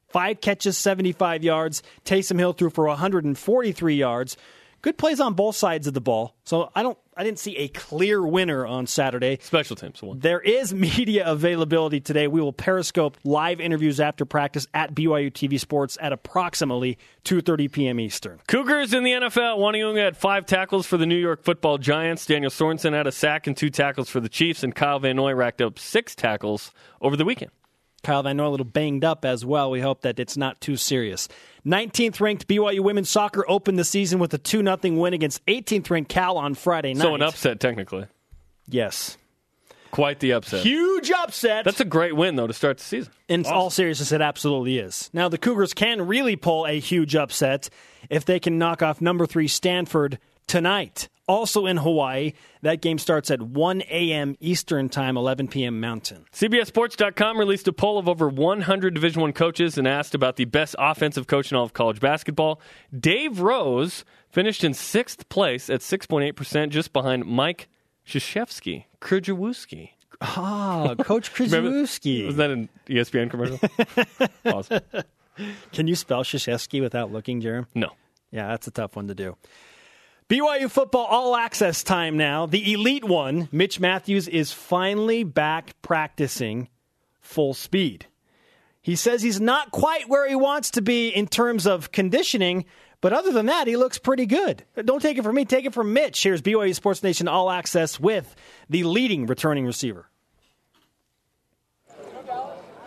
five 0.10 0.42
catches, 0.42 0.78
75 0.78 1.44
yards. 1.44 1.82
Taysom 2.04 2.40
Hill 2.40 2.54
threw 2.54 2.70
for 2.70 2.88
143 2.88 3.96
yards. 3.96 4.38
Good 4.86 5.00
plays 5.00 5.20
on 5.20 5.34
both 5.34 5.56
sides 5.56 5.88
of 5.88 5.96
the 5.96 6.00
ball. 6.00 6.36
So 6.44 6.70
I 6.76 6.84
don't 6.84 6.96
I 7.18 7.24
didn't 7.24 7.40
see 7.40 7.58
a 7.58 7.70
clear 7.70 8.24
winner 8.24 8.68
on 8.68 8.86
Saturday. 8.86 9.40
Special 9.42 9.76
teams 9.76 10.00
won. 10.00 10.20
There 10.20 10.40
is 10.40 10.74
media 10.76 11.26
availability 11.26 12.00
today. 12.00 12.28
We 12.28 12.40
will 12.40 12.54
periscope 12.54 13.18
live 13.24 13.60
interviews 13.60 14.00
after 14.00 14.26
practice 14.26 14.68
at 14.76 14.94
BYU 14.94 15.32
TV 15.32 15.60
Sports 15.60 15.98
at 16.00 16.14
approximately 16.14 17.00
2:30 17.24 17.72
p.m. 17.72 18.00
Eastern. 18.00 18.40
Cougars 18.48 18.94
in 18.94 19.04
the 19.04 19.14
NFL. 19.14 19.58
Uani 19.58 19.84
Unga 19.84 20.02
had 20.02 20.18
five 20.18 20.46
tackles 20.46 20.86
for 20.86 20.98
the 20.98 21.08
New 21.08 21.18
York 21.18 21.44
Football 21.44 21.80
Giants. 21.80 22.24
Daniel 22.28 22.52
Sorensen 22.52 22.94
had 22.94 23.08
a 23.08 23.12
sack 23.12 23.48
and 23.48 23.58
two 23.58 23.72
tackles 23.72 24.08
for 24.08 24.20
the 24.20 24.30
Chiefs, 24.30 24.64
and 24.64 24.76
Kyle 24.76 25.00
Van 25.00 25.16
Noy 25.16 25.34
racked 25.34 25.64
up 25.64 25.80
six 25.80 26.14
tackles 26.14 26.72
over 27.02 27.18
the 27.18 27.26
weekend. 27.26 27.50
Kyle 28.06 28.22
Van 28.22 28.38
Noy 28.38 28.48
a 28.48 28.50
little 28.50 28.66
banged 28.66 29.04
up 29.04 29.26
as 29.26 29.44
well. 29.44 29.72
We 29.72 29.82
hope 29.82 30.02
that 30.02 30.20
it's 30.20 30.38
not 30.38 30.62
too 30.62 30.78
serious. 30.78 31.28
19th 31.66 32.22
ranked 32.22 32.48
BYU 32.48 32.82
women's 32.82 33.10
soccer 33.10 33.44
opened 33.48 33.80
the 33.80 33.84
season 33.84 34.20
with 34.20 34.32
a 34.36 34.38
2 34.38 34.64
0 34.64 34.78
win 34.96 35.14
against 35.14 35.44
18th 35.48 35.90
ranked 35.90 36.10
Cal 36.10 36.38
on 36.38 36.54
Friday 36.54 36.94
night. 36.94 37.02
So 37.02 37.16
an 37.16 37.24
upset, 37.24 37.60
technically. 37.60 38.06
Yes. 38.68 39.18
Quite 39.90 40.20
the 40.20 40.34
upset. 40.34 40.64
Huge 40.64 41.10
upset. 41.10 41.66
That's 41.66 41.80
a 41.80 41.86
great 41.86 42.16
win, 42.16 42.36
though, 42.36 42.46
to 42.46 42.54
start 42.54 42.78
the 42.78 42.84
season. 42.84 43.12
In 43.28 43.44
all 43.48 43.72
seriousness, 43.72 44.12
it 44.12 44.22
absolutely 44.22 44.78
is. 44.78 45.10
Now, 45.12 45.28
the 45.28 45.40
Cougars 45.40 45.74
can 45.74 46.06
really 46.06 46.36
pull 46.36 46.68
a 46.68 46.80
huge 46.80 47.16
upset 47.16 47.70
if 48.10 48.24
they 48.24 48.40
can 48.40 48.60
knock 48.60 48.84
off 48.84 49.02
number 49.02 49.26
three 49.26 49.48
Stanford 49.48 50.20
tonight. 50.46 51.10
Also 51.28 51.66
in 51.66 51.78
Hawaii, 51.78 52.34
that 52.62 52.82
game 52.82 53.00
starts 53.00 53.32
at 53.32 53.42
1 53.42 53.82
a.m. 53.90 54.36
Eastern 54.40 54.90
Time, 54.90 55.18
11 55.18 55.48
p.m. 55.48 55.80
Mountain. 55.80 56.26
CBSSports.com 56.32 57.40
released 57.40 57.68
a 57.68 57.74
poll 57.74 57.98
of 57.98 58.08
over 58.08 58.30
100 58.30 58.94
Division 58.94 59.22
One 59.22 59.34
coaches 59.34 59.78
and 59.78 59.88
asked 59.88 60.14
about 60.14 60.36
the 60.36 60.46
best 60.46 60.76
offensive 60.78 61.26
coach 61.26 61.52
in 61.52 61.58
all 61.58 61.64
of 61.64 61.74
college 61.74 62.00
basketball. 62.00 62.62
Dave 62.98 63.40
Rose 63.42 64.06
finished 64.30 64.64
in 64.64 64.74
sixth 64.76 65.28
place 65.30 65.70
at 65.70 65.80
6.8%, 65.80 66.70
just 66.70 66.94
behind 66.94 67.26
Mike 67.26 67.70
Krzyzewski. 68.08 68.86
Krzyzewski. 69.02 69.90
Ah, 70.22 70.94
Coach 71.00 71.34
Krzyzewski. 71.36 72.28
Was 72.28 72.36
that 72.36 72.52
an 72.52 72.70
ESPN 72.88 73.32
commercial? 73.32 73.60
awesome. 74.46 74.80
Can 75.74 75.88
you 75.88 75.96
spell 75.96 76.24
Krzyzewski 76.24 76.82
without 76.82 77.12
looking, 77.12 77.42
Jarom? 77.42 77.66
No. 77.74 77.90
Yeah, 78.32 78.48
that's 78.50 78.68
a 78.68 78.72
tough 78.72 78.96
one 78.96 79.08
to 79.08 79.16
do. 79.16 79.36
BYU 80.28 80.72
football 80.72 81.06
all 81.06 81.36
access 81.36 81.84
time 81.84 82.18
now. 82.18 82.48
The 82.48 82.74
elite 82.74 83.04
one, 83.04 83.48
Mitch 83.52 83.80
Mathews, 83.80 84.28
is 84.28 84.52
finally 84.52 85.24
back 85.24 85.80
practicing 85.84 86.68
full 87.22 87.54
speed. 87.54 88.08
He 88.82 88.96
says 88.96 89.22
he's 89.22 89.40
not 89.40 89.70
quite 89.70 90.10
where 90.10 90.28
he 90.28 90.36
wants 90.36 90.72
to 90.72 90.82
be 90.82 91.10
in 91.10 91.28
terms 91.28 91.68
of 91.68 91.92
conditioning, 91.92 92.66
but 93.02 93.14
other 93.14 93.32
than 93.32 93.46
that, 93.48 93.68
he 93.68 93.78
looks 93.78 94.00
pretty 94.00 94.26
good. 94.26 94.64
Don't 94.84 95.00
take 95.00 95.20
it 95.20 95.24
from 95.24 95.36
me, 95.36 95.46
take 95.46 95.66
it 95.66 95.76
from 95.76 95.94
Mitch. 95.94 96.24
Here's 96.24 96.42
BYU 96.42 96.74
Sports 96.74 97.04
Nation 97.04 97.28
All 97.28 97.52
Access 97.52 98.00
with 98.00 98.36
the 98.68 98.84
leading 98.84 99.28
returning 99.28 99.68
receiver. 99.68 100.10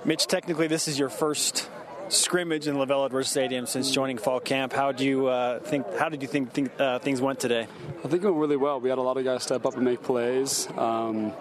Mitch, 0.05 0.27
technically, 0.27 0.67
this 0.67 0.89
is 0.89 0.99
your 0.99 1.09
first 1.09 1.69
scrimmage 2.09 2.67
in 2.67 2.77
LaVell 2.77 3.07
Edwards 3.07 3.29
Stadium 3.29 3.67
since 3.67 3.91
joining 3.91 4.19
fall 4.19 4.41
camp. 4.41 4.73
How 4.73 4.93
do 4.93 5.05
you 5.05 5.27
uh, 5.27 5.59
think? 5.61 5.87
How 5.97 6.09
did 6.09 6.23
you 6.23 6.29
think, 6.29 6.53
think 6.53 6.73
uh, 6.79 6.99
things 6.99 7.21
went 7.21 7.41
today? 7.41 7.67
I 8.05 8.09
think 8.09 8.23
it 8.23 8.27
went 8.27 8.37
really 8.37 8.57
well. 8.57 8.81
We 8.81 8.89
had 8.89 8.99
a 8.99 9.03
lot 9.03 9.17
of 9.17 9.25
guys 9.25 9.43
step 9.43 9.67
up 9.67 9.75
and 9.75 9.85
make 9.85 10.03
plays. 10.03 10.69
Um, 10.77 11.33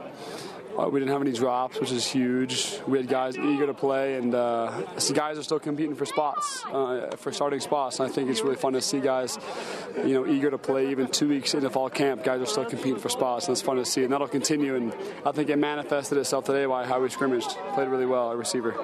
Uh, 0.78 0.88
we 0.90 1.00
didn't 1.00 1.12
have 1.12 1.22
any 1.22 1.32
drops, 1.32 1.80
which 1.80 1.92
is 1.92 2.06
huge. 2.06 2.80
We 2.88 3.00
had 3.00 3.08
guys 3.08 3.36
eager 3.36 3.66
to 3.66 3.74
play, 3.74 4.16
and 4.16 4.36
uh, 4.36 4.82
guys 5.14 5.40
are 5.40 5.44
still 5.44 5.60
competing 5.60 5.96
for 5.96 6.06
spots, 6.06 6.64
uh, 6.66 7.16
for 7.18 7.32
starting 7.32 7.60
spots. 7.60 8.00
And 8.00 8.08
I 8.08 8.14
think 8.14 8.30
it's 8.30 8.42
really 8.42 8.58
fun 8.58 8.74
to 8.74 8.82
see 8.82 9.00
guys, 9.00 9.40
you 9.98 10.14
know, 10.14 10.28
eager 10.28 10.52
to 10.52 10.58
play. 10.60 10.92
Even 10.92 11.08
two 11.08 11.30
weeks 11.30 11.56
into 11.56 11.70
fall 11.72 11.90
camp, 11.90 12.24
guys 12.24 12.42
are 12.42 12.46
still 12.46 12.66
competing 12.66 13.00
for 13.00 13.10
spots, 13.10 13.48
and 13.48 13.54
it's 13.54 13.62
fun 13.62 13.78
to 13.78 13.86
see. 13.86 14.04
And 14.04 14.14
that'll 14.14 14.28
continue. 14.28 14.76
And 14.76 14.94
I 15.26 15.32
think 15.32 15.50
it 15.50 15.58
manifested 15.58 16.20
itself 16.20 16.46
today 16.46 16.66
by 16.66 16.86
how 16.86 17.02
we 17.02 17.10
scrimmaged. 17.10 17.50
Played 17.74 17.88
really 17.88 18.06
well, 18.06 18.32
at 18.32 18.38
receiver. 18.38 18.76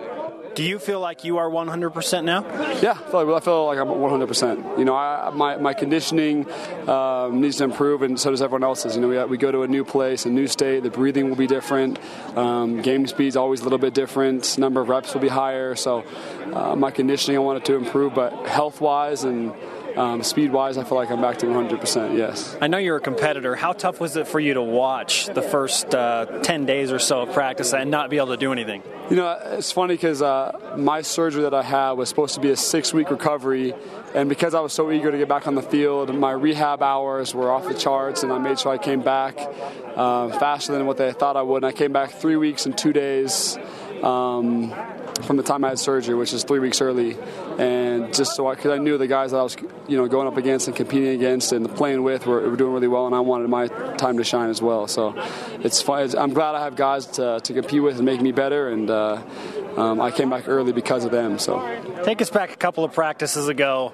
Do 0.55 0.61
you 0.61 0.77
feel 0.77 0.99
like 0.99 1.23
you 1.23 1.39
are 1.39 1.49
100% 1.49 2.25
now? 2.25 2.43
Yeah, 2.79 2.91
I 2.91 3.09
feel 3.09 3.25
like, 3.25 3.41
I 3.41 3.43
feel 3.43 3.65
like 3.65 3.79
I'm 3.79 3.87
100%. 3.87 4.77
You 4.77 4.85
know, 4.85 4.95
I, 4.95 5.31
my, 5.33 5.57
my 5.57 5.73
conditioning 5.73 6.47
um, 6.87 7.41
needs 7.41 7.57
to 7.57 7.63
improve, 7.63 8.03
and 8.03 8.19
so 8.19 8.29
does 8.29 8.41
everyone 8.41 8.63
else's. 8.63 8.95
You 8.95 9.01
know, 9.01 9.07
we, 9.07 9.23
we 9.23 9.37
go 9.37 9.51
to 9.51 9.63
a 9.63 9.67
new 9.67 9.83
place, 9.83 10.27
a 10.27 10.29
new 10.29 10.45
state, 10.45 10.83
the 10.83 10.91
breathing 10.91 11.27
will 11.27 11.35
be 11.35 11.47
different, 11.47 11.82
um, 12.36 12.81
game 12.81 13.07
speed's 13.07 13.36
always 13.36 13.61
a 13.61 13.63
little 13.63 13.79
bit 13.79 13.93
different, 13.93 14.57
number 14.57 14.81
of 14.81 14.89
reps 14.89 15.13
will 15.13 15.21
be 15.21 15.27
higher. 15.27 15.75
So 15.75 16.03
uh, 16.53 16.75
my 16.75 16.91
conditioning, 16.91 17.38
I 17.38 17.41
wanted 17.41 17.65
to 17.65 17.75
improve, 17.75 18.13
but 18.13 18.47
health 18.47 18.81
wise 18.81 19.23
and 19.23 19.53
um, 19.95 20.23
speed 20.23 20.51
wise, 20.51 20.77
I 20.77 20.84
feel 20.84 20.97
like 20.97 21.11
I'm 21.11 21.21
back 21.21 21.38
to 21.39 21.45
100%, 21.45 22.17
yes. 22.17 22.57
I 22.59 22.67
know 22.67 22.77
you're 22.77 22.97
a 22.97 23.01
competitor. 23.01 23.55
How 23.55 23.73
tough 23.73 23.99
was 23.99 24.15
it 24.15 24.27
for 24.27 24.39
you 24.39 24.55
to 24.55 24.61
watch 24.61 25.27
the 25.27 25.41
first 25.41 25.93
uh, 25.93 26.39
10 26.41 26.65
days 26.65 26.91
or 26.91 26.99
so 26.99 27.21
of 27.21 27.34
practice 27.34 27.73
and 27.73 27.91
not 27.91 28.09
be 28.09 28.17
able 28.17 28.27
to 28.27 28.38
do 28.38 28.51
anything? 28.51 28.81
You 29.09 29.17
know, 29.17 29.38
it's 29.51 29.71
funny 29.71 29.93
because 29.95 30.21
uh, 30.21 30.75
my 30.77 31.01
surgery 31.01 31.43
that 31.43 31.53
I 31.53 31.61
had 31.61 31.91
was 31.91 32.09
supposed 32.09 32.36
to 32.36 32.41
be 32.41 32.49
a 32.49 32.57
six 32.57 32.93
week 32.93 33.11
recovery. 33.11 33.73
And 34.14 34.30
because 34.30 34.53
I 34.53 34.59
was 34.59 34.74
so 34.74 34.91
eager 34.91 35.11
to 35.11 35.18
get 35.18 35.28
back 35.28 35.47
on 35.47 35.55
the 35.55 35.61
field, 35.61 36.14
my 36.14 36.32
rehab 36.32 36.84
hours 36.84 37.34
were 37.34 37.51
off 37.51 37.68
the 37.68 37.74
charts, 37.74 38.24
and 38.24 38.32
I 38.32 38.38
made 38.38 38.59
sure 38.59 38.72
I 38.72 38.78
came 38.78 39.01
back 39.01 39.36
uh, 39.95 40.30
faster 40.38 40.72
than 40.74 40.86
what 40.86 40.97
they 40.97 41.11
thought 41.14 41.36
I 41.36 41.41
would. 41.41 41.64
And 41.64 41.66
I 41.66 41.72
came 41.72 41.91
back 41.91 42.11
three 42.11 42.38
weeks 42.38 42.66
and 42.66 42.78
two 42.78 42.93
days. 42.93 43.57
Um, 44.03 44.74
from 45.22 45.38
the 45.38 45.43
time 45.43 45.64
I 45.64 45.70
had 45.70 45.80
surgery, 45.80 46.16
which 46.16 46.34
is 46.34 46.43
three 46.43 46.59
weeks 46.59 46.82
early, 46.82 47.18
and 47.57 48.14
just 48.14 48.36
so 48.36 48.47
I, 48.47 48.55
because 48.55 48.72
I, 48.72 48.78
knew 48.78 48.97
the 48.97 49.07
guys 49.07 49.32
that 49.32 49.38
I 49.38 49.43
was, 49.43 49.55
you 49.88 49.95
know, 49.95 50.07
going 50.07 50.28
up 50.28 50.38
against 50.38 50.68
and 50.68 50.76
competing 50.76 51.09
against 51.09 51.51
and 51.51 51.74
playing 51.76 52.03
with 52.03 52.26
were, 52.26 52.49
were, 52.49 52.57
doing 52.57 52.74
really 52.74 52.88
well, 52.88 53.05
and 53.05 53.16
I 53.16 53.20
wanted 53.20 53.49
my 53.49 53.68
time 53.68 54.18
to 54.18 54.24
shine 54.24 54.49
as 54.49 54.61
well. 54.61 54.88
So 54.88 55.14
it's 55.64 55.82
fun. 55.82 56.14
I'm 56.18 56.34
glad 56.34 56.55
I 56.55 56.64
have 56.64 56.76
guys 56.76 57.05
to, 57.07 57.39
to 57.41 57.53
compete 57.53 57.82
with 57.82 57.97
and 57.97 58.05
make 58.05 58.22
me 58.22 58.32
better, 58.32 58.70
and 58.70 58.89
uh, 58.89 59.22
um, 59.78 60.01
I 60.01 60.11
came 60.11 60.30
back 60.30 60.47
early 60.47 60.71
because 60.71 61.05
of 61.05 61.11
them. 61.11 61.39
So 61.39 61.59
take 62.03 62.21
us 62.21 62.30
back 62.30 62.51
a 62.51 62.57
couple 62.57 62.84
of 62.84 62.93
practices 62.93 63.47
ago. 63.47 63.93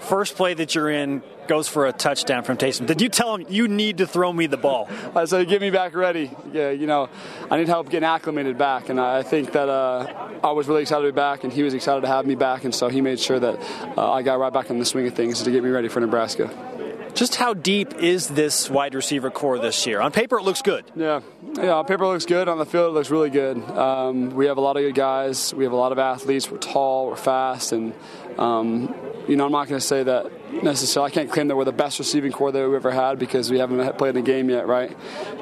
First 0.00 0.36
play 0.36 0.54
that 0.54 0.74
you're 0.74 0.88
in 0.88 1.22
goes 1.46 1.68
for 1.68 1.86
a 1.86 1.92
touchdown 1.92 2.42
from 2.42 2.56
Taysom. 2.56 2.86
Did 2.86 3.02
you 3.02 3.08
tell 3.08 3.34
him 3.34 3.44
you 3.50 3.68
need 3.68 3.98
to 3.98 4.06
throw 4.06 4.32
me 4.32 4.46
the 4.46 4.56
ball? 4.56 4.88
I 5.14 5.24
said, 5.26 5.46
get 5.48 5.60
me 5.60 5.70
back 5.70 5.94
ready. 5.94 6.30
Yeah, 6.52 6.70
you 6.70 6.86
know, 6.86 7.10
I 7.50 7.58
need 7.58 7.68
help 7.68 7.90
getting 7.90 8.06
acclimated 8.08 8.56
back, 8.56 8.88
and 8.88 9.00
I 9.00 9.22
think 9.22 9.52
that 9.52 9.68
uh, 9.68 10.28
I 10.42 10.52
was 10.52 10.68
really 10.68 10.82
excited 10.82 11.04
to 11.04 11.12
be 11.12 11.16
back, 11.16 11.44
and 11.44 11.52
he 11.52 11.62
was 11.62 11.74
excited 11.74 12.02
to 12.02 12.06
have 12.06 12.24
me 12.24 12.34
back, 12.34 12.64
and 12.64 12.74
so 12.74 12.88
he 12.88 13.00
made 13.00 13.20
sure 13.20 13.38
that 13.38 13.56
uh, 13.98 14.12
I 14.12 14.22
got 14.22 14.38
right 14.38 14.52
back 14.52 14.70
in 14.70 14.78
the 14.78 14.84
swing 14.84 15.06
of 15.06 15.14
things 15.14 15.42
to 15.42 15.50
get 15.50 15.62
me 15.62 15.70
ready 15.70 15.88
for 15.88 16.00
Nebraska. 16.00 16.48
Just 17.14 17.36
how 17.36 17.54
deep 17.54 17.94
is 17.94 18.28
this 18.28 18.70
wide 18.70 18.94
receiver 18.94 19.30
corps 19.30 19.58
this 19.58 19.86
year? 19.86 20.00
On 20.00 20.12
paper, 20.12 20.38
it 20.38 20.42
looks 20.42 20.62
good. 20.62 20.84
Yeah, 20.94 21.20
yeah. 21.54 21.74
On 21.74 21.84
paper, 21.84 22.04
it 22.04 22.08
looks 22.08 22.26
good. 22.26 22.48
On 22.48 22.58
the 22.58 22.64
field, 22.66 22.90
it 22.90 22.92
looks 22.92 23.10
really 23.10 23.30
good. 23.30 23.58
Um, 23.70 24.30
we 24.30 24.46
have 24.46 24.56
a 24.56 24.60
lot 24.60 24.76
of 24.76 24.82
good 24.82 24.94
guys. 24.94 25.52
We 25.52 25.64
have 25.64 25.72
a 25.72 25.76
lot 25.76 25.92
of 25.92 25.98
athletes. 25.98 26.50
We're 26.50 26.58
tall. 26.58 27.08
We're 27.08 27.16
fast, 27.16 27.72
and 27.72 27.94
um, 28.38 28.94
you 29.28 29.36
know, 29.36 29.44
I'm 29.46 29.52
not 29.52 29.68
going 29.68 29.80
to 29.80 29.86
say 29.86 30.02
that 30.02 30.62
necessarily. 30.62 31.10
I 31.10 31.14
can't 31.14 31.30
claim 31.30 31.48
that 31.48 31.56
we're 31.56 31.64
the 31.64 31.72
best 31.72 31.98
receiving 31.98 32.32
corps 32.32 32.52
that 32.52 32.66
we've 32.66 32.74
ever 32.74 32.90
had 32.90 33.18
because 33.18 33.50
we 33.50 33.58
haven't 33.58 33.98
played 33.98 34.16
a 34.16 34.22
game 34.22 34.48
yet, 34.48 34.66
right? 34.66 34.96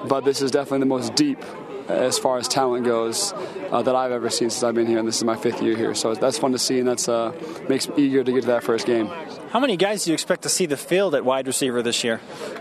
But 0.06 0.24
this 0.24 0.42
is 0.42 0.50
definitely 0.50 0.80
the 0.80 0.86
most 0.86 1.14
deep 1.14 1.42
as 1.88 2.18
far 2.18 2.38
as 2.38 2.48
talent 2.48 2.84
goes 2.84 3.32
uh, 3.70 3.82
that 3.82 3.94
I've 3.94 4.12
ever 4.12 4.30
seen 4.30 4.50
since 4.50 4.62
I've 4.62 4.74
been 4.74 4.86
here, 4.86 4.98
and 4.98 5.08
this 5.08 5.16
is 5.16 5.24
my 5.24 5.36
fifth 5.36 5.62
year 5.62 5.76
here. 5.76 5.94
So 5.94 6.14
that's 6.14 6.38
fun 6.38 6.52
to 6.52 6.58
see, 6.58 6.78
and 6.78 6.88
that's 6.88 7.08
uh, 7.08 7.32
makes 7.68 7.88
me 7.88 7.94
eager 7.98 8.22
to 8.22 8.32
get 8.32 8.42
to 8.42 8.46
that 8.48 8.64
first 8.64 8.86
game. 8.86 9.06
How 9.50 9.60
many 9.60 9.76
guys 9.76 10.04
do 10.04 10.10
you 10.10 10.14
expect 10.14 10.42
to 10.42 10.48
see 10.48 10.66
the 10.66 10.76
field 10.76 11.14
at 11.14 11.24
wide 11.24 11.46
receiver 11.46 11.82
this 11.82 12.04
year? 12.04 12.20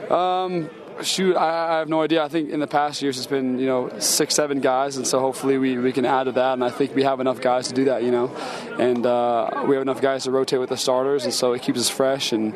Um, 0.09 0.69
shoot, 1.03 1.35
I, 1.35 1.75
I, 1.75 1.79
have 1.79 1.89
no 1.89 2.01
idea. 2.01 2.23
I 2.23 2.27
think 2.27 2.49
in 2.49 2.59
the 2.59 2.67
past 2.67 3.01
years 3.01 3.17
it's 3.17 3.27
been 3.27 3.59
you 3.59 3.65
know 3.65 3.99
six, 3.99 4.35
seven 4.35 4.61
guys, 4.61 4.97
and 4.97 5.05
so 5.05 5.19
hopefully 5.19 5.57
we, 5.57 5.77
we 5.77 5.91
can 5.91 6.05
add 6.05 6.25
to 6.25 6.31
that. 6.33 6.53
And 6.53 6.63
I 6.63 6.69
think 6.69 6.95
we 6.95 7.03
have 7.03 7.19
enough 7.19 7.41
guys 7.41 7.67
to 7.69 7.73
do 7.73 7.85
that, 7.85 8.03
you 8.03 8.11
know, 8.11 8.27
and 8.79 9.05
uh, 9.05 9.63
we 9.67 9.75
have 9.75 9.81
enough 9.81 10.01
guys 10.01 10.23
to 10.23 10.31
rotate 10.31 10.59
with 10.59 10.69
the 10.69 10.77
starters, 10.77 11.25
and 11.25 11.33
so 11.33 11.53
it 11.53 11.61
keeps 11.61 11.79
us 11.79 11.89
fresh 11.89 12.31
and 12.31 12.53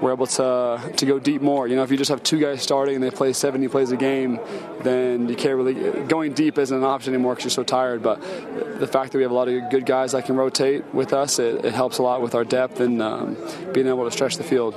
we're 0.00 0.12
able 0.12 0.26
to 0.26 0.92
to 0.96 1.06
go 1.06 1.18
deep 1.18 1.42
more. 1.42 1.66
You 1.66 1.76
know, 1.76 1.82
if 1.82 1.90
you 1.90 1.96
just 1.96 2.10
have 2.10 2.22
two 2.22 2.38
guys 2.38 2.62
starting 2.62 2.96
and 2.96 3.04
they 3.04 3.10
play 3.10 3.32
70 3.32 3.68
plays 3.68 3.92
a 3.92 3.96
game, 3.96 4.38
then 4.82 5.28
you 5.28 5.36
can't 5.36 5.56
really 5.56 5.74
going 6.04 6.32
deep 6.32 6.58
isn't 6.58 6.76
an 6.76 6.84
option 6.84 7.14
anymore 7.14 7.34
because 7.34 7.44
you're 7.44 7.64
so 7.64 7.64
tired. 7.64 8.02
But 8.02 8.20
the 8.78 8.86
fact 8.86 9.12
that 9.12 9.18
we 9.18 9.22
have 9.22 9.32
a 9.32 9.34
lot 9.34 9.48
of 9.48 9.70
good 9.70 9.86
guys 9.86 10.12
that 10.12 10.26
can 10.26 10.36
rotate 10.36 10.84
with 10.94 11.12
us, 11.12 11.38
it, 11.38 11.64
it 11.64 11.74
helps 11.74 11.98
a 11.98 12.02
lot 12.02 12.22
with 12.22 12.34
our 12.34 12.44
depth 12.44 12.80
and 12.80 13.00
um, 13.00 13.36
being 13.72 13.86
able 13.86 14.04
to 14.04 14.10
stretch 14.10 14.36
the 14.36 14.44
field. 14.44 14.74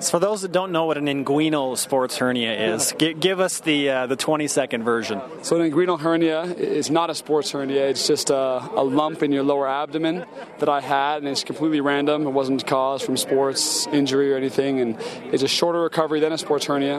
So 0.00 0.12
for 0.12 0.18
those 0.18 0.40
that 0.42 0.50
don't 0.50 0.72
know 0.72 0.86
what 0.86 0.96
an 0.96 1.06
inguinal 1.06 1.76
sports 1.76 2.16
hernia 2.16 2.74
is, 2.74 2.94
give 2.98 3.38
us 3.38 3.60
the 3.60 3.90
uh, 3.90 4.06
the 4.06 4.16
20 4.16 4.48
second 4.48 4.82
version. 4.82 5.20
So 5.42 5.60
an 5.60 5.70
inguinal 5.70 6.00
hernia 6.00 6.42
is 6.44 6.90
not 6.90 7.10
a 7.10 7.14
sports 7.14 7.50
hernia. 7.50 7.86
It's 7.86 8.06
just 8.06 8.30
a, 8.30 8.34
a, 8.34 8.82
lump 8.82 9.22
in 9.22 9.30
your 9.30 9.42
lower 9.42 9.68
abdomen 9.68 10.24
that 10.58 10.70
I 10.70 10.80
had, 10.80 11.18
and 11.18 11.28
it's 11.28 11.44
completely 11.44 11.82
random. 11.82 12.26
It 12.26 12.30
wasn't 12.30 12.66
caused 12.66 13.04
from 13.04 13.18
sports 13.18 13.86
injury 13.88 14.32
or 14.32 14.38
anything, 14.38 14.80
and 14.80 14.96
it's 15.32 15.42
a 15.42 15.48
shorter 15.48 15.82
recovery 15.82 16.20
than 16.20 16.32
a 16.32 16.38
sports 16.38 16.64
hernia. 16.64 16.98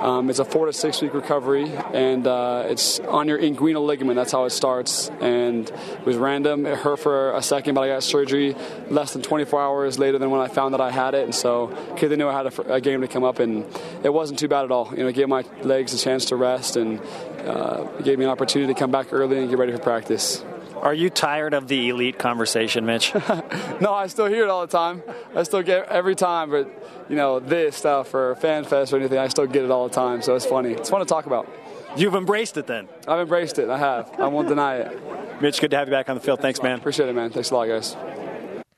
Um, 0.00 0.30
it's 0.30 0.38
a 0.38 0.44
four 0.44 0.66
to 0.66 0.72
six 0.72 1.02
week 1.02 1.14
recovery, 1.14 1.68
and 1.92 2.28
uh, 2.28 2.66
it's 2.68 3.00
on 3.00 3.26
your 3.26 3.40
inguinal 3.40 3.84
ligament. 3.84 4.14
That's 4.14 4.30
how 4.30 4.44
it 4.44 4.50
starts, 4.50 5.10
and 5.20 5.68
it 5.68 6.06
was 6.06 6.16
random. 6.16 6.64
It 6.64 6.78
hurt 6.78 7.00
for 7.00 7.34
a 7.34 7.42
second, 7.42 7.74
but 7.74 7.80
I 7.80 7.88
got 7.88 8.04
surgery 8.04 8.54
less 8.88 9.14
than 9.14 9.22
24 9.22 9.60
hours 9.60 9.98
later 9.98 10.18
than 10.18 10.30
when 10.30 10.40
I 10.40 10.46
found 10.46 10.74
that 10.74 10.80
I 10.80 10.92
had 10.92 11.14
it, 11.14 11.24
and 11.24 11.34
so 11.34 11.66
because 11.66 12.10
they 12.10 12.16
knew 12.16 12.28
I 12.28 12.35
had 12.36 12.46
a, 12.46 12.74
a, 12.74 12.80
game 12.80 13.00
to 13.00 13.08
come 13.08 13.24
up, 13.24 13.38
and 13.38 13.64
it 14.02 14.12
wasn't 14.12 14.38
too 14.38 14.48
bad 14.48 14.64
at 14.64 14.70
all. 14.70 14.90
You 14.92 15.02
know, 15.02 15.08
it 15.08 15.14
gave 15.14 15.28
my 15.28 15.44
legs 15.62 15.94
a 15.94 15.98
chance 15.98 16.26
to 16.26 16.36
rest, 16.36 16.76
and 16.76 17.00
uh, 17.44 17.84
gave 18.02 18.18
me 18.18 18.24
an 18.24 18.30
opportunity 18.30 18.72
to 18.72 18.78
come 18.78 18.90
back 18.90 19.12
early 19.12 19.38
and 19.38 19.48
get 19.48 19.58
ready 19.58 19.72
for 19.72 19.78
practice. 19.78 20.44
Are 20.76 20.94
you 20.94 21.08
tired 21.08 21.54
of 21.54 21.68
the 21.68 21.88
elite 21.88 22.18
conversation, 22.18 22.84
Mitch? 22.84 23.14
no, 23.80 23.92
I 23.92 24.08
still 24.08 24.26
hear 24.26 24.44
it 24.44 24.50
all 24.50 24.60
the 24.66 24.70
time. 24.72 25.02
I 25.34 25.42
still 25.42 25.62
get 25.62 25.88
every 25.88 26.14
time, 26.14 26.50
but 26.50 26.70
you 27.08 27.16
know, 27.16 27.40
this 27.40 27.76
stuff 27.76 28.12
or 28.14 28.34
fan 28.36 28.64
fest 28.64 28.92
or 28.92 28.96
anything, 28.96 29.18
I 29.18 29.28
still 29.28 29.46
get 29.46 29.64
it 29.64 29.70
all 29.70 29.88
the 29.88 29.94
time. 29.94 30.22
So 30.22 30.34
it's 30.36 30.44
funny. 30.44 30.72
It's 30.72 30.90
fun 30.90 31.00
to 31.00 31.06
talk 31.06 31.26
about. 31.26 31.50
You've 31.96 32.14
embraced 32.14 32.58
it 32.58 32.66
then. 32.66 32.88
I've 33.08 33.20
embraced 33.20 33.58
it. 33.58 33.70
I 33.70 33.78
have. 33.78 34.20
I 34.20 34.28
won't 34.28 34.48
deny 34.48 34.76
it. 34.76 35.40
Mitch, 35.40 35.60
good 35.60 35.70
to 35.70 35.76
have 35.78 35.88
you 35.88 35.92
back 35.92 36.10
on 36.10 36.16
the 36.16 36.20
field. 36.20 36.40
Thanks, 36.40 36.62
man. 36.62 36.78
Appreciate 36.78 37.08
it, 37.08 37.14
man. 37.14 37.30
Thanks 37.30 37.50
a 37.50 37.54
lot, 37.54 37.66
guys. 37.68 37.96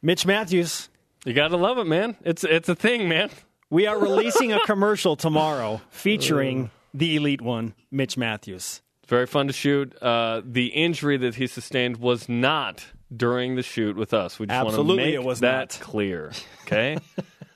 Mitch 0.00 0.24
Mathews. 0.24 0.88
You 1.24 1.32
gotta 1.32 1.56
love 1.56 1.78
it, 1.78 1.86
man. 1.86 2.16
It's 2.24 2.44
it's 2.44 2.68
a 2.68 2.74
thing, 2.76 3.08
man. 3.08 3.30
We 3.70 3.86
are 3.86 3.98
releasing 3.98 4.52
a 4.52 4.60
commercial 4.66 5.16
tomorrow 5.16 5.80
featuring 5.90 6.70
the 6.94 7.16
elite 7.16 7.42
one, 7.42 7.74
Mitch 7.90 8.16
Mathews. 8.16 8.80
Very 9.06 9.26
fun 9.26 9.46
to 9.46 9.52
shoot. 9.52 9.94
Uh, 10.02 10.42
the 10.44 10.66
injury 10.68 11.16
that 11.18 11.34
he 11.34 11.46
sustained 11.46 11.98
was 11.98 12.28
not 12.28 12.84
during 13.14 13.56
the 13.56 13.62
shoot 13.62 13.96
with 13.96 14.12
us. 14.14 14.38
We 14.38 14.46
just 14.46 14.54
Absolutely, 14.54 14.86
want 14.88 15.00
to 15.00 15.04
make 15.06 15.14
it 15.14 15.24
was 15.24 15.40
that 15.40 15.76
not. 15.78 15.80
clear, 15.80 16.32
okay? 16.62 16.98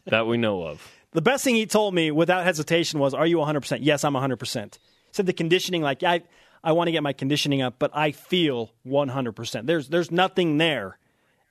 that 0.07 0.27
we 0.27 0.37
know 0.37 0.63
of. 0.65 0.87
The 1.13 1.23
best 1.23 1.45
thing 1.45 1.55
he 1.55 1.67
told 1.67 1.95
me 1.95 2.11
without 2.11 2.45
hesitation 2.45 3.01
was, 3.01 3.13
"Are 3.15 3.27
you 3.27 3.37
100%?" 3.39 3.79
Yes, 3.83 4.05
I'm 4.05 4.15
100%. 4.15 4.79
Said 5.13 5.27
the 5.27 5.35
conditioning, 5.35 5.83
like 5.83 6.03
I, 6.03 6.23
I 6.65 6.73
want 6.73 6.89
to 6.89 6.93
get 6.93 7.03
my 7.03 7.13
conditioning 7.13 7.61
up, 7.61 7.75
but 7.79 7.91
I 7.95 8.13
feel 8.13 8.73
100%. 8.87 9.67
There's, 9.67 9.89
there's 9.89 10.11
nothing 10.11 10.57
there, 10.57 10.99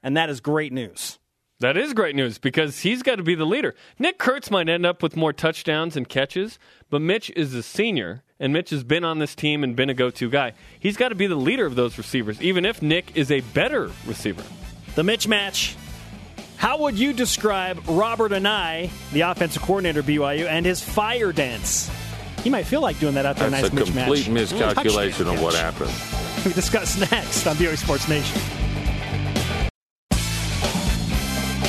and 0.01 0.17
that 0.17 0.31
is 0.31 0.39
great 0.39 0.73
news. 0.73 1.19
That 1.61 1.77
is 1.77 1.93
great 1.93 2.15
news 2.15 2.39
because 2.39 2.79
he's 2.79 3.03
got 3.03 3.17
to 3.17 3.23
be 3.23 3.35
the 3.35 3.45
leader. 3.45 3.75
Nick 3.99 4.17
Kurtz 4.17 4.49
might 4.49 4.67
end 4.67 4.83
up 4.83 5.03
with 5.03 5.15
more 5.15 5.31
touchdowns 5.31 5.95
and 5.95 6.09
catches, 6.09 6.57
but 6.89 7.03
Mitch 7.03 7.31
is 7.35 7.53
a 7.53 7.61
senior, 7.61 8.23
and 8.39 8.51
Mitch 8.51 8.71
has 8.71 8.83
been 8.83 9.03
on 9.03 9.19
this 9.19 9.35
team 9.35 9.63
and 9.63 9.75
been 9.75 9.87
a 9.87 9.93
go 9.93 10.09
to 10.09 10.27
guy. 10.27 10.53
He's 10.79 10.97
got 10.97 11.09
to 11.09 11.15
be 11.15 11.27
the 11.27 11.35
leader 11.35 11.67
of 11.67 11.75
those 11.75 11.99
receivers, 11.99 12.41
even 12.41 12.65
if 12.65 12.81
Nick 12.81 13.15
is 13.15 13.29
a 13.29 13.41
better 13.41 13.91
receiver. 14.07 14.41
The 14.95 15.03
Mitch 15.03 15.27
match. 15.27 15.75
How 16.57 16.79
would 16.79 16.97
you 16.97 17.13
describe 17.13 17.79
Robert 17.87 18.31
Anae, 18.31 18.89
the 19.11 19.21
offensive 19.21 19.61
coordinator 19.61 19.99
of 19.99 20.07
BYU, 20.07 20.47
and 20.47 20.65
his 20.65 20.81
fire 20.81 21.31
dance? 21.31 21.91
He 22.43 22.49
might 22.49 22.63
feel 22.63 22.81
like 22.81 22.99
doing 22.99 23.13
that 23.13 23.27
after 23.27 23.47
That's 23.47 23.69
a 23.69 23.69
nice 23.69 23.71
a 23.71 23.75
Mitch 23.75 23.93
complete 23.93 24.27
match. 24.27 24.51
miscalculation 24.51 25.27
mm, 25.27 25.33
of 25.35 25.43
what 25.43 25.53
happened. 25.53 25.91
We 26.43 26.53
discuss 26.53 26.97
next 27.11 27.45
on 27.45 27.55
BYU 27.57 27.77
Sports 27.77 28.09
Nation. 28.09 28.60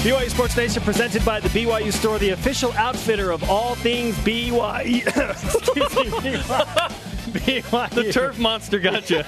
BYU 0.02 0.28
Sports 0.30 0.56
Nation 0.56 0.82
presented 0.82 1.24
by 1.24 1.38
the 1.38 1.48
BYU 1.50 1.92
Store, 1.92 2.18
the 2.18 2.30
official 2.30 2.72
outfitter 2.72 3.30
of 3.30 3.48
all 3.48 3.76
things 3.76 4.16
BYU. 4.18 5.06
Excuse 5.54 5.96
me, 5.96 6.38
BYU. 7.62 7.90
The 7.90 8.12
turf 8.12 8.36
monster 8.38 8.80
got 8.80 9.08
you. 9.10 9.22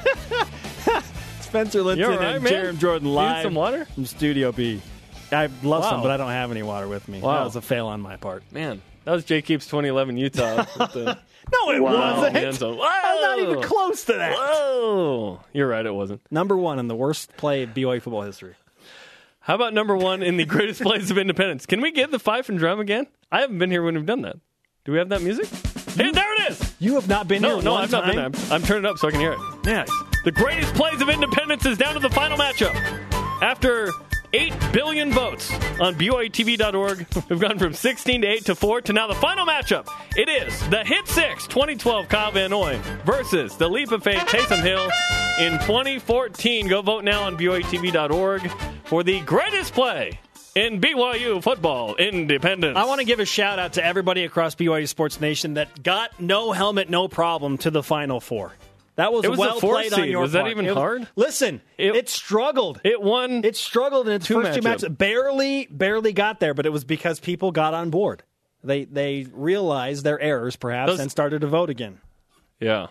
Spencer 1.41 1.81
Linton 1.83 2.05
You 2.11 2.13
all 2.13 2.19
right, 2.19 2.35
and 2.37 2.43
man? 2.45 2.53
Jarom 2.53 2.79
Jordan 2.79 3.07
You 3.07 3.15
need 3.15 3.17
live 3.17 3.43
some 3.45 3.55
water? 3.55 3.85
from 3.85 4.05
Studio 4.07 4.51
B. 4.51 4.83
I 5.31 5.49
love 5.63 5.85
some, 5.85 6.03
but 6.03 6.11
I 6.11 6.17
don't 6.17 6.31
have 6.31 6.51
any 6.51 6.65
water 6.65 6.89
with 6.89 7.07
me. 7.09 7.21
Wow. 7.21 7.39
That 7.39 7.45
was 7.45 7.57
a 7.57 7.63
fail 7.63 7.87
on 7.87 8.01
my 8.01 8.17
part. 8.17 8.43
Man, 8.51 8.83
That 9.05 9.13
was 9.13 9.25
Jake 9.25 9.47
Heaps 9.47 9.67
2011 9.67 10.17
Utah. 10.17 10.57
with 10.79 10.93
the- 10.93 11.19
No, 11.53 11.71
it 11.71 11.81
wasn't. 11.81 12.59
the. 12.59 12.69
I'm 12.83 13.21
not 13.21 13.39
even 13.39 13.63
close 13.63 14.05
to 14.07 14.15
that. 14.15 14.33
Whoa. 14.37 15.41
You're 15.53 15.69
right, 15.69 15.87
it 15.87 15.95
wasn't. 15.95 16.21
Number 16.33 16.57
one 16.57 16.81
in 16.81 16.89
the 16.89 16.97
worst 16.97 17.37
play 17.37 17.63
of 17.63 17.71
BYU 17.71 18.03
football 18.03 18.23
history. 18.23 18.55
How 19.45 19.55
about 19.57 19.75
number 19.75 19.95
one 19.95 20.23
in 20.23 20.37
the 20.39 20.45
greatest 20.55 20.81
plays 20.81 21.11
of 21.11 21.19
independence? 21.19 21.67
Can 21.67 21.81
we 21.83 21.93
get 21.93 22.11
the 22.11 22.19
fife 22.19 22.49
and 22.49 22.59
drum 22.59 22.81
again? 22.81 23.07
I 23.31 23.41
haven't 23.43 23.59
been 23.59 23.71
here 23.71 23.83
when 23.83 23.95
we've 23.95 24.07
done 24.07 24.23
that. 24.23 24.37
Do 24.87 24.93
we 24.93 24.99
have 24.99 25.11
that 25.11 25.21
music? 25.23 25.47
Hey, 25.97 26.11
there 26.11 26.35
it 26.35 26.51
is. 26.51 26.75
You 26.81 26.95
have 26.95 27.09
not 27.09 27.29
been 27.29 27.43
No, 27.43 27.57
here. 27.57 27.63
no, 27.65 27.73
one 27.73 27.83
I've 27.83 27.91
not 27.91 28.07
been 28.07 28.17
there. 28.17 28.31
time? 28.31 28.43
I'm, 28.47 28.53
I'm 28.53 28.63
turning 28.63 28.85
it 28.85 28.89
up 28.91 28.97
so 28.99 29.09
I 29.09 29.11
can 29.11 29.21
hear 29.21 29.33
it. 29.33 29.39
Nice. 29.65 29.91
The 30.25 30.33
greatest 30.33 30.75
plays 30.75 31.01
of 31.03 31.09
independence 31.11 31.65
is 31.67 31.77
down 31.79 31.93
to 31.95 32.01
the 32.01 32.09
final 32.11 32.39
matchup. 32.39 32.75
After 33.43 33.91
8 34.35 34.53
billion 34.73 35.13
votes 35.13 35.49
on 35.79 35.95
BYUTV.org, 35.95 37.07
we've 37.29 37.39
gone 37.39 37.57
from 37.57 37.73
16 37.73 38.23
to 38.23 38.27
8 38.27 38.45
to 38.47 38.55
4 38.57 38.81
to 38.81 38.93
now 38.93 39.07
the 39.07 39.15
final 39.15 39.47
matchup. 39.47 39.87
It 40.17 40.29
is 40.29 40.59
the 40.71 40.83
Hit 40.83 41.07
6 41.07 41.47
2012 41.47 42.09
Kyle 42.09 42.33
Van 42.33 42.51
Noy 42.51 42.81
versus 43.05 43.57
the 43.57 43.69
Leap 43.69 43.93
of 43.93 44.03
Faith 44.03 44.23
Taysom 44.23 44.61
Hill 44.61 44.91
in 45.39 45.53
2014. 45.61 46.67
Go 46.67 46.83
vote 46.83 47.05
now 47.05 47.23
on 47.23 47.39
BYUTV.org 47.39 48.51
for 48.87 49.05
the 49.05 49.21
greatest 49.21 49.73
play 49.73 50.19
in 50.57 50.81
BYU 50.81 51.41
football 51.41 51.95
independence. 51.95 52.77
I 52.77 52.87
want 52.87 52.99
to 52.99 53.07
give 53.07 53.21
a 53.21 53.25
shout 53.25 53.61
out 53.61 53.75
to 53.75 53.85
everybody 53.85 54.25
across 54.25 54.57
BYU 54.57 54.89
Sports 54.89 55.21
Nation 55.21 55.55
that 55.55 55.85
got 55.85 56.19
no 56.19 56.51
helmet, 56.51 56.91
no 56.91 57.07
problem 57.07 57.57
to 57.59 57.71
the 57.71 57.85
Final 57.85 58.19
Four. 58.19 58.53
That 58.97 59.13
was, 59.13 59.27
was 59.27 59.39
well 59.39 59.59
played 59.59 59.93
on 59.93 60.01
seed. 60.01 60.11
your 60.11 60.21
Was 60.21 60.33
that 60.33 60.47
even 60.47 60.67
was- 60.67 60.75
hard? 60.75 61.09
Listen, 61.17 61.61
It- 61.79 61.97
it, 61.97 62.09
struggled. 62.09 62.81
It 62.85 63.03
won. 63.03 63.45
It 63.45 63.57
struggled 63.57 64.07
in 64.07 64.15
its 64.15 64.27
Two 64.27 64.41
first 64.43 64.55
two 64.55 64.63
matches. 64.63 64.89
Barely, 64.89 65.67
barely 65.71 66.13
got 66.13 66.39
there, 66.41 66.55
but 66.55 66.65
it 66.65 66.71
was 66.71 66.85
because 66.85 67.19
people 67.19 67.51
got 67.51 67.75
on 67.75 67.91
board. 67.91 68.23
They 68.63 68.85
they 68.85 69.27
realized 69.33 70.05
their 70.05 70.19
errors, 70.21 70.57
perhaps, 70.57 70.93
Those- 70.93 71.01
and 71.01 71.11
started 71.11 71.41
to 71.41 71.47
vote 71.49 71.71
again. 71.71 72.01
yeah. 72.61 72.87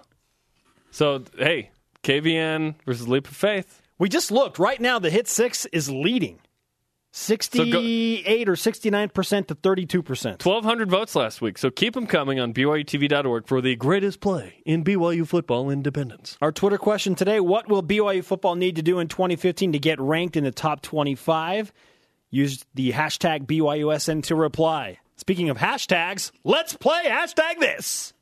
So, 0.91 1.23
hey, 1.39 1.71
KVN 2.03 2.75
versus 2.85 3.07
Leap 3.07 3.27
of 3.27 3.35
Faith. 3.35 3.81
We 3.97 4.09
just 4.09 4.31
looked 4.31 4.59
right 4.59 4.79
now. 4.79 4.99
The 4.99 5.09
hit 5.09 5.27
six 5.27 5.65
is 5.67 5.89
leading, 5.89 6.39
sixty-eight 7.13 8.49
or 8.49 8.57
sixty-nine 8.57 9.09
percent 9.09 9.47
to 9.47 9.55
thirty-two 9.55 10.03
percent. 10.03 10.45
1,200 10.45 10.89
votes 10.89 11.15
last 11.15 11.41
week, 11.41 11.57
so 11.57 11.69
keep 11.69 11.93
them 11.93 12.07
coming 12.07 12.39
on 12.39 12.53
BYUTV.org 12.53 13.47
for 13.47 13.61
the 13.61 13.77
greatest 13.77 14.19
play 14.19 14.61
in 14.65 14.83
BYU 14.83 15.25
football 15.25 15.69
independence. 15.69 16.37
Our 16.41 16.51
Twitter 16.51 16.77
question 16.77 17.15
today 17.15 17.39
What 17.39 17.69
will 17.69 17.83
BYU 17.83 18.23
football 18.23 18.55
need 18.55 18.75
to 18.75 18.81
do 18.81 18.99
in 18.99 19.07
2015 19.07 19.71
to 19.71 19.79
get 19.79 20.01
ranked 20.01 20.35
in 20.35 20.43
the 20.43 20.51
top 20.51 20.81
25? 20.81 21.71
Use 22.29 22.65
the 22.73 22.91
hashtag 22.91 23.45
BYUSN 23.45 24.23
to 24.23 24.35
reply. 24.35 24.97
Speaking 25.17 25.51
of 25.51 25.57
hashtags, 25.57 26.31
let's 26.43 26.75
play 26.75 27.03
hashtag 27.05 27.59
this. 27.59 28.13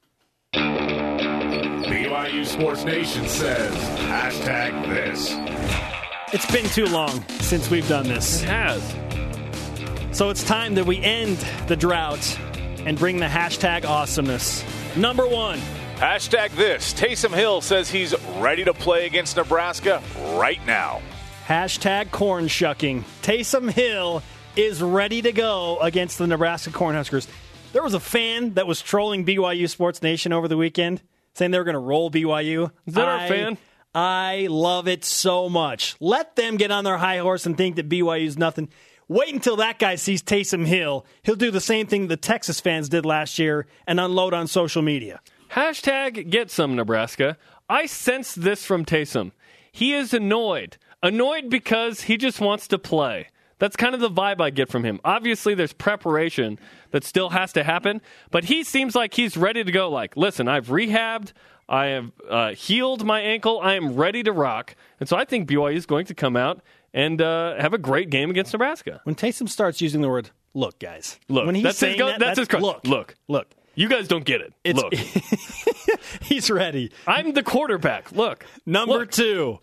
BYU 0.53 2.45
Sports 2.45 2.83
Nation 2.83 3.25
says 3.27 3.73
hashtag 3.99 4.87
this. 4.87 6.00
It's 6.33 6.49
been 6.51 6.65
too 6.65 6.85
long 6.85 7.21
since 7.41 7.69
we've 7.69 7.87
done 7.89 8.07
this. 8.07 8.41
It 8.43 8.47
has. 8.49 10.17
So 10.17 10.29
it's 10.29 10.43
time 10.43 10.75
that 10.75 10.85
we 10.85 10.97
end 10.99 11.37
the 11.67 11.75
drought 11.75 12.37
and 12.85 12.97
bring 12.97 13.17
the 13.17 13.25
hashtag 13.25 13.85
awesomeness. 13.85 14.63
Number 14.95 15.27
one, 15.27 15.59
Hashtag 15.97 16.49
this. 16.55 16.95
Taysom 16.95 17.31
Hill 17.31 17.61
says 17.61 17.87
he's 17.91 18.15
ready 18.37 18.63
to 18.63 18.73
play 18.73 19.05
against 19.05 19.37
Nebraska 19.37 20.01
right 20.33 20.59
now. 20.65 20.99
hashtag 21.45 22.09
corn 22.09 22.47
shucking. 22.47 23.05
Taysom 23.21 23.69
Hill 23.69 24.23
is 24.55 24.81
ready 24.81 25.21
to 25.21 25.31
go 25.31 25.77
against 25.79 26.17
the 26.17 26.25
Nebraska 26.25 26.71
Cornhuskers. 26.71 27.27
There 27.71 27.83
was 27.83 27.93
a 27.93 27.99
fan 27.99 28.55
that 28.55 28.65
was 28.65 28.81
trolling 28.81 29.27
BYU 29.27 29.69
Sports 29.69 30.01
Nation 30.01 30.33
over 30.33 30.47
the 30.47 30.57
weekend, 30.57 31.03
saying 31.35 31.51
they 31.51 31.59
were 31.59 31.63
going 31.65 31.73
to 31.73 31.79
roll 31.79 32.09
BYU. 32.09 32.71
Is 32.87 32.95
that 32.95 33.07
our 33.07 33.27
fan? 33.27 33.59
I 33.93 34.47
love 34.49 34.87
it 34.87 35.03
so 35.03 35.49
much. 35.49 35.95
Let 35.99 36.35
them 36.35 36.57
get 36.57 36.71
on 36.71 36.83
their 36.83 36.97
high 36.97 37.17
horse 37.17 37.45
and 37.45 37.57
think 37.57 37.75
that 37.75 37.89
BYU 37.89 38.25
is 38.25 38.37
nothing. 38.37 38.69
Wait 39.09 39.33
until 39.33 39.57
that 39.57 39.79
guy 39.79 39.95
sees 39.95 40.23
Taysom 40.23 40.65
Hill. 40.65 41.05
He'll 41.23 41.35
do 41.35 41.51
the 41.51 41.59
same 41.59 41.87
thing 41.87 42.07
the 42.07 42.15
Texas 42.15 42.61
fans 42.61 42.87
did 42.87 43.05
last 43.05 43.37
year 43.37 43.67
and 43.85 43.99
unload 43.99 44.33
on 44.33 44.47
social 44.47 44.81
media. 44.81 45.19
Hashtag 45.51 46.29
get 46.29 46.49
some 46.49 46.77
Nebraska. 46.77 47.37
I 47.67 47.85
sense 47.87 48.33
this 48.33 48.63
from 48.63 48.85
Taysom. 48.85 49.33
He 49.69 49.93
is 49.93 50.13
annoyed. 50.13 50.77
Annoyed 51.03 51.49
because 51.49 52.03
he 52.03 52.15
just 52.15 52.39
wants 52.39 52.69
to 52.69 52.77
play. 52.77 53.27
That's 53.61 53.75
kind 53.75 53.93
of 53.93 54.01
the 54.01 54.09
vibe 54.09 54.41
I 54.41 54.49
get 54.49 54.69
from 54.69 54.83
him. 54.83 54.99
Obviously, 55.05 55.53
there's 55.53 55.71
preparation 55.71 56.57
that 56.89 57.03
still 57.03 57.29
has 57.29 57.53
to 57.53 57.63
happen, 57.63 58.01
but 58.31 58.45
he 58.45 58.63
seems 58.63 58.95
like 58.95 59.13
he's 59.13 59.37
ready 59.37 59.63
to 59.63 59.71
go. 59.71 59.87
Like, 59.87 60.17
listen, 60.17 60.47
I've 60.47 60.69
rehabbed, 60.69 61.31
I 61.69 61.85
have 61.85 62.11
uh, 62.27 62.49
healed 62.53 63.05
my 63.05 63.21
ankle, 63.21 63.59
I 63.61 63.75
am 63.75 63.93
ready 63.95 64.23
to 64.23 64.31
rock. 64.31 64.75
And 64.99 65.07
so 65.07 65.15
I 65.15 65.25
think 65.25 65.47
BYU 65.47 65.75
is 65.75 65.85
going 65.85 66.07
to 66.07 66.15
come 66.15 66.35
out 66.35 66.61
and 66.91 67.21
uh, 67.21 67.55
have 67.61 67.75
a 67.75 67.77
great 67.77 68.09
game 68.09 68.31
against 68.31 68.51
Nebraska. 68.51 68.99
When 69.03 69.13
Taysom 69.13 69.47
starts 69.47 69.79
using 69.79 70.01
the 70.01 70.09
word 70.09 70.31
"look, 70.55 70.79
guys," 70.79 71.19
Look, 71.29 71.45
when 71.45 71.53
he's 71.53 71.63
that's 71.63 71.79
his 71.79 71.89
saying 71.89 71.99
go- 71.99 72.07
that, 72.07 72.19
that's 72.19 72.39
his 72.39 72.47
cry. 72.47 72.59
look, 72.61 72.85
Look. 72.87 73.13
look. 73.27 73.47
You 73.75 73.87
guys 73.89 74.07
don't 74.07 74.25
get 74.25 74.41
it. 74.41 74.53
It's- 74.63 74.83
Look, 74.83 74.93
He's 76.23 76.49
ready. 76.49 76.91
I'm 77.07 77.33
the 77.33 77.43
quarterback. 77.43 78.11
Look, 78.11 78.45
Number 78.65 78.99
Look. 78.99 79.11
two. 79.11 79.59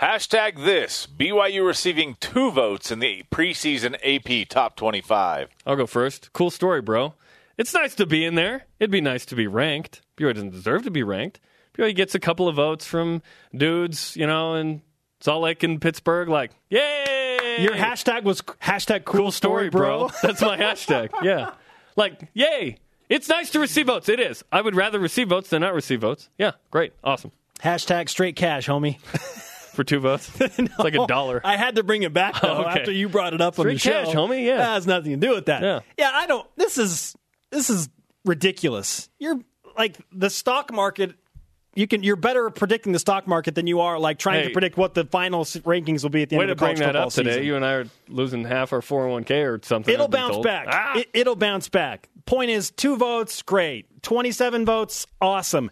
Hashtag 0.00 0.64
this. 0.64 1.06
BYU 1.06 1.66
receiving 1.66 2.16
two 2.20 2.50
votes 2.50 2.90
in 2.90 2.98
the 2.98 3.22
preseason 3.30 3.94
AP 4.02 4.48
Top 4.48 4.76
25. 4.76 5.48
I'll 5.66 5.76
go 5.76 5.86
first. 5.86 6.32
Cool 6.32 6.50
story, 6.50 6.80
bro. 6.82 7.14
It's 7.56 7.72
nice 7.72 7.94
to 7.96 8.06
be 8.06 8.24
in 8.24 8.34
there. 8.34 8.66
It'd 8.80 8.90
be 8.90 9.00
nice 9.00 9.24
to 9.26 9.36
be 9.36 9.46
ranked. 9.46 10.02
BYU 10.16 10.34
doesn't 10.34 10.50
deserve 10.50 10.82
to 10.84 10.90
be 10.90 11.02
ranked. 11.04 11.38
BYU 11.78 11.94
gets 11.94 12.14
a 12.14 12.20
couple 12.20 12.48
of 12.48 12.56
votes 12.56 12.84
from 12.86 13.22
dudes, 13.56 14.16
you 14.16 14.26
know, 14.26 14.54
in 14.54 14.82
Salt 15.20 15.42
Lake 15.42 15.62
and 15.62 15.80
Pittsburgh. 15.80 16.28
Like, 16.28 16.50
yay! 16.70 17.58
Your 17.60 17.74
hashtag 17.74 18.24
was 18.24 18.40
hashtag 18.42 19.04
cool, 19.04 19.30
story, 19.30 19.70
bro. 19.70 20.10
That's 20.22 20.40
my 20.40 20.56
hashtag. 20.56 21.10
Yeah. 21.22 21.52
Like, 21.96 22.28
yay! 22.34 22.78
It's 23.08 23.28
nice 23.28 23.50
to 23.50 23.60
receive 23.60 23.86
votes. 23.86 24.08
It 24.08 24.18
is. 24.18 24.42
I 24.50 24.60
would 24.60 24.74
rather 24.74 24.98
receive 24.98 25.28
votes 25.28 25.50
than 25.50 25.60
not 25.60 25.74
receive 25.74 26.00
votes. 26.00 26.28
Yeah, 26.36 26.52
great, 26.72 26.92
awesome. 27.04 27.30
hashtag 27.60 28.08
straight 28.08 28.34
cash, 28.34 28.66
homie. 28.66 28.98
For 29.74 29.84
two 29.84 30.00
votes, 30.00 30.30
it's 30.40 30.78
like 30.78 30.94
a 30.94 31.06
dollar. 31.06 31.40
I 31.44 31.56
had 31.56 31.76
to 31.76 31.82
bring 31.82 32.02
it 32.02 32.12
back 32.12 32.40
though 32.40 32.48
Okay. 32.68 32.80
after 32.80 32.92
you 32.92 33.08
brought 33.08 33.34
it 33.34 33.40
up 33.40 33.58
on 33.58 33.66
the 33.66 33.78
Straight 33.78 34.06
show. 34.06 34.12
homie, 34.14 34.44
yeah. 34.46 34.56
that 34.58 34.74
has 34.74 34.86
nothing 34.86 35.10
to 35.12 35.16
do 35.26 35.34
with 35.34 35.46
that. 35.46 35.62
Yeah. 35.62 35.80
yeah. 35.98 36.10
I 36.12 36.26
don't. 36.26 36.46
This 36.56 36.78
is 36.78 37.14
this 37.50 37.68
is 37.70 37.88
ridiculous. 38.24 39.08
You're 39.18 39.40
like 39.76 39.96
the 40.12 40.30
stock 40.30 40.72
market. 40.72 41.14
You 41.76 41.88
can. 41.88 42.02
You're 42.04 42.14
better 42.16 42.46
at 42.46 42.54
predicting 42.54 42.92
the 42.92 42.98
stock 43.00 43.26
market 43.26 43.56
than 43.56 43.66
you 43.66 43.80
are 43.80 43.98
like 43.98 44.18
trying 44.18 44.42
Hey. 44.42 44.46
to 44.48 44.52
predict 44.52 44.76
what 44.76 44.94
the 44.94 45.04
final 45.04 45.44
rankings 45.44 46.02
will 46.04 46.10
be 46.10 46.22
at 46.22 46.28
the 46.30 46.36
end 46.36 46.50
of 46.50 46.56
the 46.56 46.60
college 46.64 46.78
bring 46.78 46.86
that 46.86 46.92
football 46.94 47.06
up 47.08 47.12
today. 47.12 47.44
You 47.44 47.56
and 47.56 47.64
I 47.64 47.72
are 47.72 47.86
losing 48.08 48.44
half 48.44 48.72
our 48.72 48.80
401k 48.80 49.44
or 49.44 49.60
something. 49.62 49.92
It'll 49.92 50.06
bounce 50.08 50.34
told. 50.34 50.44
back. 50.44 50.68
Ah! 50.70 50.98
It, 50.98 51.08
it'll 51.12 51.34
bounce 51.36 51.68
back. 51.68 52.08
Point 52.26 52.50
is, 52.50 52.70
two 52.70 52.96
votes, 52.96 53.42
great. 53.42 54.02
27 54.02 54.64
votes, 54.64 55.06
awesome. 55.20 55.70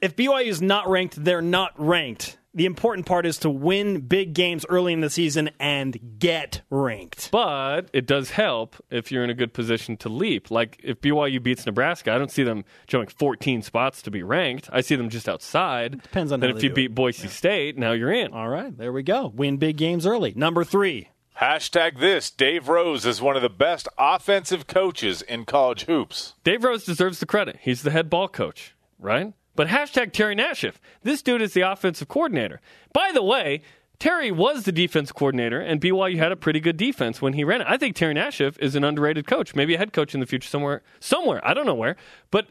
If 0.00 0.14
BYU 0.14 0.46
is 0.46 0.62
not 0.62 0.88
ranked, 0.88 1.22
they're 1.22 1.42
not 1.42 1.72
ranked. 1.76 2.38
The 2.56 2.64
important 2.64 3.04
part 3.04 3.26
is 3.26 3.36
to 3.40 3.50
win 3.50 4.00
big 4.00 4.32
games 4.32 4.64
early 4.70 4.94
in 4.94 5.02
the 5.02 5.10
season 5.10 5.50
and 5.60 6.18
get 6.18 6.62
ranked. 6.70 7.30
But 7.30 7.90
it 7.92 8.06
does 8.06 8.30
help 8.30 8.76
if 8.88 9.12
you're 9.12 9.22
in 9.22 9.28
a 9.28 9.34
good 9.34 9.52
position 9.52 9.98
to 9.98 10.08
leap. 10.08 10.50
Like 10.50 10.80
if 10.82 11.02
BYU 11.02 11.42
beats 11.42 11.66
Nebraska, 11.66 12.14
I 12.14 12.18
don't 12.18 12.30
see 12.30 12.44
them 12.44 12.64
showing 12.88 13.08
14 13.08 13.60
spots 13.60 14.00
to 14.00 14.10
be 14.10 14.22
ranked. 14.22 14.70
I 14.72 14.80
see 14.80 14.96
them 14.96 15.10
just 15.10 15.28
outside. 15.28 16.02
Depends 16.02 16.32
on 16.32 16.40
Then 16.40 16.48
if 16.48 16.62
you 16.62 16.70
do 16.70 16.74
beat 16.74 16.94
Boise 16.94 17.28
State, 17.28 17.76
now 17.76 17.92
you're 17.92 18.10
in. 18.10 18.32
All 18.32 18.48
right, 18.48 18.74
there 18.74 18.90
we 18.90 19.02
go. 19.02 19.30
Win 19.34 19.58
big 19.58 19.76
games 19.76 20.06
early. 20.06 20.32
Number 20.34 20.64
three. 20.64 21.10
Hashtag 21.38 22.00
this. 22.00 22.30
Dave 22.30 22.70
Rose 22.70 23.04
is 23.04 23.20
one 23.20 23.36
of 23.36 23.42
the 23.42 23.50
best 23.50 23.86
offensive 23.98 24.66
coaches 24.66 25.20
in 25.20 25.44
college 25.44 25.84
hoops. 25.84 26.32
Dave 26.42 26.64
Rose 26.64 26.86
deserves 26.86 27.20
the 27.20 27.26
credit. 27.26 27.58
He's 27.60 27.82
the 27.82 27.90
head 27.90 28.08
ball 28.08 28.28
coach, 28.28 28.74
right? 28.98 29.34
But 29.56 29.68
hashtag 29.68 30.12
Terry 30.12 30.36
Nashif. 30.36 30.74
This 31.02 31.22
dude 31.22 31.42
is 31.42 31.54
the 31.54 31.62
offensive 31.62 32.08
coordinator. 32.08 32.60
By 32.92 33.10
the 33.12 33.22
way, 33.22 33.62
Terry 33.98 34.30
was 34.30 34.64
the 34.64 34.72
defense 34.72 35.10
coordinator, 35.10 35.58
and 35.58 35.80
BYU 35.80 36.18
had 36.18 36.30
a 36.30 36.36
pretty 36.36 36.60
good 36.60 36.76
defense 36.76 37.22
when 37.22 37.32
he 37.32 37.44
ran 37.44 37.62
it. 37.62 37.66
I 37.68 37.78
think 37.78 37.96
Terry 37.96 38.14
Nashif 38.14 38.58
is 38.60 38.74
an 38.74 38.84
underrated 38.84 39.26
coach, 39.26 39.54
maybe 39.54 39.74
a 39.74 39.78
head 39.78 39.92
coach 39.92 40.14
in 40.14 40.20
the 40.20 40.26
future 40.26 40.48
somewhere. 40.48 40.82
Somewhere, 41.00 41.40
I 41.46 41.54
don't 41.54 41.66
know 41.66 41.74
where, 41.74 41.96
but 42.30 42.46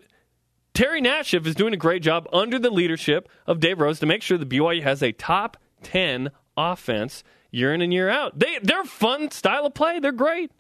Terry 0.74 1.02
Nashif 1.02 1.46
is 1.46 1.56
doing 1.56 1.74
a 1.74 1.78
great 1.78 2.02
job 2.02 2.28
under 2.34 2.58
the 2.58 2.72
leadership 2.72 3.30
of 3.46 3.60
Dave 3.60 3.80
Rose 3.80 4.00
to 4.00 4.06
make 4.06 4.24
sure 4.24 4.38
the 4.38 4.46
BYU 4.46 4.82
has 4.82 5.04
a 5.04 5.12
top 5.12 5.58
ten 5.84 6.32
offense 6.58 7.24
year 7.52 7.74
in 7.74 7.82
and 7.82 7.94
year 7.94 8.10
out. 8.10 8.38
They 8.38 8.60
they're 8.62 8.84
fun 8.84 9.30
style 9.32 9.68
of 9.68 9.74
play. 9.74 10.00
They're 10.00 10.12
great. 10.12 10.52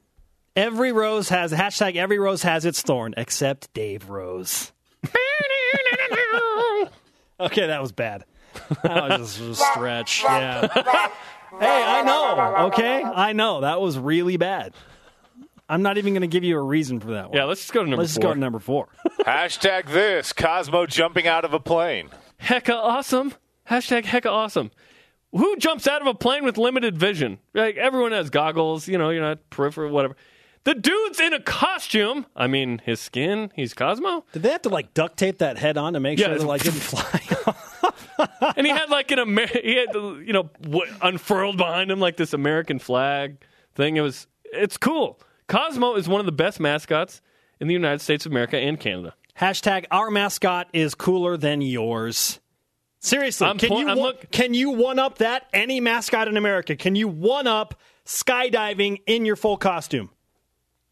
Every 0.55 0.93
rose 0.93 1.29
has 1.29 1.51
hashtag. 1.51 1.97
Every 1.97 2.17
rose 2.17 2.43
has 2.43 2.63
its 2.63 2.81
thorn, 2.81 3.13
except 3.17 3.73
Dave 3.73 4.09
Rose. 4.09 4.71
Okay, 7.39 7.67
that 7.67 7.81
was 7.81 7.91
bad. 7.91 8.25
That 8.83 9.19
was 9.19 9.37
just 9.37 9.41
a 9.41 9.55
stretch. 9.55 10.23
Yeah. 10.23 10.67
hey, 11.59 11.83
I 11.83 12.03
know. 12.03 12.67
Okay, 12.67 13.03
I 13.03 13.33
know 13.33 13.61
that 13.61 13.81
was 13.81 13.97
really 13.99 14.37
bad. 14.37 14.73
I'm 15.67 15.81
not 15.81 15.97
even 15.97 16.13
going 16.13 16.21
to 16.21 16.27
give 16.27 16.43
you 16.43 16.57
a 16.57 16.61
reason 16.61 16.99
for 16.99 17.11
that 17.11 17.29
one. 17.29 17.37
Yeah, 17.37 17.45
let's 17.45 17.61
just 17.61 17.73
go 17.73 17.83
to 17.83 17.89
number 17.89 18.03
Let's 18.03 18.11
just 18.13 18.21
four. 18.21 18.31
go 18.31 18.33
to 18.35 18.39
number 18.39 18.59
four. 18.59 18.87
Hashtag 19.21 19.87
this 19.87 20.31
Cosmo 20.31 20.85
jumping 20.85 21.27
out 21.27 21.43
of 21.43 21.53
a 21.53 21.59
plane. 21.59 22.09
Hecka 22.41 22.75
awesome. 22.75 23.33
Hashtag 23.69 24.03
hecka 24.03 24.29
awesome. 24.31 24.69
Who 25.31 25.57
jumps 25.57 25.87
out 25.87 26.01
of 26.01 26.07
a 26.07 26.13
plane 26.13 26.45
with 26.45 26.57
limited 26.57 26.97
vision? 26.97 27.39
Like 27.53 27.77
everyone 27.77 28.11
has 28.11 28.29
goggles, 28.29 28.87
you 28.87 28.97
know, 28.97 29.09
you're 29.09 29.23
not 29.23 29.49
peripheral, 29.49 29.91
whatever. 29.91 30.15
The 30.65 30.75
dude's 30.75 31.19
in 31.19 31.31
a 31.33 31.39
costume. 31.39 32.25
I 32.35 32.47
mean, 32.47 32.81
his 32.85 32.99
skin. 32.99 33.51
He's 33.55 33.73
Cosmo, 33.73 34.25
Did 34.33 34.43
they 34.43 34.49
have 34.51 34.63
to 34.63 34.69
like 34.69 34.93
duct 34.93 35.15
tape 35.17 35.37
that 35.37 35.57
head 35.57 35.77
on 35.77 35.93
to 35.93 35.99
make 35.99 36.19
Yeah, 36.19 36.25
sure 36.25 36.33
it's- 36.35 36.47
like 36.47 36.63
didn't 36.63 36.79
fly? 36.81 37.21
and 38.57 38.65
he 38.65 38.71
had 38.73 38.89
like 38.89 39.11
an 39.11 39.19
Amer- 39.19 39.47
he 39.47 39.75
had 39.75 39.93
you 39.93 40.33
know 40.33 40.49
w- 40.61 40.91
unfurled 41.01 41.57
behind 41.57 41.91
him 41.91 41.99
like 41.99 42.17
this 42.17 42.33
American 42.33 42.79
flag 42.79 43.37
thing. 43.75 43.95
It 43.97 44.01
was 44.01 44.27
it's 44.45 44.77
cool. 44.77 45.19
Cosmo 45.47 45.95
is 45.95 46.07
one 46.09 46.19
of 46.19 46.25
the 46.25 46.31
best 46.31 46.59
mascots 46.59 47.21
in 47.59 47.67
the 47.67 47.73
United 47.73 48.01
States 48.01 48.25
of 48.25 48.31
America 48.31 48.57
and 48.57 48.79
Canada. 48.79 49.13
Hashtag 49.39 49.85
our 49.91 50.09
mascot 50.09 50.67
is 50.73 50.95
cooler 50.95 51.37
than 51.37 51.61
yours. 51.61 52.39
Seriously, 52.99 53.45
I'm 53.45 53.59
can 53.59 53.71
you 53.71 53.87
I'm 53.89 53.97
one- 53.99 54.07
look- 54.07 54.31
can 54.31 54.55
you 54.55 54.71
one 54.71 54.97
up 54.97 55.19
that 55.19 55.43
any 55.53 55.79
mascot 55.79 56.27
in 56.27 56.37
America? 56.37 56.75
Can 56.75 56.95
you 56.95 57.07
one 57.07 57.45
up 57.45 57.79
skydiving 58.05 59.01
in 59.05 59.25
your 59.25 59.35
full 59.35 59.57
costume? 59.57 60.09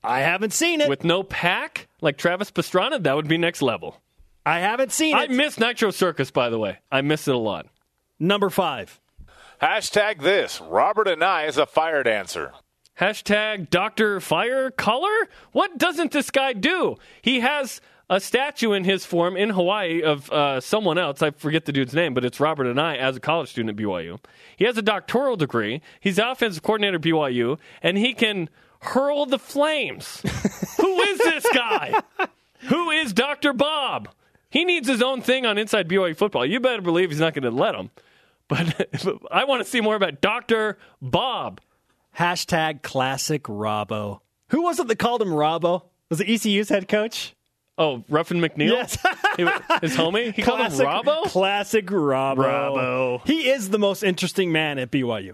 I 0.04 0.22
haven't 0.22 0.54
seen 0.54 0.82
it. 0.82 0.90
With 0.90 1.04
no 1.04 1.24
pack, 1.24 1.88
like 2.02 2.18
Travis 2.18 2.52
Pastrana, 2.52 3.02
that 3.02 3.16
would 3.16 3.28
be 3.28 3.38
next 3.38 3.62
level. 3.62 4.02
I 4.46 4.60
haven't 4.60 4.92
seen 4.92 5.16
I 5.16 5.24
it. 5.24 5.32
I 5.32 5.34
miss 5.34 5.58
Nitro 5.58 5.92
Circus, 5.92 6.32
by 6.32 6.50
the 6.50 6.60
way. 6.60 6.80
I 6.92 7.02
miss 7.02 7.28
it 7.28 7.36
a 7.36 7.38
lot. 7.38 7.68
Number 8.20 8.50
five. 8.50 9.00
Hashtag 9.62 10.22
this 10.22 10.60
Robert 10.60 11.08
Anae 11.08 11.48
is 11.48 11.58
a 11.58 11.66
fire 11.66 12.04
dancer. 12.04 12.52
Hashtag 13.00 13.70
Dr. 13.70 14.20
Fire 14.20 14.70
Color? 14.70 15.30
What 15.52 15.78
doesn't 15.78 16.12
this 16.12 16.30
guy 16.30 16.54
do? 16.54 16.98
He 17.22 17.40
has 17.40 17.82
a 18.10 18.20
statue 18.20 18.74
in 18.74 18.84
his 18.84 19.06
form 19.06 19.36
in 19.36 19.50
Hawaii 19.52 20.04
of 20.04 20.30
uh, 20.32 20.60
someone 20.60 20.98
else. 20.98 21.22
I 21.22 21.32
forget 21.32 21.66
the 21.66 21.72
dude's 21.72 21.94
name, 21.94 22.14
but 22.14 22.24
it's 22.26 22.40
Robert 22.40 22.66
Anae 22.66 22.98
as 22.98 23.16
a 23.16 23.20
college 23.20 23.50
student 23.50 23.80
at 23.80 23.84
BYU. 23.84 24.20
He 24.58 24.66
has 24.66 24.78
a 24.78 24.82
doctoral 24.82 25.38
degree. 25.38 25.82
He's 26.00 26.18
the 26.18 26.30
offensive 26.30 26.62
coordinator 26.62 26.98
at 26.98 27.02
BYU, 27.02 27.58
and 27.82 27.98
he 27.98 28.14
can 28.14 28.50
hurl 28.84 29.26
the 29.26 29.40
flames. 29.40 30.22
Who 30.80 31.02
is 31.02 31.18
this 31.20 31.46
guy? 31.54 31.94
Who 32.70 32.92
is 32.92 33.14
Dr. 33.14 33.54
Bob? 33.54 34.10
He 34.50 34.66
needs 34.66 34.88
his 34.88 35.02
own 35.02 35.22
thing 35.22 35.46
on 35.46 35.58
Inside 35.58 35.88
BYU 35.90 36.16
football. 36.16 36.46
You 36.46 36.60
better 36.60 36.82
believe 36.82 37.10
he's 37.10 37.20
not 37.20 37.34
going 37.34 37.44
to 37.44 37.52
let 37.52 37.76
him. 37.76 37.90
But 38.48 38.90
I 39.32 39.46
want 39.46 39.64
to 39.64 39.70
see 39.70 39.82
more 39.82 39.96
about 39.96 40.22
Dr. 40.22 40.78
Bob. 41.02 41.60
Hashtag 42.18 42.84
classic 42.84 43.44
Robbo. 43.44 44.20
Who 44.50 44.62
was 44.64 44.80
it 44.80 44.88
that 44.88 45.00
called 45.00 45.22
him 45.22 45.30
Robbo? 45.30 45.84
Was 46.10 46.22
it 46.22 46.30
ECU's 46.30 46.70
head 46.70 46.88
coach? 46.88 47.34
Oh, 47.76 48.04
Ruffin 48.08 48.40
McNeill? 48.40 48.70
Yes. 48.70 48.98
He- 49.36 49.42
his 49.82 49.96
homie? 49.98 50.32
He 50.32 50.44
called 50.44 50.60
him 50.60 50.68
Classic- 50.72 50.86
Robbo? 50.86 51.24
Classic 51.24 51.88
Robbo. 51.88 52.36
Robbo. 52.38 53.26
He 53.26 53.50
is 53.50 53.72
the 53.72 53.80
most 53.80 54.04
interesting 54.04 54.52
man 54.52 54.78
at 54.78 54.92
BYU. 54.92 55.32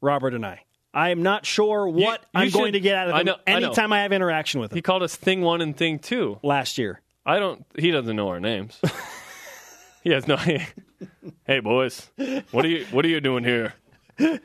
Robert 0.00 0.32
Anae. 0.32 0.60
I 0.94 1.10
am 1.10 1.22
not 1.22 1.46
sure 1.46 1.88
what 1.88 2.20
you 2.20 2.26
I'm 2.40 2.48
should- 2.50 2.58
going 2.58 2.72
to 2.74 2.80
get 2.80 2.96
out 2.96 3.08
of 3.08 3.14
I 3.14 3.20
him 3.20 3.26
know- 3.26 3.36
I 3.46 3.58
know. 3.60 3.66
anytime 3.68 3.92
I, 3.92 4.02
have 4.02 4.12
interaction 4.12 4.60
with 4.60 4.72
him. 4.72 4.76
He 4.76 4.82
called 4.82 5.02
us 5.02 5.16
Thing 5.16 5.40
One 5.42 5.60
and 5.60 5.76
Thing 5.76 5.98
Two. 5.98 6.38
Last 6.42 6.78
year. 6.78 7.00
I 7.24 7.38
don't, 7.38 7.64
he 7.78 7.90
doesn't 7.90 8.14
know 8.16 8.28
our 8.28 8.40
names. 8.40 8.78
he 10.02 10.10
has 10.10 10.26
no, 10.26 10.36
hey 10.36 11.60
boys, 11.62 12.10
what 12.50 12.64
are 12.64 12.68
you, 12.68 12.84
what 12.90 13.04
are 13.04 13.08
you 13.08 13.20
doing 13.20 13.44
here? 13.44 13.74
I, 14.18 14.38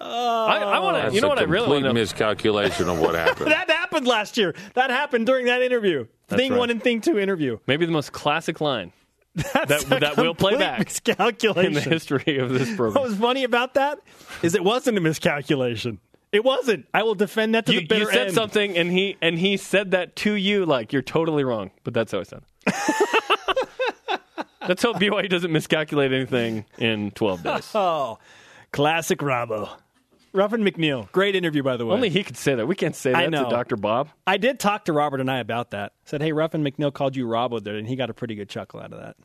I 0.00 0.78
want 0.78 1.08
to, 1.08 1.14
you 1.14 1.20
know 1.20 1.28
what 1.28 1.38
I 1.38 1.42
really 1.42 1.64
complete 1.64 1.74
want 1.74 1.82
to 1.84 1.88
know? 1.88 1.94
miscalculation 1.94 2.88
of 2.88 2.98
what 3.00 3.14
happened. 3.14 3.50
That 3.52 3.70
happened 3.70 4.06
last 4.06 4.38
year. 4.38 4.54
That 4.74 4.88
happened 4.90 5.26
during 5.26 5.46
that 5.46 5.60
interview. 5.62 6.06
thing 6.28 6.52
right. 6.52 6.58
one 6.58 6.70
and 6.70 6.82
thing 6.82 7.00
two 7.02 7.18
interview. 7.18 7.58
Maybe 7.66 7.84
the 7.84 7.92
most 7.92 8.12
classic 8.12 8.60
line 8.60 8.92
That's 9.66 9.84
That- 9.84 10.00
that 10.00 10.16
will 10.16 10.34
play 10.34 10.56
back 10.56 10.80
Miscalculation. 10.80 11.66
in 11.66 11.72
the 11.72 11.80
history 11.80 12.38
of 12.38 12.50
this 12.50 12.68
program. 12.76 12.94
What 12.94 13.04
was 13.10 13.16
funny 13.18 13.44
about 13.44 13.74
that 13.74 13.98
is 14.42 14.54
it 14.54 14.62
wasn't 14.64 14.98
a 14.98 15.00
miscalculation. 15.00 15.98
It 16.32 16.44
wasn't. 16.44 16.86
I 16.94 17.02
will 17.02 17.14
defend 17.14 17.54
that 17.54 17.66
to 17.66 17.74
You, 17.74 17.80
the 17.80 17.86
bitter 17.86 18.04
end. 18.10 18.12
you 18.12 18.18
said 18.18 18.26
end. 18.28 18.34
something 18.34 18.76
and 18.78 18.90
he, 18.90 19.16
and 19.20 19.38
he 19.38 19.56
said 19.58 19.90
that 19.90 20.16
to 20.16 20.32
you 20.34 20.64
like 20.66 20.92
you're 20.92 21.02
totally 21.02 21.44
wrong, 21.44 21.70
but 21.84 21.92
that's 21.94 22.12
how 22.12 22.20
I 22.20 22.22
said. 22.24 22.42
Let's 24.68 24.82
hope 24.82 24.96
BYU 24.98 25.28
doesn't 25.28 25.50
miscalculate 25.50 26.12
anything 26.12 26.64
in 26.78 27.10
12 27.12 27.42
days. 27.42 27.70
Oh, 27.74 28.18
classic 28.72 29.18
Robbo. 29.18 29.68
Ruffin 30.32 30.62
McNeill. 30.62 31.10
Great 31.12 31.36
interview, 31.36 31.62
by 31.62 31.76
the 31.76 31.84
way. 31.84 31.94
Only 31.94 32.08
he 32.08 32.24
could 32.24 32.36
say 32.36 32.54
that. 32.54 32.66
We 32.66 32.74
can't 32.74 32.96
say 32.96 33.12
I 33.12 33.24
that 33.24 33.30
know. 33.30 33.44
to 33.44 33.50
Dr. 33.50 33.76
Bob. 33.76 34.08
I 34.26 34.38
did 34.38 34.58
talk 34.58 34.86
to 34.86 34.92
Robert 34.92 35.20
Anae 35.20 35.40
about 35.40 35.72
that. 35.72 35.92
Said, 36.04 36.22
hey, 36.22 36.32
Ruffin 36.32 36.64
McNeill 36.64 36.92
called 36.92 37.16
you 37.16 37.26
Robbo 37.26 37.62
there, 37.62 37.76
and 37.76 37.86
he 37.86 37.96
got 37.96 38.08
a 38.10 38.14
pretty 38.14 38.34
good 38.34 38.48
chuckle 38.48 38.80
out 38.80 38.92
of 38.92 39.00
that. 39.00 39.16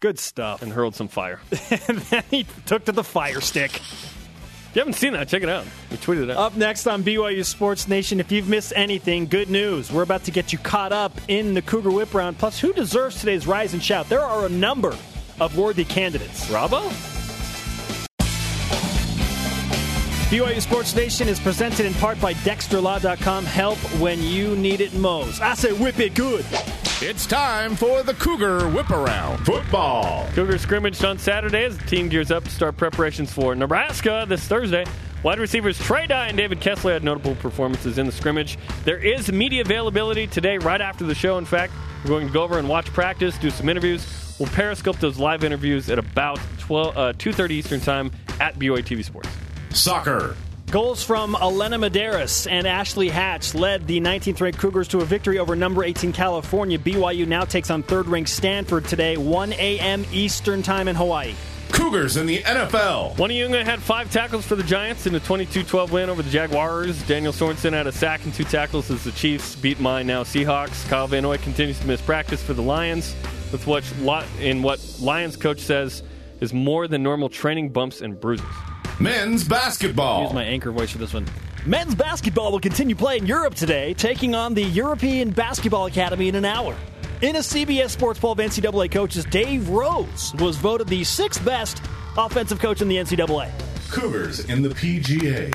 Good 0.00 0.18
stuff. 0.18 0.62
and 0.62 0.72
hurled 0.72 0.94
some 0.94 1.08
fire. 1.08 1.40
and 1.88 1.98
then 1.98 2.22
he 2.30 2.46
took 2.66 2.84
to 2.86 2.92
the 2.92 3.04
fire 3.04 3.40
stick. 3.40 3.76
If 3.76 4.70
you 4.74 4.80
haven't 4.80 4.94
seen 4.94 5.14
that, 5.14 5.28
check 5.28 5.42
it 5.42 5.48
out. 5.48 5.64
We 5.90 5.96
tweeted 5.96 6.24
it 6.24 6.30
out. 6.32 6.36
Up 6.36 6.56
next 6.56 6.86
on 6.86 7.02
BYU 7.02 7.44
Sports 7.46 7.88
Nation, 7.88 8.20
if 8.20 8.30
you've 8.30 8.48
missed 8.48 8.74
anything, 8.76 9.26
good 9.26 9.48
news. 9.48 9.90
We're 9.90 10.02
about 10.02 10.24
to 10.24 10.30
get 10.30 10.52
you 10.52 10.58
caught 10.58 10.92
up 10.92 11.12
in 11.28 11.54
the 11.54 11.62
Cougar 11.62 11.90
Whip 11.90 12.12
Round. 12.12 12.36
Plus, 12.38 12.60
who 12.60 12.74
deserves 12.74 13.18
today's 13.20 13.46
Rise 13.46 13.72
and 13.72 13.82
Shout? 13.82 14.08
There 14.10 14.20
are 14.20 14.44
a 14.44 14.50
number 14.50 14.94
of 15.40 15.56
worthy 15.56 15.84
candidates. 15.86 16.46
Robbo? 16.50 17.25
BYU 20.26 20.60
Sports 20.60 20.96
Nation 20.96 21.28
is 21.28 21.38
presented 21.38 21.86
in 21.86 21.94
part 21.94 22.20
by 22.20 22.34
DexterLaw.com. 22.34 23.44
Help 23.44 23.78
when 24.00 24.20
you 24.20 24.56
need 24.56 24.80
it 24.80 24.92
most. 24.92 25.40
I 25.40 25.54
say 25.54 25.72
whip 25.72 26.00
it 26.00 26.16
good. 26.16 26.44
It's 27.00 27.26
time 27.26 27.76
for 27.76 28.02
the 28.02 28.12
Cougar 28.12 28.68
Whip 28.70 28.90
Around 28.90 29.46
Football. 29.46 30.26
Cougar 30.34 30.58
scrimmaged 30.58 31.04
on 31.04 31.16
Saturday 31.16 31.62
as 31.62 31.78
the 31.78 31.86
team 31.86 32.08
gears 32.08 32.32
up 32.32 32.42
to 32.42 32.50
start 32.50 32.76
preparations 32.76 33.32
for 33.32 33.54
Nebraska 33.54 34.26
this 34.28 34.42
Thursday. 34.48 34.84
Wide 35.22 35.38
receivers 35.38 35.78
Trey 35.78 36.08
Dye 36.08 36.26
and 36.26 36.36
David 36.36 36.60
Kessler 36.60 36.94
had 36.94 37.04
notable 37.04 37.36
performances 37.36 37.96
in 37.96 38.06
the 38.06 38.12
scrimmage. 38.12 38.58
There 38.84 38.98
is 38.98 39.30
media 39.30 39.60
availability 39.60 40.26
today, 40.26 40.58
right 40.58 40.80
after 40.80 41.04
the 41.04 41.14
show. 41.14 41.38
In 41.38 41.44
fact, 41.44 41.72
we're 42.02 42.10
going 42.10 42.26
to 42.26 42.32
go 42.32 42.42
over 42.42 42.58
and 42.58 42.68
watch 42.68 42.86
practice, 42.86 43.38
do 43.38 43.50
some 43.50 43.68
interviews. 43.68 44.34
We'll 44.40 44.48
periscope 44.48 44.98
those 44.98 45.18
live 45.18 45.44
interviews 45.44 45.88
at 45.88 46.00
about 46.00 46.40
12, 46.58 46.96
uh, 46.96 47.12
2.30 47.12 47.50
Eastern 47.52 47.80
Time 47.80 48.10
at 48.40 48.58
BYU 48.58 48.82
TV 48.82 49.04
Sports. 49.04 49.28
Soccer. 49.76 50.36
Goals 50.70 51.04
from 51.04 51.36
Elena 51.36 51.78
Medeiros 51.78 52.50
and 52.50 52.66
Ashley 52.66 53.08
Hatch 53.08 53.54
led 53.54 53.86
the 53.86 54.00
19th 54.00 54.40
ranked 54.40 54.58
Cougars 54.58 54.88
to 54.88 54.98
a 54.98 55.04
victory 55.04 55.38
over 55.38 55.54
number 55.54 55.84
18 55.84 56.12
California. 56.12 56.76
BYU 56.76 57.26
now 57.26 57.44
takes 57.44 57.70
on 57.70 57.84
third 57.84 58.08
ranked 58.08 58.30
Stanford 58.30 58.84
today, 58.86 59.16
1 59.16 59.52
a.m. 59.52 60.04
Eastern 60.10 60.64
Time 60.64 60.88
in 60.88 60.96
Hawaii. 60.96 61.34
Cougars 61.70 62.16
in 62.16 62.26
the 62.26 62.42
NFL. 62.42 63.14
Uani 63.16 63.44
Unga 63.44 63.64
had 63.64 63.80
five 63.80 64.10
tackles 64.10 64.44
for 64.44 64.56
the 64.56 64.62
Giants 64.64 65.06
in 65.06 65.14
a 65.14 65.20
22-12 65.20 65.90
win 65.90 66.10
over 66.10 66.22
the 66.22 66.30
Jaguars. 66.30 67.00
Daniel 67.06 67.32
Sorensen 67.32 67.72
had 67.72 67.86
a 67.86 67.92
sack 67.92 68.24
and 68.24 68.34
two 68.34 68.44
tackles 68.44 68.90
as 68.90 69.04
the 69.04 69.12
Chiefs 69.12 69.54
beat 69.54 69.78
my 69.78 70.02
now 70.02 70.24
Seahawks. 70.24 70.88
Kyle 70.88 71.06
Van 71.06 71.22
Noy 71.22 71.38
continues 71.38 71.78
to 71.78 71.86
miss 71.86 72.00
practice 72.00 72.42
for 72.42 72.54
the 72.54 72.62
Lions 72.62 73.14
with 73.52 73.66
what 73.66 73.84
in 74.40 74.62
what 74.62 74.80
Lions 75.00 75.36
coach 75.36 75.60
says 75.60 76.02
is 76.40 76.52
more 76.52 76.88
than 76.88 77.02
normal 77.02 77.28
training 77.28 77.68
bumps 77.68 78.00
and 78.00 78.18
bruises. 78.20 78.46
Men's 78.98 79.44
basketball. 79.44 80.24
Use 80.24 80.32
my 80.32 80.44
anchor 80.44 80.70
voice 80.72 80.90
for 80.90 80.98
this 80.98 81.12
one. 81.12 81.26
Men's 81.66 81.94
basketball 81.94 82.50
will 82.50 82.60
continue 82.60 82.94
playing 82.94 83.26
Europe 83.26 83.54
today, 83.54 83.92
taking 83.92 84.34
on 84.34 84.54
the 84.54 84.62
European 84.62 85.30
Basketball 85.30 85.86
Academy 85.86 86.28
in 86.28 86.34
an 86.34 86.46
hour. 86.46 86.74
In 87.20 87.36
a 87.36 87.40
CBS 87.40 87.90
Sports 87.90 88.20
12 88.20 88.38
NCAA 88.38 88.90
coaches, 88.90 89.26
Dave 89.26 89.68
Rose 89.68 90.32
was 90.38 90.56
voted 90.56 90.88
the 90.88 91.04
sixth 91.04 91.44
best 91.44 91.82
offensive 92.16 92.58
coach 92.58 92.80
in 92.80 92.88
the 92.88 92.96
NCAA. 92.96 93.50
Cougars 93.90 94.40
in 94.48 94.62
the 94.62 94.70
PGA. 94.70 95.54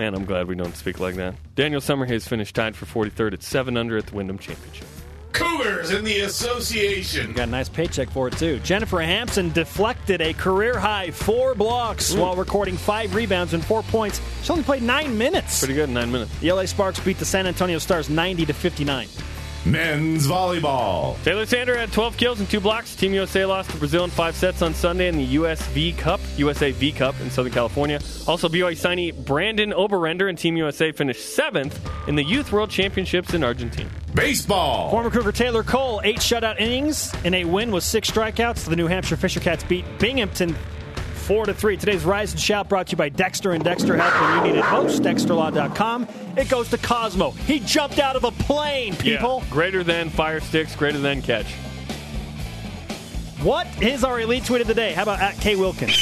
Man, 0.00 0.14
I'm 0.14 0.24
glad 0.24 0.48
we 0.48 0.56
don't 0.56 0.76
speak 0.76 0.98
like 0.98 1.14
that. 1.16 1.36
Daniel 1.54 1.80
Summerhays 1.80 2.26
finished 2.26 2.56
tied 2.56 2.74
for 2.74 2.86
43rd 2.86 3.34
at 3.34 3.42
7 3.44 3.76
under 3.76 3.96
at 3.96 4.06
the 4.06 4.16
Wyndham 4.16 4.38
Championship. 4.38 4.88
Cougars 5.40 5.90
in 5.90 6.04
the 6.04 6.20
association. 6.20 7.32
Got 7.32 7.48
a 7.48 7.50
nice 7.50 7.68
paycheck 7.68 8.10
for 8.10 8.28
it, 8.28 8.36
too. 8.36 8.58
Jennifer 8.60 9.00
Hamson 9.00 9.50
deflected 9.52 10.20
a 10.20 10.32
career 10.34 10.78
high 10.78 11.10
four 11.10 11.54
blocks 11.54 12.14
while 12.14 12.36
recording 12.36 12.76
five 12.76 13.14
rebounds 13.14 13.54
and 13.54 13.64
four 13.64 13.82
points. 13.82 14.20
She 14.42 14.50
only 14.50 14.64
played 14.64 14.82
nine 14.82 15.16
minutes. 15.16 15.60
Pretty 15.60 15.74
good 15.74 15.88
nine 15.88 16.12
minutes. 16.12 16.36
The 16.40 16.52
LA 16.52 16.66
Sparks 16.66 17.00
beat 17.00 17.18
the 17.18 17.24
San 17.24 17.46
Antonio 17.46 17.78
Stars 17.78 18.10
90 18.10 18.46
to 18.46 18.52
59. 18.52 19.08
Men's 19.66 20.26
volleyball. 20.26 21.22
Taylor 21.22 21.44
Sander 21.44 21.76
had 21.76 21.92
12 21.92 22.16
kills 22.16 22.40
and 22.40 22.48
two 22.48 22.60
blocks. 22.60 22.96
Team 22.96 23.12
USA 23.12 23.44
lost 23.44 23.70
to 23.70 23.76
Brazil 23.76 24.04
in 24.04 24.10
five 24.10 24.34
sets 24.34 24.62
on 24.62 24.72
Sunday 24.72 25.08
in 25.08 25.16
the 25.16 25.34
USV 25.36 25.98
Cup, 25.98 26.20
USA 26.38 26.70
V 26.70 26.92
Cup 26.92 27.14
in 27.20 27.30
Southern 27.30 27.52
California. 27.52 28.00
Also, 28.26 28.48
BYU 28.48 28.72
signee 28.72 29.24
Brandon 29.26 29.72
Oberrender 29.72 30.30
and 30.30 30.38
Team 30.38 30.56
USA 30.56 30.92
finished 30.92 31.34
seventh 31.34 31.78
in 32.08 32.14
the 32.14 32.24
Youth 32.24 32.52
World 32.52 32.70
Championships 32.70 33.34
in 33.34 33.44
Argentina. 33.44 33.90
Baseball. 34.14 34.90
Former 34.90 35.10
Cougar 35.10 35.32
Taylor 35.32 35.62
Cole, 35.62 36.00
eight 36.04 36.18
shutout 36.18 36.58
innings 36.58 37.12
in 37.24 37.34
a 37.34 37.44
win 37.44 37.70
with 37.70 37.84
six 37.84 38.10
strikeouts. 38.10 38.68
The 38.68 38.76
New 38.76 38.86
Hampshire 38.86 39.16
Fisher 39.16 39.40
Cats 39.40 39.62
beat 39.64 39.84
Binghamton 39.98 40.56
4 41.30 41.46
to 41.46 41.54
3. 41.54 41.76
Today's 41.76 42.04
Rise 42.04 42.32
and 42.32 42.40
Shout 42.40 42.68
brought 42.68 42.88
to 42.88 42.90
you 42.90 42.96
by 42.96 43.08
Dexter 43.08 43.52
and 43.52 43.62
Dexter 43.62 43.96
Help 43.96 44.20
when 44.20 44.48
you 44.48 44.52
need 44.52 44.58
it 44.58 44.64
most. 44.72 45.02
DexterLaw.com. 45.02 46.08
It 46.36 46.48
goes 46.48 46.68
to 46.70 46.78
Cosmo. 46.78 47.30
He 47.30 47.60
jumped 47.60 48.00
out 48.00 48.16
of 48.16 48.24
a 48.24 48.32
plane, 48.32 48.96
people. 48.96 49.40
Yeah. 49.44 49.50
Greater 49.52 49.84
than 49.84 50.10
fire 50.10 50.40
sticks, 50.40 50.74
greater 50.74 50.98
than 50.98 51.22
catch. 51.22 51.46
What 53.44 53.68
is 53.80 54.02
our 54.02 54.18
elite 54.18 54.44
tweet 54.44 54.60
of 54.60 54.66
the 54.66 54.74
day? 54.74 54.92
How 54.92 55.04
about 55.04 55.20
at 55.20 55.36
K 55.36 55.54
Wilkins? 55.54 55.96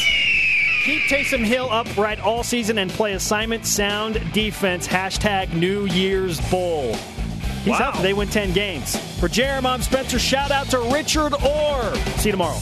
Keep 0.86 1.02
Taysom 1.02 1.44
Hill 1.44 1.68
upright 1.70 2.20
all 2.20 2.42
season 2.42 2.78
and 2.78 2.90
play 2.90 3.12
assignment 3.12 3.66
sound 3.66 4.14
defense. 4.32 4.88
Hashtag 4.88 5.52
New 5.52 5.84
Year's 5.88 6.40
Bowl. 6.50 6.94
He's 7.64 7.78
Wow. 7.78 7.92
They 8.00 8.14
win 8.14 8.28
10 8.28 8.54
games. 8.54 8.96
For 9.20 9.28
Jarom, 9.28 9.66
I'm 9.66 9.82
Spencer. 9.82 10.18
Shout 10.18 10.50
out 10.50 10.70
to 10.70 10.78
Richard 10.78 11.34
Orr. 11.34 11.94
See 12.16 12.30
you 12.30 12.32
tomorrow. 12.32 12.58